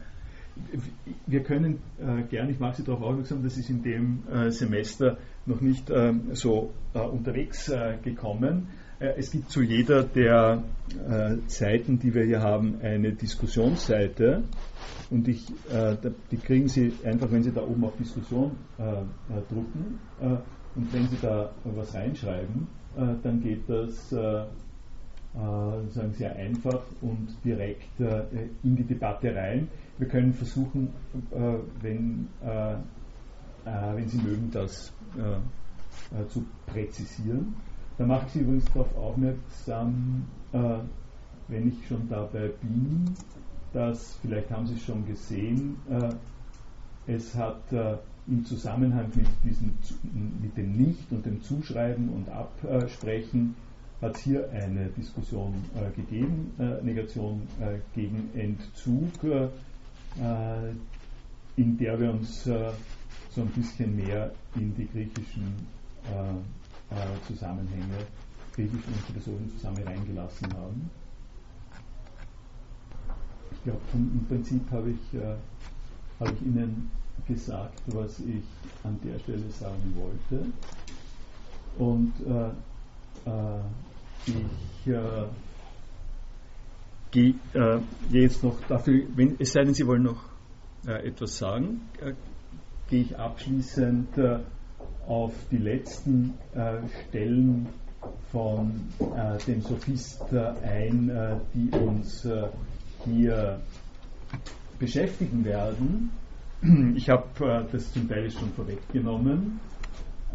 wir 1.26 1.42
können 1.42 1.78
äh, 1.98 2.22
gerne, 2.22 2.50
ich 2.50 2.58
mache 2.58 2.76
Sie 2.76 2.84
darauf 2.84 3.02
aufmerksam, 3.02 3.42
das 3.42 3.56
ist 3.56 3.70
in 3.70 3.82
dem 3.82 4.22
äh, 4.32 4.50
Semester 4.50 5.18
noch 5.44 5.60
nicht 5.60 5.90
ähm, 5.90 6.34
so 6.34 6.72
äh, 6.94 7.00
unterwegs 7.00 7.68
äh, 7.68 7.96
gekommen. 8.02 8.68
Äh, 8.98 9.14
es 9.18 9.30
gibt 9.30 9.50
zu 9.50 9.62
jeder 9.62 10.02
der 10.02 10.62
äh, 11.08 11.36
Seiten, 11.48 11.98
die 11.98 12.14
wir 12.14 12.24
hier 12.24 12.40
haben, 12.40 12.80
eine 12.82 13.12
Diskussionsseite 13.12 14.42
und 15.08 15.28
ich, 15.28 15.46
die 16.32 16.36
kriegen 16.36 16.66
Sie 16.66 16.92
einfach, 17.04 17.30
wenn 17.30 17.44
Sie 17.44 17.52
da 17.52 17.62
oben 17.62 17.84
auf 17.84 17.96
Diskussion 17.96 18.50
äh, 18.76 18.82
und 20.74 20.92
wenn 20.92 21.06
Sie 21.06 21.16
da 21.22 21.52
was 21.64 21.94
reinschreiben, 21.94 22.66
dann 23.22 23.40
geht 23.40 23.68
das 23.68 24.10
sagen 24.10 24.48
sehr 26.14 26.34
einfach 26.34 26.82
und 27.02 27.28
direkt 27.44 28.00
in 28.00 28.74
die 28.74 28.82
Debatte 28.82 29.32
rein. 29.34 29.68
Wir 29.98 30.08
können 30.08 30.34
versuchen, 30.34 30.88
wenn, 31.80 32.28
wenn 32.42 34.08
Sie 34.08 34.18
mögen, 34.18 34.50
das 34.50 34.92
zu 36.28 36.44
präzisieren. 36.66 37.54
Da 37.98 38.04
mache 38.04 38.26
ich 38.26 38.32
Sie 38.32 38.40
übrigens 38.40 38.66
darauf 38.66 38.94
aufmerksam, 38.96 40.26
äh, 40.52 40.58
wenn 41.48 41.68
ich 41.68 41.86
schon 41.88 42.08
dabei 42.08 42.50
bin, 42.60 43.14
dass, 43.72 44.18
vielleicht 44.20 44.50
haben 44.50 44.66
Sie 44.66 44.74
es 44.74 44.82
schon 44.82 45.06
gesehen, 45.06 45.76
äh, 45.88 47.12
es 47.12 47.34
hat 47.34 47.72
äh, 47.72 47.96
im 48.26 48.44
Zusammenhang 48.44 49.06
mit, 49.14 49.26
diesen, 49.44 49.78
mit 50.42 50.56
dem 50.56 50.76
Nicht- 50.76 51.10
und 51.10 51.24
dem 51.24 51.42
Zuschreiben 51.42 52.08
und 52.10 52.28
Absprechen 52.28 53.54
hat 54.02 54.16
es 54.16 54.22
hier 54.22 54.50
eine 54.50 54.88
Diskussion 54.88 55.54
äh, 55.74 55.90
gegeben, 55.96 56.52
äh, 56.58 56.84
Negation 56.84 57.42
äh, 57.60 57.78
gegen 57.94 58.28
Entzug, 58.34 59.10
in 60.18 61.76
der 61.78 62.00
wir 62.00 62.10
uns 62.10 62.44
so 62.44 63.42
ein 63.42 63.48
bisschen 63.48 63.94
mehr 63.96 64.30
in 64.54 64.74
die 64.76 64.86
griechischen 64.88 65.54
äh, 66.90 67.26
Zusammenhänge, 67.26 68.06
griechischen 68.54 68.92
und 68.94 69.00
philosophischen 69.06 69.50
Zusammenhänge 69.58 69.90
reingelassen 69.90 70.52
haben. 70.54 70.90
Ich 73.52 73.62
glaube, 73.64 73.80
im 73.94 74.24
Prinzip 74.28 74.70
habe 74.70 74.90
ich, 74.90 75.18
äh, 75.18 75.34
hab 76.20 76.32
ich 76.32 76.42
Ihnen 76.42 76.90
gesagt, 77.26 77.80
was 77.86 78.20
ich 78.20 78.44
an 78.84 78.98
der 79.04 79.18
Stelle 79.18 79.50
sagen 79.50 79.94
wollte. 79.96 80.46
Und 81.78 82.12
äh, 82.26 82.48
äh, 83.28 83.60
ich 84.26 84.92
äh, 84.92 85.24
gehe 87.16 87.34
äh, 87.54 87.78
jetzt 88.10 88.44
noch 88.44 88.60
dafür, 88.68 89.04
wenn, 89.14 89.36
es 89.38 89.52
sei 89.52 89.64
denn, 89.64 89.72
Sie 89.72 89.86
wollen 89.86 90.02
noch 90.02 90.22
etwas 90.84 91.38
sagen, 91.38 91.80
gehe 92.88 93.00
ich 93.00 93.18
abschließend 93.18 94.08
auf 95.08 95.32
die 95.50 95.56
letzten 95.56 96.34
Stellen 97.08 97.66
von 98.30 98.82
dem 99.48 99.62
Sophist 99.62 100.22
ein, 100.32 101.40
die 101.52 101.76
uns 101.76 102.24
hier 103.04 103.60
beschäftigen 104.78 105.44
werden. 105.44 106.10
Ich 106.94 107.10
habe 107.10 107.66
das 107.72 107.92
zum 107.92 108.08
Teil 108.08 108.30
schon 108.30 108.50
vorweggenommen. 108.50 109.58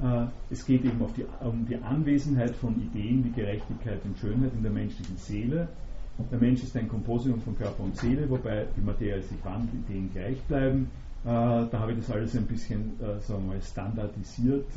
Äh, 0.01 0.25
es 0.49 0.65
geht 0.65 0.83
eben 0.83 0.99
die, 1.15 1.25
um 1.45 1.65
die 1.65 1.77
Anwesenheit 1.77 2.55
von 2.55 2.75
Ideen 2.81 3.23
wie 3.23 3.29
Gerechtigkeit 3.29 4.03
und 4.03 4.17
Schönheit 4.17 4.51
in 4.53 4.63
der 4.63 4.71
menschlichen 4.71 5.17
Seele. 5.17 5.67
Der 6.29 6.39
Mensch 6.39 6.63
ist 6.63 6.75
ein 6.75 6.87
Komposium 6.87 7.39
von 7.41 7.57
Körper 7.57 7.83
und 7.83 7.95
Seele, 7.97 8.29
wobei 8.29 8.65
die 8.75 8.81
Materie 8.81 9.21
sich 9.21 9.43
wandelt, 9.43 9.73
Ideen 9.87 10.09
gleich 10.13 10.41
bleiben. 10.43 10.89
Äh, 11.23 11.27
da 11.27 11.71
habe 11.73 11.93
ich 11.93 11.99
das 11.99 12.11
alles 12.11 12.35
ein 12.35 12.45
bisschen 12.45 12.99
äh, 12.99 13.19
sagen 13.21 13.45
wir 13.45 13.55
mal, 13.55 13.61
standardisiert 13.61 14.67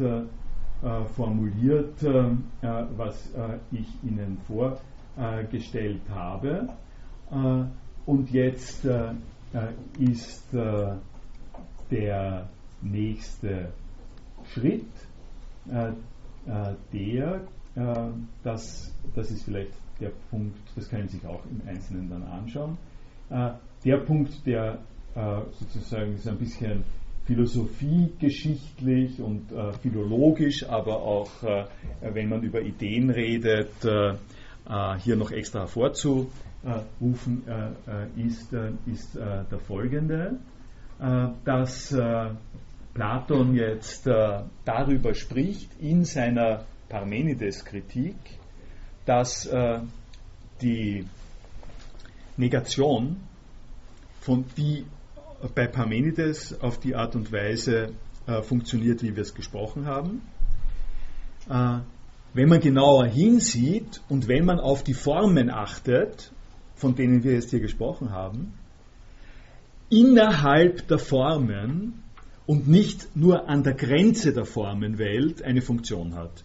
formuliert, 1.16 1.94
was 2.02 3.30
ich 3.72 3.86
Ihnen 4.02 4.36
vorgestellt 4.46 6.02
habe. 6.10 6.68
Und 8.04 8.30
jetzt 8.30 8.86
ist 9.98 10.48
der 11.90 12.48
nächste 12.82 13.72
Schritt 14.52 14.84
äh, 15.70 15.88
äh, 16.46 16.74
der, 16.92 17.40
äh, 17.74 18.10
das, 18.42 18.92
das 19.14 19.30
ist 19.30 19.44
vielleicht 19.44 19.72
der 20.00 20.10
Punkt, 20.30 20.58
das 20.76 20.88
können 20.88 21.08
Sie 21.08 21.18
sich 21.18 21.26
auch 21.26 21.42
im 21.46 21.60
Einzelnen 21.68 22.10
dann 22.10 22.22
anschauen, 22.22 22.76
der 23.84 23.96
Punkt, 23.98 24.46
der 24.46 24.78
sozusagen 25.58 26.16
so 26.18 26.30
ein 26.30 26.38
bisschen 26.38 26.84
philosophiegeschichtlich 27.24 29.20
und 29.20 29.50
äh, 29.50 29.72
philologisch, 29.74 30.68
aber 30.68 31.02
auch 31.02 31.30
äh, 31.42 31.64
wenn 32.12 32.28
man 32.28 32.42
über 32.42 32.60
Ideen 32.60 33.10
redet, 33.10 33.84
äh, 33.84 34.14
hier 34.98 35.16
noch 35.16 35.30
extra 35.30 35.60
hervorzurufen 35.60 37.42
ist, 38.16 38.50
ist 38.86 39.14
der 39.14 39.58
folgende, 39.58 40.38
dass 41.44 41.94
Platon 42.94 43.54
jetzt 43.54 44.06
äh, 44.06 44.40
darüber 44.64 45.14
spricht 45.14 45.68
in 45.80 46.04
seiner 46.04 46.64
Parmenides-Kritik, 46.88 48.16
dass 49.06 49.46
äh, 49.46 49.80
die 50.60 51.06
Negation, 52.36 53.16
von 54.20 54.44
die 54.56 54.84
bei 55.54 55.66
Parmenides 55.66 56.60
auf 56.60 56.78
die 56.78 56.94
Art 56.94 57.14
und 57.14 57.30
Weise 57.32 57.90
äh, 58.26 58.42
funktioniert, 58.42 59.02
wie 59.02 59.14
wir 59.14 59.22
es 59.22 59.34
gesprochen 59.34 59.86
haben. 59.86 60.22
Äh, 61.48 61.80
wenn 62.32 62.48
man 62.48 62.60
genauer 62.60 63.06
hinsieht 63.06 64.00
und 64.08 64.26
wenn 64.26 64.44
man 64.44 64.58
auf 64.58 64.82
die 64.82 64.94
Formen 64.94 65.50
achtet, 65.50 66.32
von 66.74 66.96
denen 66.96 67.22
wir 67.22 67.34
jetzt 67.34 67.50
hier 67.50 67.60
gesprochen 67.60 68.10
haben, 68.10 68.54
innerhalb 69.88 70.88
der 70.88 70.98
Formen 70.98 72.02
und 72.46 72.66
nicht 72.66 73.14
nur 73.16 73.48
an 73.48 73.62
der 73.62 73.74
Grenze 73.74 74.32
der 74.32 74.44
Formenwelt 74.44 75.42
eine 75.42 75.62
Funktion 75.62 76.14
hat. 76.14 76.44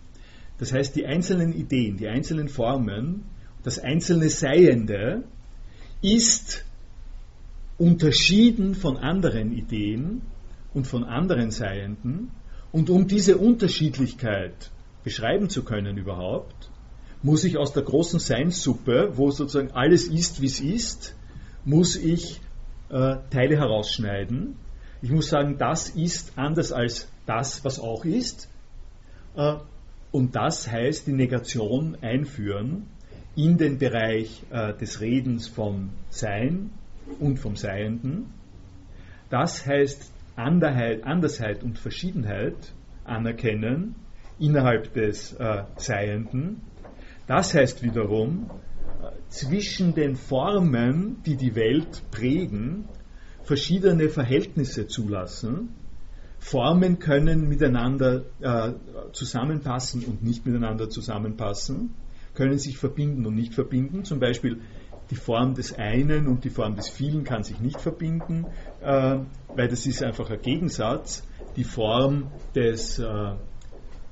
Das 0.59 0.73
heißt, 0.73 0.95
die 0.95 1.05
einzelnen 1.05 1.53
Ideen, 1.53 1.97
die 1.97 2.07
einzelnen 2.07 2.49
Formen, 2.49 3.23
das 3.63 3.79
einzelne 3.79 4.29
Seiende 4.29 5.23
ist 6.01 6.65
unterschieden 7.77 8.75
von 8.75 8.97
anderen 8.97 9.51
Ideen 9.53 10.21
und 10.73 10.85
von 10.85 11.03
anderen 11.03 11.51
Seienden. 11.51 12.31
Und 12.71 12.89
um 12.89 13.07
diese 13.07 13.37
Unterschiedlichkeit 13.37 14.71
beschreiben 15.03 15.49
zu 15.49 15.63
können 15.63 15.97
überhaupt, 15.97 16.69
muss 17.23 17.43
ich 17.43 17.57
aus 17.57 17.73
der 17.73 17.83
großen 17.83 18.19
Seinssuppe, 18.19 19.13
wo 19.15 19.31
sozusagen 19.31 19.71
alles 19.71 20.07
ist, 20.07 20.41
wie 20.41 20.45
es 20.45 20.59
ist, 20.59 21.15
muss 21.65 21.95
ich 21.95 22.39
äh, 22.89 23.17
Teile 23.29 23.57
herausschneiden 23.57 24.55
ich 25.01 25.11
muss 25.11 25.29
sagen, 25.29 25.57
das 25.57 25.89
ist 25.89 26.33
anders 26.35 26.71
als 26.71 27.07
das, 27.25 27.63
was 27.63 27.79
auch 27.79 28.03
ist. 28.03 28.49
Äh, 29.35 29.55
und 30.11 30.35
das 30.35 30.69
heißt 30.69 31.07
die 31.07 31.13
Negation 31.13 31.97
einführen 32.01 32.87
in 33.35 33.57
den 33.57 33.77
Bereich 33.77 34.43
äh, 34.49 34.73
des 34.73 35.01
Redens 35.01 35.47
vom 35.47 35.91
Sein 36.09 36.71
und 37.19 37.39
vom 37.39 37.55
Seienden. 37.55 38.33
Das 39.29 39.65
heißt 39.65 40.11
Anderheit, 40.35 41.03
Andersheit 41.03 41.63
und 41.63 41.77
Verschiedenheit 41.77 42.55
anerkennen 43.03 43.95
innerhalb 44.39 44.93
des 44.93 45.33
äh, 45.33 45.63
Seienden. 45.77 46.61
Das 47.27 47.53
heißt 47.53 47.83
wiederum, 47.83 48.49
zwischen 49.29 49.93
den 49.93 50.15
Formen, 50.15 51.21
die 51.25 51.35
die 51.35 51.55
Welt 51.55 52.01
prägen, 52.11 52.85
verschiedene 53.43 54.09
Verhältnisse 54.09 54.87
zulassen. 54.87 55.69
Formen 56.39 56.99
können 56.99 57.47
miteinander 57.49 58.23
äh, 58.39 58.71
zusammenpassen 59.11 60.05
und 60.05 60.23
nicht 60.23 60.45
miteinander 60.45 60.89
zusammenpassen, 60.89 61.93
können 62.33 62.57
sich 62.57 62.77
verbinden 62.77 63.25
und 63.25 63.35
nicht 63.35 63.53
verbinden. 63.53 64.05
Zum 64.05 64.19
Beispiel 64.19 64.61
die 65.11 65.15
Form 65.15 65.53
des 65.53 65.73
einen 65.77 66.27
und 66.27 66.45
die 66.45 66.49
Form 66.49 66.75
des 66.75 66.87
vielen 66.87 67.23
kann 67.23 67.43
sich 67.43 67.59
nicht 67.59 67.81
verbinden, 67.81 68.45
äh, 68.81 69.19
weil 69.55 69.67
das 69.67 69.85
ist 69.85 70.01
einfach 70.01 70.29
ein 70.29 70.41
Gegensatz. 70.41 71.23
Die 71.55 71.63
Form 71.63 72.31
des 72.55 72.99
äh, 72.99 73.05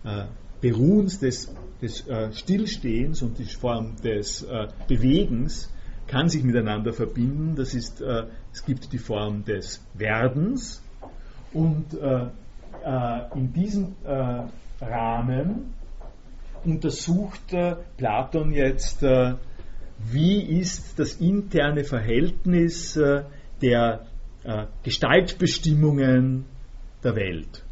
äh 0.03 0.25
Beruhens, 0.59 1.19
des, 1.19 1.53
des 1.83 2.07
äh, 2.07 2.33
Stillstehens 2.33 3.21
und 3.21 3.37
die 3.37 3.45
Form 3.45 3.95
des 3.97 4.41
äh, 4.41 4.67
Bewegens 4.87 5.71
kann 6.07 6.29
sich 6.29 6.43
miteinander 6.43 6.93
verbinden. 6.93 7.53
Das 7.55 7.75
ist, 7.75 8.01
es 8.01 8.65
gibt 8.65 8.91
die 8.91 8.97
Form 8.97 9.43
des 9.43 9.85
Werdens 9.93 10.81
und 11.53 11.93
äh, 11.93 12.27
äh, 12.85 13.37
in 13.37 13.53
diesem 13.53 13.95
äh, 14.05 14.83
Rahmen 14.83 15.73
untersucht 16.63 17.53
äh, 17.53 17.75
Platon 17.97 18.51
jetzt, 18.51 19.03
äh, 19.03 19.35
wie 20.11 20.41
ist 20.41 20.99
das 20.99 21.13
interne 21.15 21.83
Verhältnis 21.83 22.99
der 23.63 24.05
Gestaltbestimmungen 24.83 26.45
der 27.03 27.15
Welt. 27.15 27.63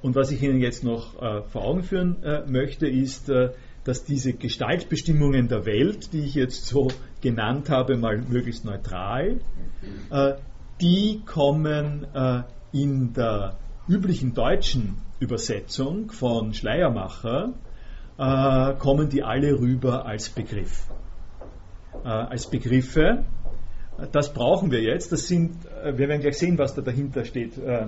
Und 0.00 0.16
was 0.16 0.30
ich 0.30 0.42
Ihnen 0.42 0.60
jetzt 0.60 0.82
noch 0.82 1.12
vor 1.50 1.62
Augen 1.62 1.82
führen 1.82 2.16
möchte, 2.46 2.88
ist, 2.88 3.30
dass 3.84 4.04
diese 4.04 4.32
Gestaltbestimmungen 4.32 5.48
der 5.48 5.66
Welt, 5.66 6.14
die 6.14 6.20
ich 6.20 6.34
jetzt 6.34 6.66
so 6.66 6.88
genannt 7.20 7.68
habe, 7.68 7.98
mal 7.98 8.16
möglichst 8.16 8.64
neutral, 8.64 9.40
äh, 10.10 10.32
die 10.80 11.20
kommen 11.26 12.06
äh, 12.14 12.42
in 12.72 13.12
der 13.12 13.56
üblichen 13.88 14.34
deutschen 14.34 14.96
Übersetzung 15.20 16.10
von 16.10 16.54
Schleiermacher, 16.54 17.52
äh, 18.18 18.74
kommen 18.74 19.08
die 19.08 19.22
alle 19.22 19.58
rüber 19.58 20.06
als 20.06 20.28
Begriff. 20.28 20.86
Äh, 22.04 22.08
als 22.08 22.48
Begriffe. 22.48 23.24
Das 24.10 24.32
brauchen 24.32 24.70
wir 24.70 24.82
jetzt. 24.82 25.12
Das 25.12 25.28
sind, 25.28 25.52
äh, 25.66 25.96
wir 25.96 26.08
werden 26.08 26.20
gleich 26.20 26.38
sehen, 26.38 26.58
was 26.58 26.74
da 26.74 26.82
dahinter 26.82 27.24
steht 27.24 27.58
äh, 27.58 27.86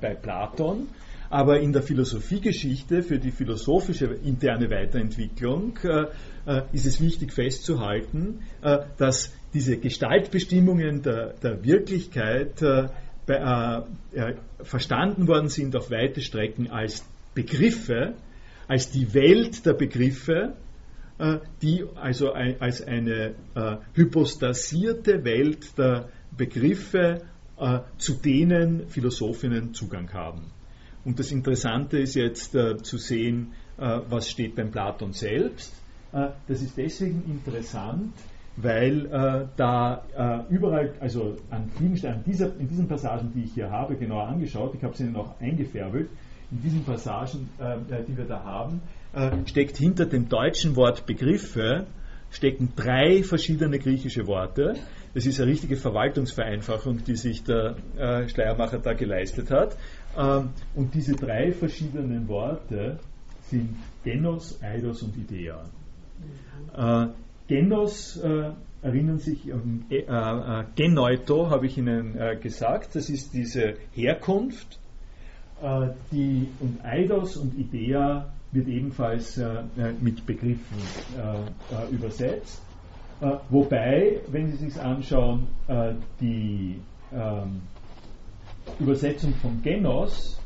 bei 0.00 0.14
Platon. 0.14 0.88
Aber 1.28 1.58
in 1.60 1.72
der 1.72 1.82
Philosophiegeschichte 1.82 3.02
für 3.02 3.18
die 3.18 3.32
philosophische 3.32 4.06
interne 4.06 4.70
Weiterentwicklung 4.70 5.76
äh, 5.82 6.06
äh, 6.46 6.62
ist 6.72 6.86
es 6.86 7.00
wichtig 7.00 7.32
festzuhalten, 7.32 8.40
äh, 8.62 8.78
dass 8.96 9.32
diese 9.52 9.76
Gestaltbestimmungen 9.78 11.02
der, 11.02 11.32
der 11.42 11.64
Wirklichkeit 11.64 12.62
äh, 13.28 13.82
äh, 14.12 14.34
verstanden 14.62 15.26
worden 15.26 15.48
sind 15.48 15.74
auf 15.76 15.90
weite 15.90 16.20
Strecken 16.20 16.70
als 16.70 17.04
Begriffe, 17.34 18.14
als 18.68 18.90
die 18.90 19.12
Welt 19.14 19.66
der 19.66 19.74
Begriffe, 19.74 20.54
äh, 21.18 21.38
die 21.62 21.84
also 21.94 22.32
ein, 22.32 22.60
als 22.60 22.82
eine 22.82 23.34
hypostasierte 23.94 25.24
Welt 25.24 25.76
der 25.78 26.08
Begriffe, 26.36 27.22
zu 27.96 28.12
denen 28.12 28.86
Philosophinnen 28.88 29.72
Zugang 29.72 30.12
haben. 30.12 30.52
Und 31.06 31.20
das 31.20 31.30
Interessante 31.30 31.98
ist 31.98 32.16
jetzt 32.16 32.56
äh, 32.56 32.78
zu 32.78 32.98
sehen, 32.98 33.52
äh, 33.78 34.00
was 34.08 34.28
steht 34.28 34.56
beim 34.56 34.72
Platon 34.72 35.12
selbst. 35.12 35.72
Äh, 36.12 36.30
das 36.48 36.62
ist 36.62 36.76
deswegen 36.76 37.22
interessant, 37.30 38.12
weil 38.56 39.06
äh, 39.06 39.46
da 39.56 40.02
äh, 40.16 40.54
überall, 40.54 40.94
also 41.00 41.36
an 41.50 41.70
vielen 41.76 41.96
Stellen, 41.96 42.22
dieser, 42.24 42.58
in 42.58 42.68
diesen 42.68 42.88
Passagen, 42.88 43.32
die 43.34 43.44
ich 43.44 43.52
hier 43.52 43.70
habe, 43.70 43.96
genauer 43.96 44.28
angeschaut, 44.28 44.74
ich 44.74 44.82
habe 44.82 44.96
sie 44.96 45.04
Ihnen 45.04 45.16
auch 45.16 45.38
eingefärbelt, 45.40 46.08
in 46.50 46.62
diesen 46.62 46.84
Passagen, 46.84 47.48
äh, 47.58 47.76
die 48.08 48.16
wir 48.16 48.24
da 48.24 48.42
haben, 48.42 48.80
steckt 49.46 49.78
hinter 49.78 50.04
dem 50.04 50.28
deutschen 50.28 50.76
Wort 50.76 51.06
Begriffe, 51.06 51.86
stecken 52.30 52.72
drei 52.76 53.22
verschiedene 53.22 53.78
griechische 53.78 54.26
Worte, 54.26 54.74
das 55.16 55.24
ist 55.24 55.40
eine 55.40 55.50
richtige 55.50 55.76
Verwaltungsvereinfachung, 55.76 57.02
die 57.02 57.16
sich 57.16 57.42
der 57.42 57.76
äh, 57.96 58.28
Schleiermacher 58.28 58.80
da 58.80 58.92
geleistet 58.92 59.50
hat. 59.50 59.74
Ähm, 60.14 60.50
und 60.74 60.92
diese 60.92 61.14
drei 61.14 61.52
verschiedenen 61.52 62.28
Worte 62.28 62.98
sind 63.44 63.76
Genos, 64.04 64.62
Eidos 64.62 65.02
und 65.02 65.16
Idea. 65.16 65.64
Äh, 67.46 67.54
Genos 67.54 68.16
äh, 68.16 68.50
erinnern 68.82 69.18
sich, 69.18 69.48
ähm, 69.48 69.84
äh, 69.90 69.98
äh, 69.98 70.64
Geneuto 70.74 71.50
habe 71.50 71.66
ich 71.66 71.78
Ihnen 71.78 72.16
äh, 72.16 72.36
gesagt, 72.36 72.94
das 72.94 73.08
ist 73.10 73.34
diese 73.34 73.74
Herkunft. 73.92 74.78
Äh, 75.62 75.88
die, 76.12 76.48
und 76.60 76.84
Eidos 76.84 77.36
und 77.36 77.58
Idea 77.58 78.28
wird 78.52 78.68
ebenfalls 78.68 79.38
äh, 79.38 79.62
mit 80.00 80.24
Begriffen 80.24 80.78
übersetzt. 81.90 82.62
wobei, 83.50 84.20
wenn 84.28 84.50
Sie 84.52 84.68
sich 84.68 84.80
anschauen, 84.80 85.46
die 86.20 86.80
ähm, 87.12 87.62
Übersetzung 88.78 89.34
von 89.34 89.60
Genos 89.62 90.40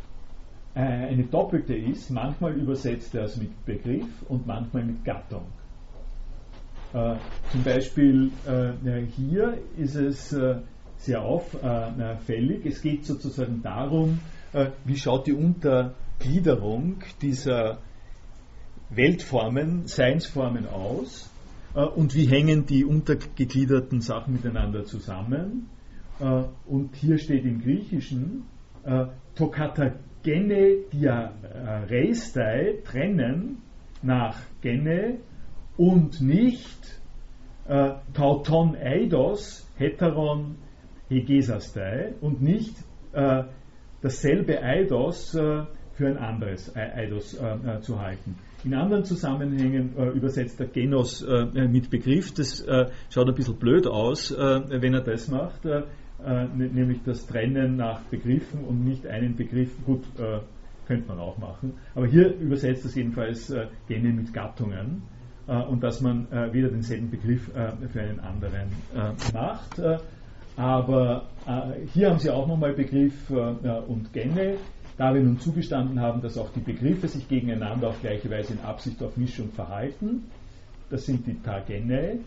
eine 0.74 1.24
doppelte 1.24 1.74
ist. 1.74 2.10
Manchmal 2.10 2.55
übersetzt 2.55 3.14
er 3.14 3.24
es 3.24 3.36
mit 3.36 3.64
Begriff 3.66 4.22
und 4.28 4.47
manchmal 4.47 4.85
mit 4.85 5.05
Gattung. 5.05 5.47
Äh, 6.92 7.16
zum 7.52 7.62
Beispiel 7.62 8.30
äh, 8.46 9.02
hier 9.16 9.58
ist 9.76 9.94
es 9.94 10.32
äh, 10.32 10.56
sehr 10.96 11.22
auffällig. 11.22 12.66
Es 12.66 12.82
geht 12.82 13.06
sozusagen 13.06 13.62
darum, 13.62 14.20
äh, 14.52 14.70
wie 14.84 14.96
schaut 14.96 15.26
die 15.26 15.32
Untergliederung 15.32 16.96
dieser 17.22 17.78
Weltformen, 18.90 19.86
Seinsformen 19.86 20.66
aus 20.66 21.30
äh, 21.74 21.84
und 21.84 22.14
wie 22.14 22.26
hängen 22.26 22.66
die 22.66 22.84
untergegliederten 22.84 24.00
Sachen 24.00 24.34
miteinander 24.34 24.84
zusammen. 24.84 25.68
Äh, 26.18 26.42
und 26.66 26.96
hier 26.96 27.18
steht 27.18 27.44
im 27.44 27.60
Griechischen 27.60 28.44
Tokatagene 29.34 30.84
diareistei 30.90 32.76
trennen 32.82 33.58
nach 34.00 34.38
Gene 34.62 35.18
und 35.81 36.20
nicht 36.20 37.01
äh, 37.66 37.93
Tauton 38.12 38.77
Eidos 38.77 39.66
heteron 39.78 40.57
hegesastei 41.09 42.12
und 42.20 42.43
nicht 42.43 42.74
äh, 43.15 43.44
dasselbe 44.02 44.62
Eidos 44.62 45.35
äh, 45.35 45.62
für 45.94 46.07
ein 46.07 46.19
anderes 46.19 46.77
Eidos 46.77 47.32
äh, 47.32 47.47
äh, 47.47 47.81
zu 47.81 47.98
halten. 47.98 48.36
In 48.62 48.74
anderen 48.74 49.05
Zusammenhängen 49.05 49.97
äh, 49.97 50.11
übersetzt 50.11 50.61
der 50.61 50.66
Genos 50.66 51.27
mit 51.55 51.89
Begriff. 51.89 52.35
Das 52.35 52.62
schaut 53.09 53.28
ein 53.28 53.35
bisschen 53.35 53.57
blöd 53.57 53.86
aus, 53.86 54.31
wenn 54.36 54.93
er 54.93 55.01
das 55.01 55.28
macht, 55.28 55.65
nämlich 56.55 57.01
das 57.07 57.27
Trennen 57.27 57.77
nach 57.77 58.02
Begriffen 58.02 58.65
und 58.65 58.85
nicht 58.85 59.07
einen 59.07 59.35
Begriff. 59.35 59.70
Gut, 59.86 60.05
könnte 60.86 61.09
man 61.09 61.19
auch 61.20 61.39
machen. 61.39 61.73
Aber 61.94 62.07
hier 62.07 62.35
übersetzt 62.35 62.85
es 62.85 62.94
jedenfalls 62.94 63.51
Gene 63.89 64.12
mit 64.12 64.35
Gattungen 64.35 65.02
und 65.51 65.82
dass 65.82 66.01
man 66.01 66.31
äh, 66.31 66.52
wieder 66.52 66.68
denselben 66.68 67.10
Begriff 67.10 67.48
äh, 67.56 67.72
für 67.89 68.01
einen 68.01 68.20
anderen 68.20 68.68
macht. 69.35 69.81
aber 70.56 71.24
hier 71.93 72.10
haben 72.10 72.18
Sie 72.18 72.31
auch 72.31 72.47
nochmal 72.47 72.72
Begriff 72.72 73.31
und 73.31 74.12
Gene. 74.12 74.56
Da 74.97 75.14
wir 75.14 75.22
nun 75.22 75.39
zugestanden 75.39 75.98
haben, 75.98 76.20
dass 76.20 76.36
auch 76.36 76.51
die 76.52 76.60
Begriffe 76.60 77.09
sich 77.09 77.27
gegeneinander 77.27 77.89
auf 77.89 78.01
gleiche 78.02 78.28
Weise 78.31 78.52
in 78.52 78.60
Absicht 78.60 79.02
auf 79.02 79.16
Mischung 79.16 79.48
verhalten, 79.48 80.24
das 80.90 81.06
sind 81.06 81.27
die 81.27 81.40
Tagene. 81.40 82.18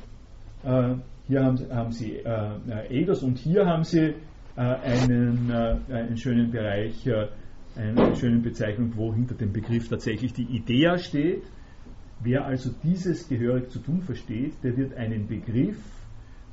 hier 1.28 1.44
haben, 1.44 1.92
Sie 1.92 2.24
Edos 2.90 3.22
und 3.22 3.38
hier 3.38 3.66
haben 3.68 3.84
Sie 3.84 4.16
einen, 4.56 5.52
einen 5.52 6.18
schönen 6.18 6.50
Bereich, 6.50 7.08
eine 7.76 8.16
schöne 8.16 8.40
Bezeichnung, 8.40 8.94
wo 8.96 9.14
hinter 9.14 9.36
dem 9.36 9.54
Begriff 9.54 9.88
tatsächlich 9.88 10.34
die 10.34 10.56
Idea 10.56 10.98
steht. 10.98 11.44
Wer 12.24 12.46
also 12.46 12.70
dieses 12.84 13.28
gehörig 13.28 13.70
zu 13.70 13.80
tun 13.80 14.02
versteht, 14.02 14.54
der 14.64 14.78
wird 14.78 14.96
einen 14.96 15.28
Begriff 15.28 15.78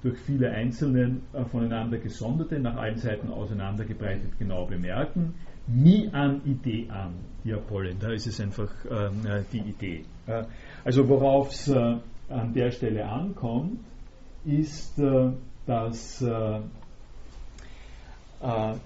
durch 0.03 0.19
viele 0.19 0.51
einzelne 0.51 1.19
äh, 1.33 1.45
voneinander 1.45 1.99
gesonderte, 1.99 2.59
nach 2.59 2.77
allen 2.77 2.99
Seiten 2.99 3.29
auseinandergebreitet 3.29 4.39
genau 4.39 4.67
bemerken. 4.67 5.35
Mi 5.69 6.09
an 6.13 6.41
Idee 6.45 6.89
an, 6.91 7.15
die 7.45 7.53
Apollen, 7.53 7.99
da 8.01 8.11
ist 8.11 8.27
es 8.27 8.41
einfach 8.41 8.73
ähm, 8.91 9.25
äh, 9.27 9.45
die 9.53 9.59
Idee. 9.59 10.05
Äh, 10.27 10.45
also 10.85 11.09
worauf 11.09 11.51
es 11.51 11.69
äh, 11.69 11.97
an 12.29 12.53
der 12.55 12.73
Stelle 12.73 13.07
ankommt, 13.07 13.79
ist, 14.45 14.99
äh, 14.99 15.31
dass 15.67 16.23
äh, 16.23 16.61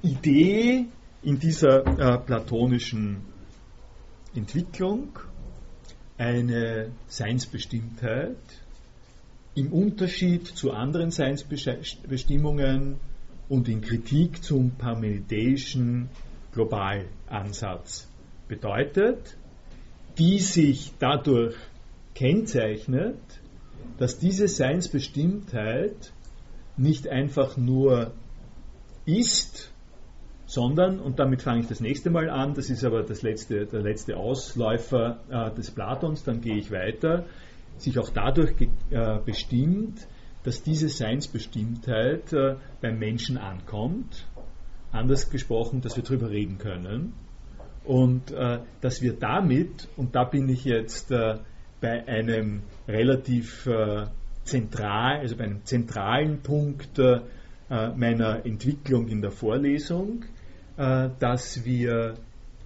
Idee 0.03 0.87
in 1.23 1.39
dieser 1.39 1.81
platonischen 2.27 3.19
Entwicklung 4.35 5.11
eine 6.19 6.91
Seinsbestimmtheit 7.09 8.37
im 9.55 9.73
Unterschied 9.73 10.47
zu 10.47 10.73
anderen 10.73 11.11
Seinsbestimmungen 11.11 12.99
und 13.49 13.69
in 13.69 13.81
Kritik 13.81 14.43
zum 14.43 14.73
parmenideischen 14.73 16.09
Globalansatz 16.53 18.09
bedeutet, 18.49 19.37
die 20.19 20.39
sich 20.39 20.93
dadurch 20.99 21.57
kennzeichnet, 22.15 23.19
dass 23.99 24.19
diese 24.19 24.49
Seinsbestimmtheit 24.49 26.13
nicht 26.77 27.09
einfach 27.09 27.57
nur 27.57 28.13
ist, 29.05 29.73
sondern, 30.55 31.01
und 31.01 31.19
damit 31.19 31.43
fange 31.43 31.61
ich 31.61 31.67
das 31.67 31.81
nächste 31.81 32.11
Mal 32.11 32.31
an, 32.31 32.55
das 32.55 32.71
ist 32.71 32.85
aber 32.85 33.03
das 33.03 33.23
letzte, 33.23 33.67
der 33.67 33.83
letzte 33.83 34.17
Ausläufer 34.17 35.19
äh, 35.29 35.55
des 35.55 35.71
Platons, 35.71 36.25
dann 36.25 36.41
gehe 36.41 36.57
ich 36.57 36.71
weiter, 36.71 37.25
sich 37.77 37.99
auch 37.99 38.11
dadurch 38.11 38.55
äh, 38.91 39.19
bestimmt, 39.25 40.07
dass 40.45 40.63
diese 40.63 40.89
Seinsbestimmtheit 40.89 42.33
äh, 42.33 42.57
beim 42.81 42.99
Menschen 42.99 43.37
ankommt, 43.37 44.27
anders 44.93 45.29
gesprochen, 45.31 45.81
dass 45.81 45.97
wir 45.97 46.05
darüber 46.05 46.31
reden 46.31 46.59
können 46.59 47.15
und 47.85 48.31
äh, 48.31 48.61
dass 48.81 49.03
wir 49.03 49.15
damit, 49.15 49.89
und 49.97 50.15
da 50.15 50.25
bin 50.25 50.49
ich 50.49 50.65
jetzt 50.65 51.11
äh, 51.11 51.39
bei 51.81 52.07
einem 52.09 52.63
relativ 52.89 53.67
äh, 53.67 54.07
zentral, 54.45 55.19
also 55.19 55.37
bei 55.37 55.45
einem 55.45 55.65
zentralen 55.65 56.41
Punkt 56.43 56.99
meiner 57.97 58.45
Entwicklung 58.45 59.09
in 59.09 59.23
der 59.23 59.31
Vorlesung, 59.31 60.27
äh, 60.77 61.11
dass 61.19 61.65
wir 61.65 62.15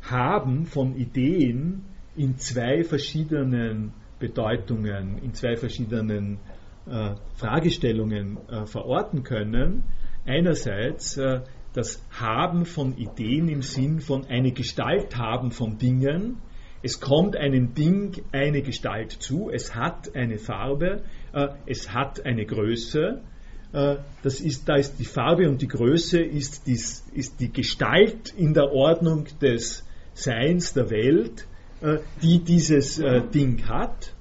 haben 0.03 0.67
von 0.67 0.97
Ideen 0.97 1.85
in 2.17 2.39
zwei 2.39 2.85
verschiedenen 2.85 3.93
Bedeutungen, 4.19 5.19
in 5.19 5.35
zwei 5.35 5.57
verschiedenen 5.57 6.39
äh, 6.87 7.15
Fragestellungen 7.37 8.39
äh, 8.49 8.67
verorten 8.67 9.23
können. 9.23 9.85
Einerseits 10.27 11.17
äh, 11.17 11.41
das 11.75 12.03
Haben 12.11 12.65
von 12.65 12.97
Ideen 12.97 13.49
im 13.49 13.63
Sinn 13.63 14.01
von 14.01 14.27
eine 14.27 14.53
Gestalt 14.53 15.17
haben 15.17 15.51
von 15.51 15.79
Dingen. 15.79 16.39
Es 16.83 17.01
kommt 17.01 17.37
einem 17.37 17.75
Ding 17.75 18.23
eine 18.33 18.63
Gestalt 18.63 19.13
zu, 19.13 19.51
es 19.51 19.75
hat 19.75 20.15
eine 20.17 20.39
Farbe, 20.39 21.03
äh, 21.33 21.49
es 21.67 21.93
hat 21.93 22.25
eine 22.25 22.47
Größe 22.47 23.23
das 23.73 24.41
ist, 24.41 24.69
da 24.69 24.77
ist 24.77 24.99
die 24.99 25.05
Farbe 25.05 25.49
und 25.49 25.61
die 25.61 25.69
Größe 25.69 26.21
ist 26.21 26.67
die, 26.67 26.81
ist 27.19 27.41
die 27.41 27.53
Gestalt 27.53 28.33
in 28.37 28.55
der 28.55 28.73
Ordnung 28.73 29.27
des 29.41 29.85
Seins 30.15 30.73
der 30.73 30.91
Welt, 30.91 31.47
äh, 31.83 31.99
die 32.23 32.43
dieses 32.43 32.99
äh, 32.99 33.23
Ding 33.23 33.69
hat. 33.69 34.15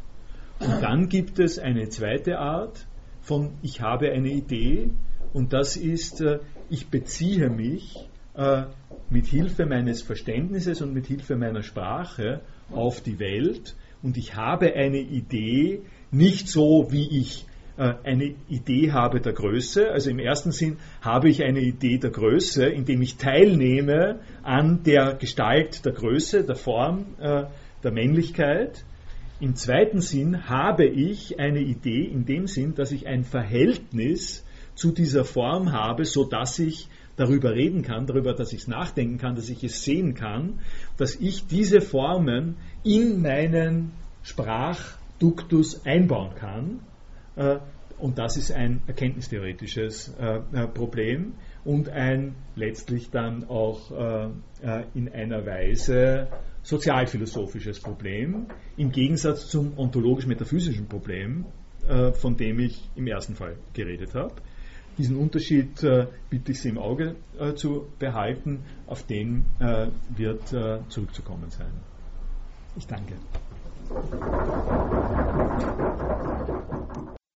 Und 0.60 0.82
dann 0.82 1.08
gibt 1.08 1.40
es 1.40 1.60
eine 1.60 1.88
zweite 1.90 2.40
Art 2.40 2.88
von 3.22 3.54
ich 3.62 3.82
habe 3.82 4.12
eine 4.12 4.30
Idee 4.30 4.90
und 5.34 5.54
das 5.54 5.78
ist, 5.78 6.24
ich 6.70 6.88
beziehe 6.88 7.50
mich 7.50 7.96
mit 9.10 9.28
Hilfe 9.28 9.66
meines 9.66 10.02
Verständnisses 10.02 10.82
und 10.82 10.94
mit 10.94 11.08
Hilfe 11.08 11.36
meiner 11.36 11.62
Sprache 11.62 12.42
auf 12.72 13.02
die 13.02 13.20
Welt 13.20 13.76
und 14.02 14.18
ich 14.18 14.36
habe 14.36 14.74
eine 14.74 15.00
Idee 15.00 15.82
nicht 16.12 16.48
so, 16.48 16.88
wie 16.90 17.20
ich 17.20 17.46
äh, 17.46 17.57
eine 17.78 18.34
Idee 18.50 18.92
habe 18.92 19.22
der 19.22 19.34
Größe. 19.34 19.92
Also 19.92 20.10
im 20.10 20.20
ersten 20.20 20.52
Sinn 20.52 20.78
habe 21.02 21.30
ich 21.30 21.44
eine 21.44 21.60
Idee 21.60 21.98
der 21.98 22.10
Größe, 22.10 22.66
indem 22.66 23.02
ich 23.02 23.18
teilnehme 23.18 24.20
an 24.44 24.84
der 24.84 25.14
Gestalt 25.14 25.86
der 25.86 25.94
Größe, 25.94 26.44
der 26.44 26.56
Form, 26.56 27.06
äh, 27.20 27.44
der 27.84 27.92
Männlichkeit. 27.92 28.84
Im 29.40 29.56
zweiten 29.56 30.02
Sinn 30.02 30.50
habe 30.50 30.86
ich 30.86 31.40
eine 31.40 31.60
Idee 31.60 32.04
in 32.06 32.26
dem 32.26 32.48
Sinn, 32.48 32.74
dass 32.74 32.92
ich 32.92 33.06
ein 33.06 33.24
Verhältnis 33.24 34.44
zu 34.74 34.92
dieser 34.92 35.24
Form 35.24 35.72
habe, 35.72 36.06
so 36.06 36.24
dass 36.24 36.58
ich 36.58 36.88
darüber 37.16 37.54
reden 37.54 37.84
kann, 37.84 38.08
darüber, 38.08 38.34
dass 38.34 38.54
ich 38.54 38.62
es 38.62 38.68
nachdenken 38.68 39.18
kann, 39.18 39.36
dass 39.36 39.50
ich 39.50 39.64
es 39.64 39.84
sehen 39.84 40.16
kann, 40.16 40.60
dass 40.98 41.16
ich 41.16 41.46
diese 41.46 41.82
Formen 41.82 42.56
in 42.84 43.22
meinen 43.22 43.92
Sprachduktus 44.24 45.86
einbauen 45.86 46.34
kann 46.36 46.80
äh, 46.80 46.97
und 48.00 48.18
das 48.18 48.38
ist 48.38 48.52
ein 48.52 48.82
erkenntnistheoretisches 48.88 50.14
äh, 50.20 50.68
Problem 50.68 51.34
und 51.66 51.90
ein 51.90 52.36
letztlich 52.56 53.10
dann 53.10 53.48
auch 53.50 53.92
in 54.94 55.10
einer 55.10 55.46
Weise 55.46 56.28
sozialphilosophisches 56.64 57.80
Problem, 57.80 58.48
im 58.78 58.92
Gegensatz 58.92 59.50
zum 59.50 59.78
ontologisch-metaphysischen 59.78 60.88
Problem, 60.88 61.46
von 62.14 62.36
dem 62.38 62.60
ich 62.60 62.90
im 62.96 63.08
ersten 63.08 63.36
Fall 63.36 63.58
geredet 63.74 64.16
habe. 64.16 64.34
Diesen 64.98 65.16
Unterschied 65.18 65.84
äh, 65.84 66.08
bitte 66.30 66.54
ich 66.54 66.62
Sie 66.62 66.70
im 66.70 66.80
Auge 66.80 67.16
äh, 67.40 67.54
zu 67.54 67.86
behalten, 68.00 68.64
auf 68.88 69.04
den 69.04 69.46
äh, 69.60 69.88
wird 70.10 70.48
zurückzukommen 70.90 71.52
sein. 71.52 71.72
Ich 72.76 72.88
danke. 72.88 73.14